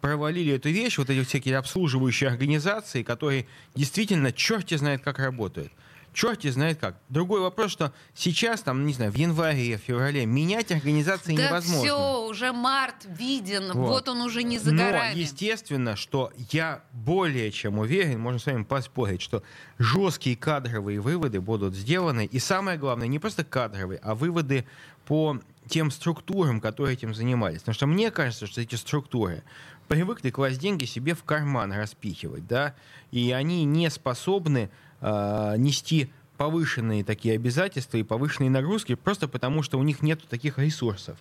провалили 0.00 0.54
эту 0.54 0.68
вещь, 0.70 0.98
вот 0.98 1.10
эти 1.10 1.24
всякие 1.24 1.56
обслуживающие 1.58 2.28
организации, 2.30 3.02
которые 3.02 3.46
действительно 3.74 4.32
черти 4.32 4.76
знает, 4.76 5.02
как 5.02 5.18
работают. 5.18 5.72
Черти 6.12 6.48
знает 6.50 6.80
как. 6.80 6.96
Другой 7.08 7.40
вопрос, 7.40 7.70
что 7.70 7.92
сейчас, 8.14 8.62
там, 8.62 8.84
не 8.84 8.92
знаю, 8.94 9.12
в 9.12 9.14
январе, 9.14 9.78
в 9.78 9.80
феврале 9.80 10.26
менять 10.26 10.72
организации 10.72 11.36
Да 11.36 11.46
невозможно. 11.46 11.84
все, 11.84 12.26
уже 12.26 12.52
март 12.52 12.96
виден, 13.06 13.66
вот, 13.74 13.88
Вот. 13.88 14.08
он 14.08 14.20
уже 14.22 14.42
не 14.42 14.58
за 14.58 14.72
Но, 14.72 14.82
горами. 14.82 15.16
естественно, 15.16 15.94
что 15.94 16.32
я 16.50 16.82
более 16.92 17.52
чем 17.52 17.78
уверен, 17.78 18.18
можно 18.18 18.40
с 18.40 18.46
вами 18.46 18.64
поспорить, 18.64 19.22
что 19.22 19.44
жесткие 19.78 20.34
кадровые 20.36 20.98
выводы 21.00 21.40
будут 21.40 21.76
сделаны. 21.76 22.24
И 22.26 22.40
самое 22.40 22.76
главное, 22.76 23.06
не 23.06 23.20
просто 23.20 23.44
кадровые, 23.44 24.00
а 24.02 24.16
выводы 24.16 24.66
по 25.06 25.38
тем 25.68 25.92
структурам, 25.92 26.60
которые 26.60 26.94
этим 26.94 27.14
занимались. 27.14 27.60
Потому 27.60 27.74
что 27.74 27.86
мне 27.86 28.10
кажется, 28.10 28.48
что 28.48 28.60
эти 28.60 28.74
структуры 28.74 29.44
привыкли 29.90 30.30
класть 30.30 30.60
деньги 30.60 30.84
себе 30.84 31.14
в 31.14 31.24
карман 31.24 31.72
распихивать, 31.72 32.46
да, 32.46 32.76
и 33.10 33.32
они 33.32 33.64
не 33.64 33.90
способны 33.90 34.70
э, 35.00 35.54
нести 35.58 36.12
повышенные 36.36 37.02
такие 37.02 37.34
обязательства 37.34 37.96
и 37.96 38.04
повышенные 38.04 38.50
нагрузки 38.50 38.94
просто 38.94 39.26
потому, 39.26 39.64
что 39.64 39.80
у 39.80 39.82
них 39.82 40.00
нет 40.00 40.22
таких 40.28 40.58
ресурсов. 40.58 41.18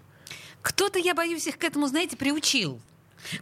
Кто-то, 0.62 1.00
я 1.00 1.16
боюсь, 1.16 1.48
их 1.48 1.58
к 1.58 1.64
этому, 1.64 1.88
знаете, 1.88 2.16
приучил. 2.16 2.80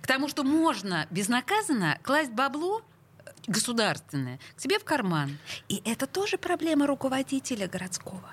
К 0.02 0.08
тому, 0.08 0.30
что 0.30 0.46
можно 0.46 1.08
безнаказанно 1.12 2.00
класть 2.04 2.32
бабло 2.32 2.82
э, 3.20 3.30
государственное 3.48 4.40
к 4.56 4.62
себе 4.62 4.80
в 4.80 4.86
карман. 4.86 5.38
И 5.68 5.82
это 5.84 6.08
тоже 6.08 6.38
проблема 6.38 6.88
руководителя 6.88 7.68
городского. 7.68 8.30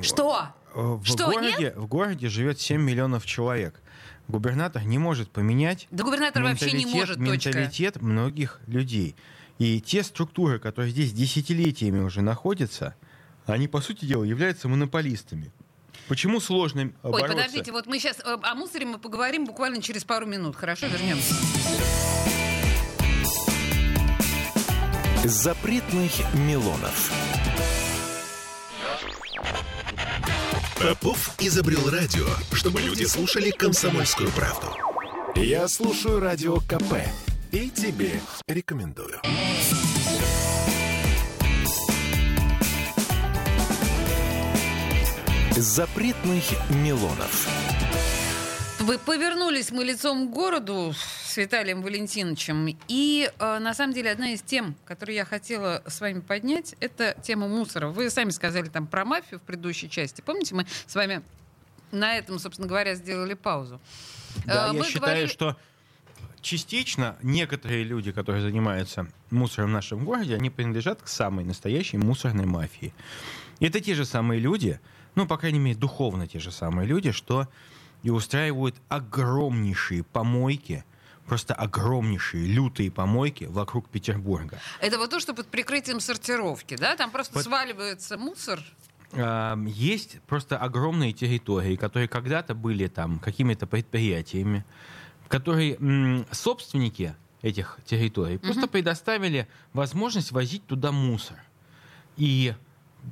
Что? 0.00 0.46
Э, 0.76 0.80
В 0.80 1.04
Что, 1.04 1.26
городе, 1.26 1.72
в 1.74 1.86
городе 1.88 2.28
живет 2.28 2.60
7 2.60 2.80
миллионов 2.80 3.26
человек. 3.26 3.82
Губернатор 4.28 4.82
не 4.84 4.98
может 4.98 5.30
поменять 5.30 5.88
Да 5.90 6.04
губернатор 6.04 6.42
вообще 6.42 6.72
не 6.72 6.84
менталитет- 6.84 6.94
может, 6.94 7.16
точка. 7.18 7.48
менталитет 7.50 8.02
многих 8.02 8.60
людей. 8.66 9.14
И 9.58 9.80
те 9.80 10.02
структуры, 10.02 10.58
которые 10.58 10.90
здесь 10.92 11.12
десятилетиями 11.12 12.00
уже 12.00 12.22
находятся, 12.22 12.94
они, 13.46 13.68
по 13.68 13.80
сути 13.80 14.04
дела, 14.04 14.24
являются 14.24 14.68
монополистами. 14.68 15.52
Почему 16.08 16.40
сложно 16.40 16.92
Ой, 17.02 17.12
бороться? 17.12 17.36
подождите, 17.36 17.72
вот 17.72 17.86
мы 17.86 17.98
сейчас 17.98 18.18
о 18.24 18.54
мусоре 18.54 18.86
мы 18.86 18.98
поговорим 18.98 19.44
буквально 19.44 19.80
через 19.82 20.04
пару 20.04 20.26
минут. 20.26 20.56
Хорошо, 20.56 20.86
вернемся. 20.86 21.34
Запретных 25.24 26.12
Милонов. 26.34 27.12
Попов 30.82 31.30
изобрел 31.38 31.88
радио, 31.90 32.26
чтобы 32.52 32.80
люди 32.80 33.04
слушали 33.04 33.50
комсомольскую 33.50 34.30
правду. 34.32 34.66
Я 35.36 35.68
слушаю 35.68 36.18
радио 36.18 36.56
КП 36.56 36.94
и 37.52 37.70
тебе 37.70 38.20
рекомендую. 38.48 39.20
Запретных 45.52 46.42
Милонов. 46.70 47.48
Вы 48.80 48.98
повернулись 48.98 49.70
мы 49.70 49.84
лицом 49.84 50.28
к 50.28 50.32
городу 50.32 50.92
с 51.32 51.36
Виталием 51.38 51.80
Валентиновичем. 51.82 52.76
И 52.88 53.30
э, 53.38 53.58
на 53.58 53.72
самом 53.72 53.94
деле 53.94 54.10
одна 54.10 54.32
из 54.34 54.42
тем, 54.42 54.74
которую 54.84 55.16
я 55.16 55.24
хотела 55.24 55.82
с 55.86 55.98
вами 56.02 56.20
поднять, 56.20 56.76
это 56.80 57.16
тема 57.22 57.48
мусора. 57.48 57.88
Вы 57.88 58.10
сами 58.10 58.28
сказали 58.30 58.68
там 58.68 58.86
про 58.86 59.06
мафию 59.06 59.40
в 59.40 59.42
предыдущей 59.42 59.88
части. 59.88 60.20
Помните, 60.20 60.54
мы 60.54 60.66
с 60.86 60.94
вами 60.94 61.22
на 61.90 62.18
этом, 62.18 62.38
собственно 62.38 62.68
говоря, 62.68 62.94
сделали 62.94 63.32
паузу. 63.32 63.80
Да, 64.44 64.70
Э, 64.72 64.76
я 64.76 64.84
считаю, 64.84 65.00
говорили- 65.00 65.26
что 65.26 65.56
частично 66.42 67.16
некоторые 67.22 67.82
люди, 67.84 68.12
которые 68.12 68.42
занимаются 68.42 69.06
мусором 69.30 69.70
в 69.70 69.72
нашем 69.72 70.04
городе, 70.04 70.36
они 70.36 70.50
принадлежат 70.50 71.00
к 71.00 71.08
самой 71.08 71.44
настоящей 71.46 71.96
мусорной 71.96 72.44
мафии. 72.44 72.92
Это 73.58 73.80
те 73.80 73.94
же 73.94 74.04
самые 74.04 74.38
люди, 74.38 74.80
ну, 75.14 75.26
по 75.26 75.38
крайней 75.38 75.60
мере, 75.60 75.78
духовно 75.78 76.26
те 76.26 76.38
же 76.40 76.52
самые 76.52 76.86
люди, 76.86 77.10
что 77.10 77.48
и 78.02 78.10
устраивают 78.10 78.74
огромнейшие 78.90 80.02
помойки, 80.02 80.84
просто 81.26 81.54
огромнейшие, 81.54 82.46
лютые 82.46 82.90
помойки 82.90 83.44
вокруг 83.44 83.88
Петербурга. 83.88 84.58
Это 84.80 84.98
вот 84.98 85.10
то, 85.10 85.20
что 85.20 85.34
под 85.34 85.46
прикрытием 85.46 86.00
сортировки, 86.00 86.76
да? 86.76 86.96
Там 86.96 87.10
просто 87.10 87.34
Под- 87.34 87.44
сваливается 87.44 88.18
мусор. 88.18 88.60
Есть 89.66 90.20
просто 90.22 90.56
огромные 90.56 91.12
территории, 91.12 91.76
которые 91.76 92.08
когда-то 92.08 92.54
были 92.54 92.86
там 92.88 93.18
какими-то 93.18 93.66
предприятиями, 93.66 94.64
которые 95.28 95.74
м, 95.76 96.26
собственники 96.30 97.14
этих 97.42 97.78
территорий 97.84 98.38
просто 98.38 98.68
предоставили 98.68 99.48
возможность 99.74 100.32
возить 100.32 100.66
туда 100.66 100.92
мусор. 100.92 101.36
И 102.16 102.54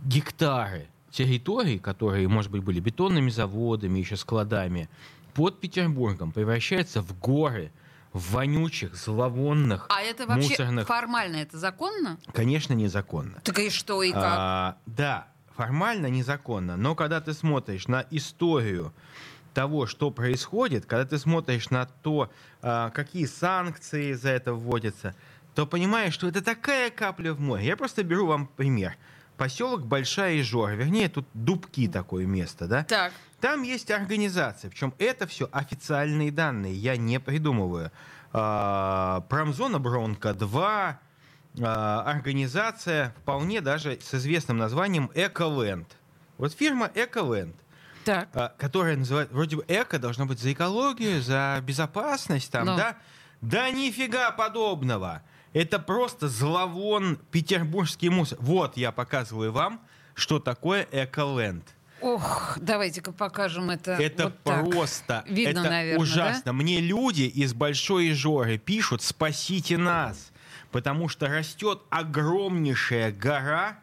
гектары 0.06 0.88
территорий, 1.10 1.78
которые, 1.78 2.28
может 2.28 2.50
быть, 2.50 2.62
были 2.62 2.80
бетонными 2.80 3.28
заводами, 3.28 3.98
еще 3.98 4.16
складами, 4.16 4.88
под 5.34 5.60
Петербургом 5.60 6.32
превращаются 6.32 7.02
в 7.02 7.18
горы 7.18 7.72
вонючих, 8.12 8.94
зловонных, 8.94 9.86
А 9.88 10.00
это 10.02 10.26
вообще 10.26 10.50
мусорных. 10.50 10.86
формально 10.86 11.36
это 11.36 11.58
законно? 11.58 12.18
Конечно, 12.32 12.72
незаконно. 12.74 13.40
Так 13.44 13.58
и 13.58 13.70
что, 13.70 14.02
и 14.02 14.12
как? 14.12 14.22
А, 14.24 14.76
да, 14.86 15.28
формально 15.56 16.06
незаконно, 16.06 16.76
но 16.76 16.94
когда 16.94 17.20
ты 17.20 17.32
смотришь 17.34 17.86
на 17.88 18.04
историю 18.10 18.92
того, 19.54 19.86
что 19.86 20.10
происходит, 20.10 20.86
когда 20.86 21.04
ты 21.04 21.18
смотришь 21.18 21.70
на 21.70 21.86
то, 21.86 22.30
а, 22.62 22.90
какие 22.90 23.26
санкции 23.26 24.12
за 24.12 24.30
это 24.30 24.54
вводятся, 24.54 25.14
то 25.54 25.66
понимаешь, 25.66 26.14
что 26.14 26.28
это 26.28 26.42
такая 26.42 26.90
капля 26.90 27.32
в 27.32 27.40
море. 27.40 27.66
Я 27.66 27.76
просто 27.76 28.02
беру 28.04 28.26
вам 28.26 28.46
пример. 28.46 28.96
Поселок 29.44 29.86
Большая 29.86 30.38
Ижора, 30.38 30.72
вернее, 30.72 31.08
тут 31.08 31.26
Дубки 31.32 31.88
такое 31.88 32.26
место, 32.26 32.66
да? 32.66 32.84
Так. 32.84 33.10
Там 33.40 33.62
есть 33.62 33.90
организация, 33.90 34.70
причем 34.70 34.92
это 34.98 35.26
все 35.26 35.48
официальные 35.50 36.30
данные, 36.30 36.74
я 36.74 36.98
не 36.98 37.18
придумываю. 37.18 37.90
А, 38.34 39.24
Промзона 39.30 39.78
Бронка 39.78 40.34
2, 40.34 41.00
а, 41.58 42.02
организация 42.02 43.14
вполне 43.22 43.62
даже 43.62 43.98
с 44.02 44.12
известным 44.12 44.58
названием 44.58 45.10
Эколенд. 45.14 45.88
Вот 46.36 46.52
фирма 46.52 46.90
Эколенд, 46.94 47.56
Так. 48.04 48.28
а, 48.34 48.52
которая 48.58 48.98
называется, 48.98 49.32
вроде 49.34 49.56
бы 49.56 49.64
эко 49.68 49.98
должно 49.98 50.26
быть 50.26 50.38
за 50.38 50.52
экологию, 50.52 51.22
за 51.22 51.58
безопасность 51.62 52.52
там, 52.52 52.66
Ну. 52.66 52.76
да? 52.76 52.98
Да 53.40 53.70
нифига 53.70 54.32
подобного. 54.32 55.22
Это 55.52 55.78
просто 55.78 56.28
зловон 56.28 57.18
петербургский 57.30 58.08
мусор. 58.08 58.38
Вот 58.40 58.76
я 58.76 58.92
показываю 58.92 59.52
вам, 59.52 59.80
что 60.14 60.38
такое 60.38 60.86
Эколенд. 60.92 61.64
Ох, 62.00 62.56
давайте-ка 62.60 63.12
покажем 63.12 63.68
это. 63.70 63.92
Это 63.92 64.24
вот 64.24 64.42
так. 64.42 64.70
просто, 64.70 65.24
Видно, 65.28 65.60
это 65.60 65.70
наверное, 65.70 66.00
ужасно. 66.00 66.52
Мне 66.52 66.80
люди 66.80 67.22
из 67.22 67.52
Большой 67.52 68.12
Жоры 68.12 68.56
пишут, 68.58 69.02
спасите 69.02 69.76
нас, 69.76 70.30
потому 70.70 71.08
что 71.08 71.26
растет 71.26 71.82
огромнейшая 71.90 73.12
гора 73.12 73.78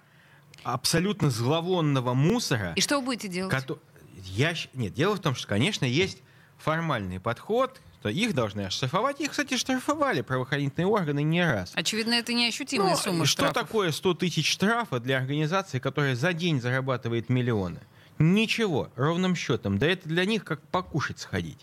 абсолютно 0.63 1.29
зловонного 1.29 2.13
мусора. 2.13 2.73
И 2.75 2.81
что 2.81 2.99
вы 2.99 3.05
будете 3.05 3.27
делать? 3.27 3.53
кото- 3.53 3.79
Я... 4.23 4.53
Нет, 4.73 4.93
дело 4.93 5.15
в 5.15 5.19
том, 5.19 5.35
что, 5.35 5.47
конечно, 5.47 5.85
есть 5.85 6.23
формальный 6.57 7.19
подход, 7.19 7.79
что 7.99 8.09
их 8.09 8.33
должны 8.33 8.61
оштрафовать. 8.61 9.19
Их, 9.21 9.31
кстати, 9.31 9.57
штрафовали 9.57 10.21
правоохранительные 10.21 10.87
органы 10.87 11.23
не 11.23 11.43
раз. 11.43 11.71
Очевидно, 11.73 12.13
это 12.13 12.33
неощутимая 12.33 12.91
Ну, 12.91 12.97
сумма 12.97 13.25
что 13.25 13.45
штрафов. 13.47 13.53
такое 13.67 13.91
100 13.91 14.13
тысяч 14.15 14.49
штрафа 14.51 14.99
для 14.99 15.17
организации, 15.17 15.79
которая 15.79 16.15
за 16.15 16.33
день 16.33 16.61
зарабатывает 16.61 17.29
миллионы? 17.29 17.79
Ничего, 18.19 18.89
ровным 18.95 19.35
счетом. 19.35 19.77
Да 19.77 19.87
это 19.87 20.07
для 20.09 20.25
них 20.25 20.43
как 20.43 20.61
покушать 20.69 21.19
сходить. 21.19 21.59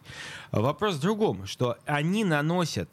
Вопрос 0.53 0.97
в 0.97 1.01
другом, 1.01 1.47
что 1.47 1.77
они 1.85 2.25
наносят 2.25 2.89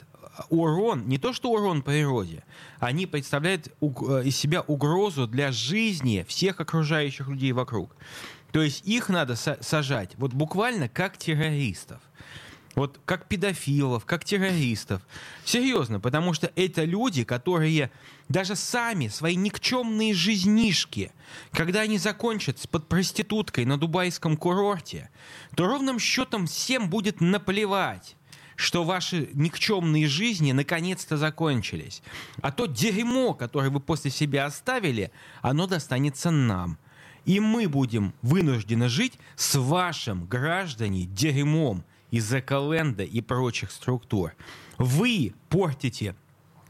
урон, 0.49 1.07
не 1.07 1.17
то 1.17 1.33
что 1.33 1.51
урон 1.51 1.81
природе, 1.83 2.43
они 2.79 3.05
представляют 3.05 3.67
э, 3.81 3.85
из 4.25 4.35
себя 4.37 4.61
угрозу 4.61 5.27
для 5.27 5.51
жизни 5.51 6.25
всех 6.27 6.59
окружающих 6.59 7.27
людей 7.27 7.51
вокруг. 7.51 7.95
То 8.51 8.61
есть 8.61 8.85
их 8.87 9.09
надо 9.09 9.33
са- 9.33 9.61
сажать 9.61 10.11
вот 10.17 10.33
буквально 10.33 10.89
как 10.89 11.17
террористов. 11.17 12.01
Вот 12.75 12.99
как 13.05 13.27
педофилов, 13.27 14.05
как 14.05 14.23
террористов. 14.23 15.01
Серьезно, 15.43 15.99
потому 15.99 16.33
что 16.33 16.51
это 16.55 16.85
люди, 16.85 17.23
которые 17.23 17.91
даже 18.29 18.55
сами, 18.55 19.09
свои 19.09 19.35
никчемные 19.35 20.13
жизнишки, 20.13 21.11
когда 21.51 21.81
они 21.81 21.97
закончат 21.97 22.57
под 22.69 22.87
проституткой 22.87 23.65
на 23.65 23.77
дубайском 23.77 24.37
курорте, 24.37 25.09
то 25.55 25.67
ровным 25.67 25.99
счетом 25.99 26.47
всем 26.47 26.89
будет 26.89 27.21
наплевать 27.21 28.15
что 28.57 28.83
ваши 28.83 29.27
никчемные 29.33 30.07
жизни 30.07 30.51
наконец-то 30.51 31.17
закончились. 31.17 32.03
А 32.43 32.51
то 32.51 32.67
дерьмо, 32.67 33.33
которое 33.33 33.71
вы 33.71 33.79
после 33.79 34.11
себя 34.11 34.45
оставили, 34.45 35.11
оно 35.41 35.65
достанется 35.65 36.29
нам. 36.29 36.77
И 37.25 37.39
мы 37.39 37.67
будем 37.67 38.13
вынуждены 38.21 38.87
жить 38.87 39.17
с 39.35 39.55
вашим, 39.55 40.27
граждане, 40.27 41.05
дерьмом 41.05 41.83
из 42.11 42.31
Эколенда 42.33 43.03
и 43.03 43.21
прочих 43.21 43.71
структур. 43.71 44.33
Вы 44.77 45.33
портите 45.49 46.15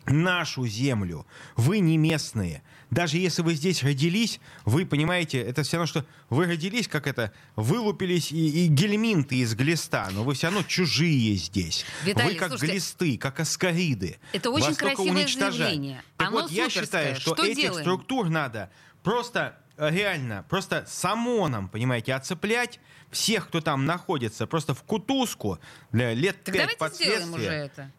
нашу 0.06 0.66
землю. 0.66 1.26
Вы 1.56 1.80
не 1.80 1.98
местные. 1.98 2.64
Даже 2.90 3.18
если 3.18 3.42
вы 3.42 3.54
здесь 3.54 3.84
родились, 3.84 4.40
вы 4.66 4.86
понимаете, 4.86 5.40
это 5.40 5.64
все 5.64 5.78
равно, 5.78 5.88
что 5.88 6.06
вы 6.30 6.46
родились, 6.46 6.88
как 6.88 7.08
это, 7.08 7.32
вылупились 7.56 8.32
и, 8.32 8.66
и 8.66 8.68
гельминты 8.68 9.36
из 9.38 9.54
глиста, 9.56 10.10
но 10.12 10.24
вы 10.24 10.34
все 10.34 10.48
равно 10.48 10.64
чужие 10.64 11.36
здесь. 11.36 11.86
Виталий, 12.04 12.34
вы 12.34 12.36
как 12.40 12.50
слушайте, 12.50 12.74
глисты, 12.74 13.18
как 13.18 13.40
аскариды. 13.40 14.18
это 14.34 14.50
очень 14.50 14.68
Вас 14.70 14.78
красивое 14.78 15.28
заявление. 15.28 16.04
Так 16.18 16.28
Оно 16.30 16.42
вот, 16.42 16.52
я 16.52 16.70
суперское. 16.70 16.84
считаю, 16.84 17.16
что, 17.22 17.36
Что 17.36 17.46
этих 17.46 17.56
делаем? 17.62 17.84
структур 17.84 18.30
надо 18.30 18.72
просто 19.04 19.61
реально, 19.78 20.46
просто 20.50 20.86
с 20.88 21.06
ОМОНом, 21.06 21.70
понимаете, 21.70 22.14
отцеплять 22.14 22.80
всех, 23.10 23.48
кто 23.48 23.62
там 23.62 23.86
находится, 23.86 24.48
просто 24.48 24.74
в 24.74 24.84
кутузку 24.84 25.60
для 25.92 26.14
лет 26.14 26.44
Так 26.44 26.56
пять 26.56 26.76
давайте 26.78 27.04
сделаем 27.04 27.34
уже 27.34 27.50
это. 27.50 27.92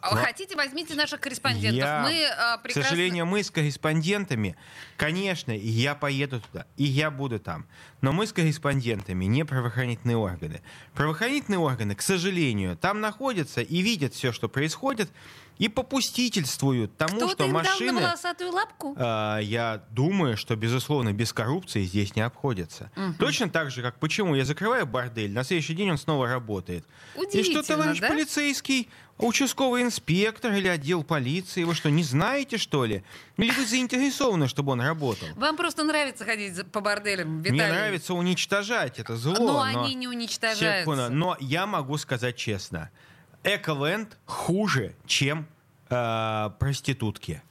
А 0.00 0.16
Хотите, 0.16 0.56
возьмите 0.56 0.94
наших 0.94 1.20
корреспондентов. 1.20 1.78
Я, 1.78 2.02
мы 2.02 2.58
К 2.58 2.62
прекрасно... 2.62 2.90
сожалению, 2.90 3.26
мы 3.26 3.42
с 3.42 3.50
корреспондентами, 3.50 4.56
конечно, 4.96 5.52
и 5.52 5.66
я 5.66 5.94
поеду 5.94 6.40
туда, 6.40 6.66
и 6.76 6.84
я 6.84 7.10
буду 7.10 7.40
там. 7.40 7.66
Но 8.02 8.12
мы 8.12 8.26
с 8.26 8.32
корреспондентами 8.32 9.24
не 9.24 9.44
правоохранительные 9.44 10.16
органы. 10.16 10.62
Правоохранительные 10.94 11.58
органы, 11.58 11.94
к 11.94 12.02
сожалению, 12.02 12.76
там 12.76 13.00
находятся 13.00 13.62
и 13.62 13.80
видят 13.80 14.14
все, 14.14 14.32
что 14.32 14.48
происходит, 14.48 15.10
и 15.58 15.68
попустительствуют 15.68 16.96
тому, 16.96 17.16
Кто-то 17.16 17.44
что 17.44 17.46
машины... 17.48 18.00
волосатую 18.00 18.52
лапку? 18.52 18.94
А, 18.98 19.38
Я 19.38 19.82
думаю, 19.90 20.36
что, 20.36 20.56
безусловно, 20.56 21.12
без 21.12 21.32
коррупции 21.32 21.84
здесь 21.84 22.14
не 22.16 22.22
обходится. 22.22 22.90
Точно 23.18 23.48
так 23.48 23.70
же, 23.70 23.82
как 23.82 23.98
почему 23.98 24.34
я 24.34 24.44
закрываю 24.44 24.86
бордель, 24.86 25.32
на 25.32 25.44
следующий 25.44 25.74
день 25.74 25.90
он 25.90 25.98
снова 25.98 26.28
работает. 26.28 26.84
И 27.32 27.42
что, 27.42 27.62
товарищ 27.62 28.00
да? 28.00 28.08
полицейский, 28.08 28.88
участковый 29.18 29.82
инспектор 29.82 30.52
или 30.52 30.68
отдел 30.68 31.02
полиции, 31.02 31.64
вы 31.64 31.74
что, 31.74 31.90
не 31.90 32.02
знаете, 32.02 32.58
что 32.58 32.84
ли? 32.84 33.02
Или 33.36 33.50
вы 33.50 33.64
заинтересованы, 33.64 34.48
чтобы 34.48 34.72
он 34.72 34.80
работал? 34.80 35.28
Вам 35.36 35.56
просто 35.56 35.84
нравится 35.84 36.24
ходить 36.24 36.66
по 36.70 36.80
борделям, 36.80 37.40
Виталий. 37.40 37.62
Мне 37.62 37.72
нравится 37.72 38.14
уничтожать 38.14 38.98
это 38.98 39.16
зло. 39.16 39.34
Но 39.38 39.60
они 39.62 39.94
не 39.94 40.08
уничтожаются. 40.08 40.80
Секунду, 40.82 41.10
Но 41.10 41.36
я 41.40 41.66
могу 41.66 41.96
сказать 41.98 42.36
честно, 42.36 42.90
Эколенд 43.46 44.18
хуже, 44.24 44.94
чем 45.06 45.46
э, 45.88 46.50
проститутки. 46.58 47.42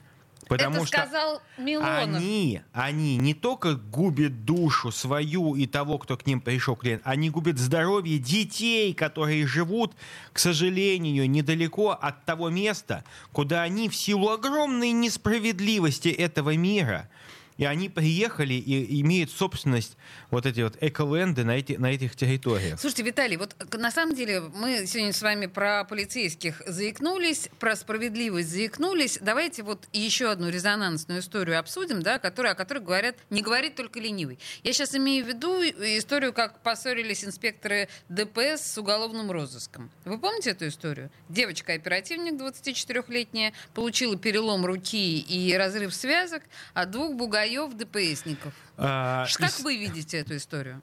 Потому 0.47 0.75
Это 0.75 0.85
что 0.85 0.97
сказал 0.97 1.41
Милонов. 1.57 2.17
они, 2.17 2.61
они 2.71 3.17
не 3.17 3.33
только 3.33 3.75
губят 3.75 4.45
душу 4.45 4.91
свою 4.91 5.55
и 5.55 5.65
того, 5.65 5.97
кто 5.97 6.17
к 6.17 6.25
ним 6.27 6.41
пришел 6.41 6.75
клиент, 6.75 7.01
они 7.03 7.29
губят 7.29 7.57
здоровье 7.57 8.19
детей, 8.19 8.93
которые 8.93 9.47
живут, 9.47 9.93
к 10.33 10.39
сожалению, 10.39 11.29
недалеко 11.29 11.91
от 11.91 12.25
того 12.25 12.49
места, 12.49 13.03
куда 13.31 13.63
они 13.63 13.89
в 13.89 13.95
силу 13.95 14.29
огромной 14.29 14.91
несправедливости 14.91 16.09
этого 16.09 16.55
мира 16.55 17.09
и 17.57 17.65
они 17.65 17.89
приехали 17.89 18.53
и 18.53 19.01
имеют 19.01 19.31
собственность 19.31 19.97
вот 20.35 20.45
эти 20.45 20.61
вот 20.61 20.77
эколенды 20.81 21.43
на, 21.43 21.51
эти, 21.57 21.73
на 21.73 21.87
этих 21.87 22.15
территориях. 22.15 22.79
Слушайте, 22.79 23.03
Виталий, 23.03 23.37
вот 23.37 23.55
на 23.73 23.89
самом 23.91 24.15
деле 24.15 24.41
мы 24.41 24.85
сегодня 24.85 25.13
с 25.13 25.21
вами 25.21 25.45
про 25.47 25.83
полицейских 25.85 26.61
заикнулись, 26.67 27.49
про 27.59 27.75
справедливость 27.75 28.49
заикнулись. 28.49 29.17
Давайте 29.21 29.63
вот 29.63 29.87
еще 29.93 30.29
одну 30.31 30.49
резонансную 30.49 31.21
историю 31.21 31.57
обсудим, 31.59 32.01
да, 32.01 32.19
которая, 32.19 32.53
о 32.53 32.55
которой 32.55 32.79
говорят, 32.79 33.15
не 33.29 33.41
говорит 33.41 33.75
только 33.75 33.99
ленивый. 33.99 34.37
Я 34.63 34.73
сейчас 34.73 34.93
имею 34.95 35.23
в 35.23 35.27
виду 35.27 35.61
историю, 35.63 36.33
как 36.33 36.61
поссорились 36.61 37.23
инспекторы 37.23 37.87
ДПС 38.09 38.73
с 38.73 38.77
уголовным 38.77 39.31
розыском. 39.31 39.89
Вы 40.03 40.17
помните 40.19 40.51
эту 40.51 40.67
историю? 40.67 41.09
Девочка-оперативник 41.29 42.33
24-летняя 42.33 43.53
получила 43.73 44.17
перелом 44.17 44.65
руки 44.65 45.19
и 45.19 45.53
разрыв 45.55 45.93
связок 45.95 46.43
от 46.73 46.91
двух 46.91 47.15
бугаев 47.15 47.73
ДПСников. 47.73 48.53
А, 48.77 49.25
Как 49.37 49.51
ис- 49.51 49.63
вы 49.63 49.77
видите 49.77 50.24
эту 50.25 50.37
историю? 50.37 50.81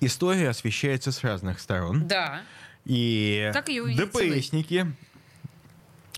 История 0.00 0.48
освещается 0.48 1.12
с 1.12 1.22
разных 1.22 1.60
сторон. 1.60 2.08
Да. 2.08 2.42
И 2.86 3.50
Как 3.52 3.68
её 3.68 3.84
увидите 3.84 4.06
вы? 4.06 4.30
ДПСники 4.36 4.86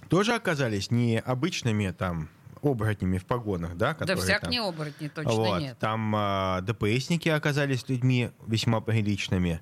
тоже 0.09 0.35
оказались 0.35 0.91
не 0.91 1.19
обычными 1.19 1.91
там 1.91 2.29
оборотнями 2.63 3.19
в 3.19 3.25
погонах, 3.27 3.77
да, 3.77 3.95
Да 3.95 4.15
всяк 4.15 4.43
там- 4.43 4.51
не 4.51 4.59
оборотни, 4.59 5.09
точно 5.09 5.33
Вот, 5.33 5.61
нет. 5.61 5.79
Там 5.81 6.15
а, 6.15 6.61
ДПСники 6.61 7.29
оказались 7.29 7.89
людьми 7.89 8.31
весьма 8.47 8.81
приличными. 8.81 9.61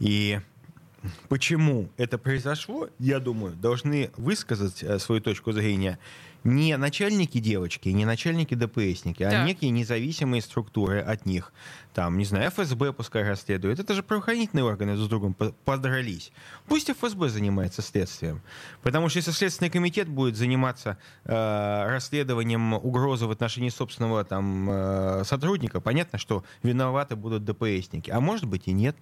И 0.00 0.40
почему 1.28 1.88
это 1.96 2.18
произошло, 2.18 2.88
я 2.98 3.20
думаю, 3.20 3.54
должны 3.54 4.10
высказать 4.16 4.82
э, 4.82 4.98
свою 4.98 5.20
точку 5.20 5.52
зрения 5.52 5.98
не 6.42 6.74
начальники 6.78 7.38
девочки, 7.38 7.90
не 7.90 8.06
начальники 8.06 8.54
ДПСники, 8.54 9.22
а 9.22 9.30
Так. 9.30 9.46
некие 9.46 9.70
независимые 9.70 10.40
структуры 10.40 11.00
от 11.00 11.26
них. 11.26 11.52
Там, 11.92 12.16
не 12.16 12.24
знаю, 12.24 12.50
ФСБ 12.50 12.94
пускай 12.94 13.24
расследует. 13.24 13.78
Это 13.78 13.92
же 13.94 14.02
правоохранительные 14.02 14.64
органы 14.64 14.94
друг 14.94 15.04
с 15.06 15.08
другом 15.10 15.34
по- 15.34 15.52
подрались. 15.66 16.32
Пусть 16.66 16.88
ФСБ 16.90 17.28
занимается 17.28 17.82
следствием. 17.82 18.40
Потому 18.80 19.10
что 19.10 19.18
если 19.18 19.32
Следственный 19.32 19.68
комитет 19.68 20.08
будет 20.08 20.34
заниматься 20.36 20.96
э, 21.26 21.86
расследованием 21.90 22.72
угрозы 22.72 23.26
в 23.26 23.30
отношении 23.30 23.68
собственного 23.68 24.24
там, 24.24 24.66
э, 24.70 25.24
сотрудника, 25.26 25.80
понятно, 25.82 26.18
что 26.18 26.42
виноваты 26.62 27.16
будут 27.16 27.44
ДПСники. 27.44 28.10
А 28.10 28.20
может 28.20 28.46
быть 28.46 28.62
и 28.66 28.72
нет. 28.72 28.96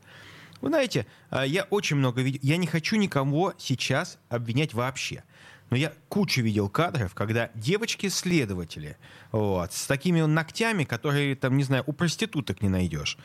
Вы 0.61 0.69
знаете, 0.69 1.07
э, 1.31 1.45
я 1.47 1.65
очень 1.65 1.97
много 1.97 2.23
видел. 2.23 2.41
Я 2.43 2.57
не 2.57 2.67
хочу 2.67 2.97
никого 2.97 3.55
сейчас 3.59 4.19
обвинять 4.29 4.75
вообще. 4.75 5.23
Но 5.71 5.77
я 5.77 5.93
кучу 6.09 6.41
видел 6.41 6.69
кадров, 6.69 7.15
когда 7.15 7.51
девочки-следователи 7.55 8.97
вот, 9.33 9.73
с 9.73 9.87
такими 9.87 10.23
ногтями, 10.23 10.85
которые, 10.85 11.37
там, 11.37 11.57
не 11.57 11.65
знаю, 11.65 11.85
у 11.87 11.93
проституток 11.93 12.63
не 12.63 12.71
найдешь, 12.71 13.19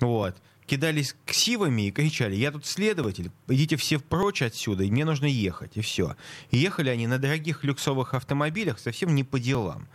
вот, 0.00 0.34
кидались 0.66 1.14
ксивами 1.26 1.88
и 1.88 1.90
кричали, 1.90 2.36
я 2.36 2.52
тут 2.52 2.64
следователь, 2.64 3.30
идите 3.48 3.76
все 3.76 3.98
прочь 3.98 4.40
отсюда, 4.40 4.84
и 4.84 4.90
мне 4.90 5.04
нужно 5.04 5.26
ехать, 5.26 5.76
и 5.76 5.82
все. 5.82 6.16
И 6.50 6.56
ехали 6.56 6.88
они 6.88 7.06
на 7.06 7.18
дорогих 7.18 7.64
люксовых 7.64 8.14
автомобилях 8.14 8.78
совсем 8.78 9.14
не 9.14 9.24
по 9.24 9.38
делам. 9.38 9.86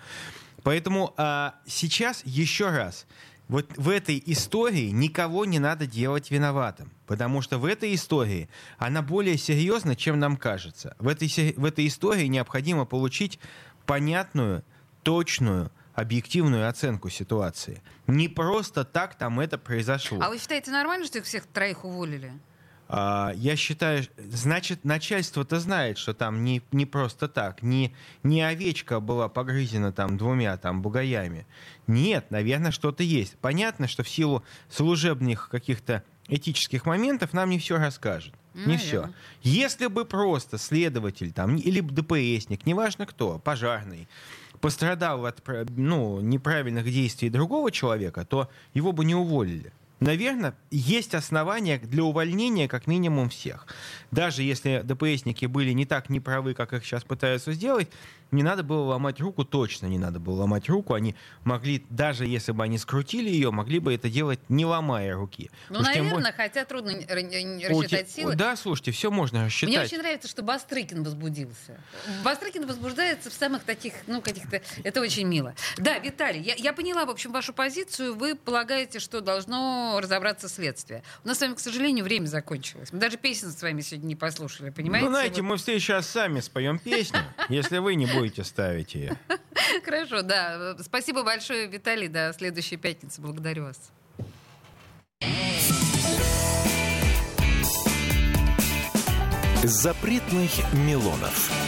Поэтому 0.64 1.14
а, 1.18 1.56
сейчас 1.66 2.22
еще 2.26 2.70
раз, 2.70 3.08
вот 3.48 3.78
в 3.78 3.90
этой 3.90 4.22
истории 4.26 4.90
никого 4.90 5.46
не 5.46 5.60
надо 5.60 5.86
делать 5.86 6.32
виноватым, 6.32 6.92
потому 7.06 7.42
что 7.42 7.58
в 7.60 7.66
этой 7.66 7.94
истории 7.94 8.50
она 8.78 9.02
более 9.02 9.38
серьезна, 9.38 9.96
чем 9.96 10.20
нам 10.20 10.36
кажется. 10.38 10.96
В 11.00 11.08
этой, 11.08 11.54
в 11.56 11.66
этой 11.66 11.88
истории 11.88 12.26
необходимо 12.26 12.86
получить 12.86 13.40
понятную, 13.86 14.64
точную, 15.04 15.72
объективную 15.94 16.68
оценку 16.68 17.10
ситуации. 17.10 17.82
Не 18.08 18.28
просто 18.28 18.84
так 18.84 19.16
там 19.16 19.40
это 19.40 19.58
произошло. 19.58 20.20
А 20.22 20.30
вы 20.30 20.40
считаете 20.40 20.72
нормально, 20.72 21.06
что 21.06 21.20
их 21.20 21.26
всех 21.26 21.46
троих 21.46 21.86
уволили? 21.86 22.34
А, 22.88 23.34
Я 23.36 23.56
считаю, 23.56 24.06
значит, 24.18 24.86
начальство-то 24.86 25.60
знает, 25.60 25.98
что 25.98 26.14
там 26.14 26.44
не, 26.44 26.62
не 26.72 26.86
просто 26.86 27.28
так, 27.28 27.64
не, 27.64 27.94
не 28.24 28.42
овечка 28.42 29.00
была 29.00 29.28
погрызена 29.28 29.92
там 29.92 30.18
двумя 30.18 30.56
там 30.58 30.82
бугаями. 30.82 31.46
Нет, 31.88 32.30
наверное, 32.30 32.72
что-то 32.72 33.04
есть. 33.04 33.38
Понятно, 33.40 33.88
что 33.88 34.04
в 34.04 34.10
силу 34.10 34.44
служебных 34.70 35.50
каких-то 35.50 36.04
этических 36.28 36.86
моментов 36.86 37.34
нам 37.34 37.50
не 37.50 37.60
все 37.60 37.78
расскажут. 37.78 38.34
Не 38.54 38.78
все. 38.78 39.10
Если 39.42 39.88
бы 39.88 40.06
просто 40.06 40.58
следователь 40.58 41.34
там 41.34 41.58
или 41.58 41.82
ДПСник, 41.82 42.66
неважно 42.66 43.06
кто, 43.06 43.38
пожарный, 43.38 44.08
пострадал 44.62 45.26
от 45.26 45.44
ну, 45.76 46.22
неправильных 46.22 46.86
действий 46.86 47.30
другого 47.30 47.70
человека, 47.70 48.26
то 48.26 48.50
его 48.74 48.94
бы 48.94 49.04
не 49.04 49.14
уволили. 49.14 49.74
Наверное, 50.02 50.56
есть 50.72 51.16
основания 51.16 51.78
для 51.80 52.04
увольнения 52.04 52.68
как 52.68 52.86
минимум 52.86 53.30
всех. 53.30 53.66
Даже 54.12 54.44
если 54.44 54.82
ДПСники 54.84 55.46
были 55.46 55.72
не 55.72 55.86
так 55.86 56.10
неправы, 56.10 56.54
как 56.54 56.74
их 56.74 56.86
сейчас 56.86 57.04
пытаются 57.04 57.54
сделать, 57.54 57.88
не 58.32 58.44
надо 58.44 58.64
было 58.64 58.84
ломать 58.84 59.20
руку, 59.20 59.46
точно 59.46 59.88
не 59.88 59.98
надо 59.98 60.20
было 60.20 60.42
ломать 60.42 60.68
руку. 60.70 60.94
Они 60.94 61.16
могли, 61.44 61.86
даже 61.90 62.26
если 62.26 62.52
бы 62.52 62.64
они 62.64 62.78
скрутили 62.78 63.30
ее, 63.30 63.52
могли 63.52 63.80
бы 63.80 63.94
это 63.94 64.10
делать 64.10 64.40
не 64.50 64.66
ломая 64.66 65.14
руки. 65.16 65.50
Ну, 65.70 65.76
тем 65.76 65.84
наверное, 65.84 66.12
более- 66.12 66.34
хотя 66.34 66.66
трудно 66.66 66.94
рассчитать 66.94 68.10
силы. 68.10 68.36
Да, 68.36 68.56
слушайте, 68.56 68.92
все 68.92 69.12
можно 69.12 69.46
рассчитать. 69.46 69.70
Мне 69.70 69.82
очень 69.82 69.98
нравится, 70.00 70.28
что 70.28 70.42
Бастрыкин 70.44 71.04
возбудился. 71.04 71.80
Бастрыкин 72.24 72.66
возбуждается 72.68 73.30
в 73.30 73.34
самых 73.34 73.64
таких, 73.64 73.94
ну, 74.08 74.22
каких-то... 74.22 74.62
Это 74.84 75.02
очень 75.02 75.28
мило. 75.28 75.54
Да, 75.78 75.98
Виталий, 76.00 76.42
я, 76.42 76.56
я 76.56 76.74
поняла, 76.74 77.06
в 77.06 77.10
общем, 77.10 77.32
вашу 77.32 77.54
позицию. 77.54 78.16
Вы 78.16 78.36
полагаете, 78.36 79.00
что 79.00 79.22
должно 79.22 80.00
разобраться 80.02 80.50
следствие. 80.50 81.04
У 81.24 81.28
нас 81.28 81.38
с 81.38 81.42
вами, 81.42 81.54
к 81.54 81.60
сожалению, 81.60 82.04
время 82.04 82.28
закончилось. 82.28 82.90
Мы 82.92 83.00
даже 83.00 83.18
песен 83.18 83.52
с 83.52 83.62
вами 83.62 83.82
сегодня 83.82 84.08
не 84.08 84.16
послушали, 84.16 84.70
понимаете? 84.70 85.06
Ну, 85.08 85.12
знаете, 85.12 85.42
Вот. 85.42 85.50
мы 85.50 85.58
все 85.58 85.80
сейчас 85.80 86.08
сами 86.08 86.40
споем 86.40 86.80
песню, 86.80 87.20
если 87.50 87.78
вы 87.80 87.96
не 87.96 88.06
будете 88.16 88.44
ставить 88.44 88.96
ее. 88.96 89.18
Хорошо, 89.84 90.22
да. 90.22 90.76
Спасибо 90.82 91.24
большое, 91.24 91.68
Виталий. 91.68 92.08
До 92.08 92.34
следующей 92.34 92.78
пятницы. 92.78 93.22
Благодарю 93.22 93.66
вас. 93.66 93.92
Запретных 99.64 100.52
Милонов. 100.74 101.65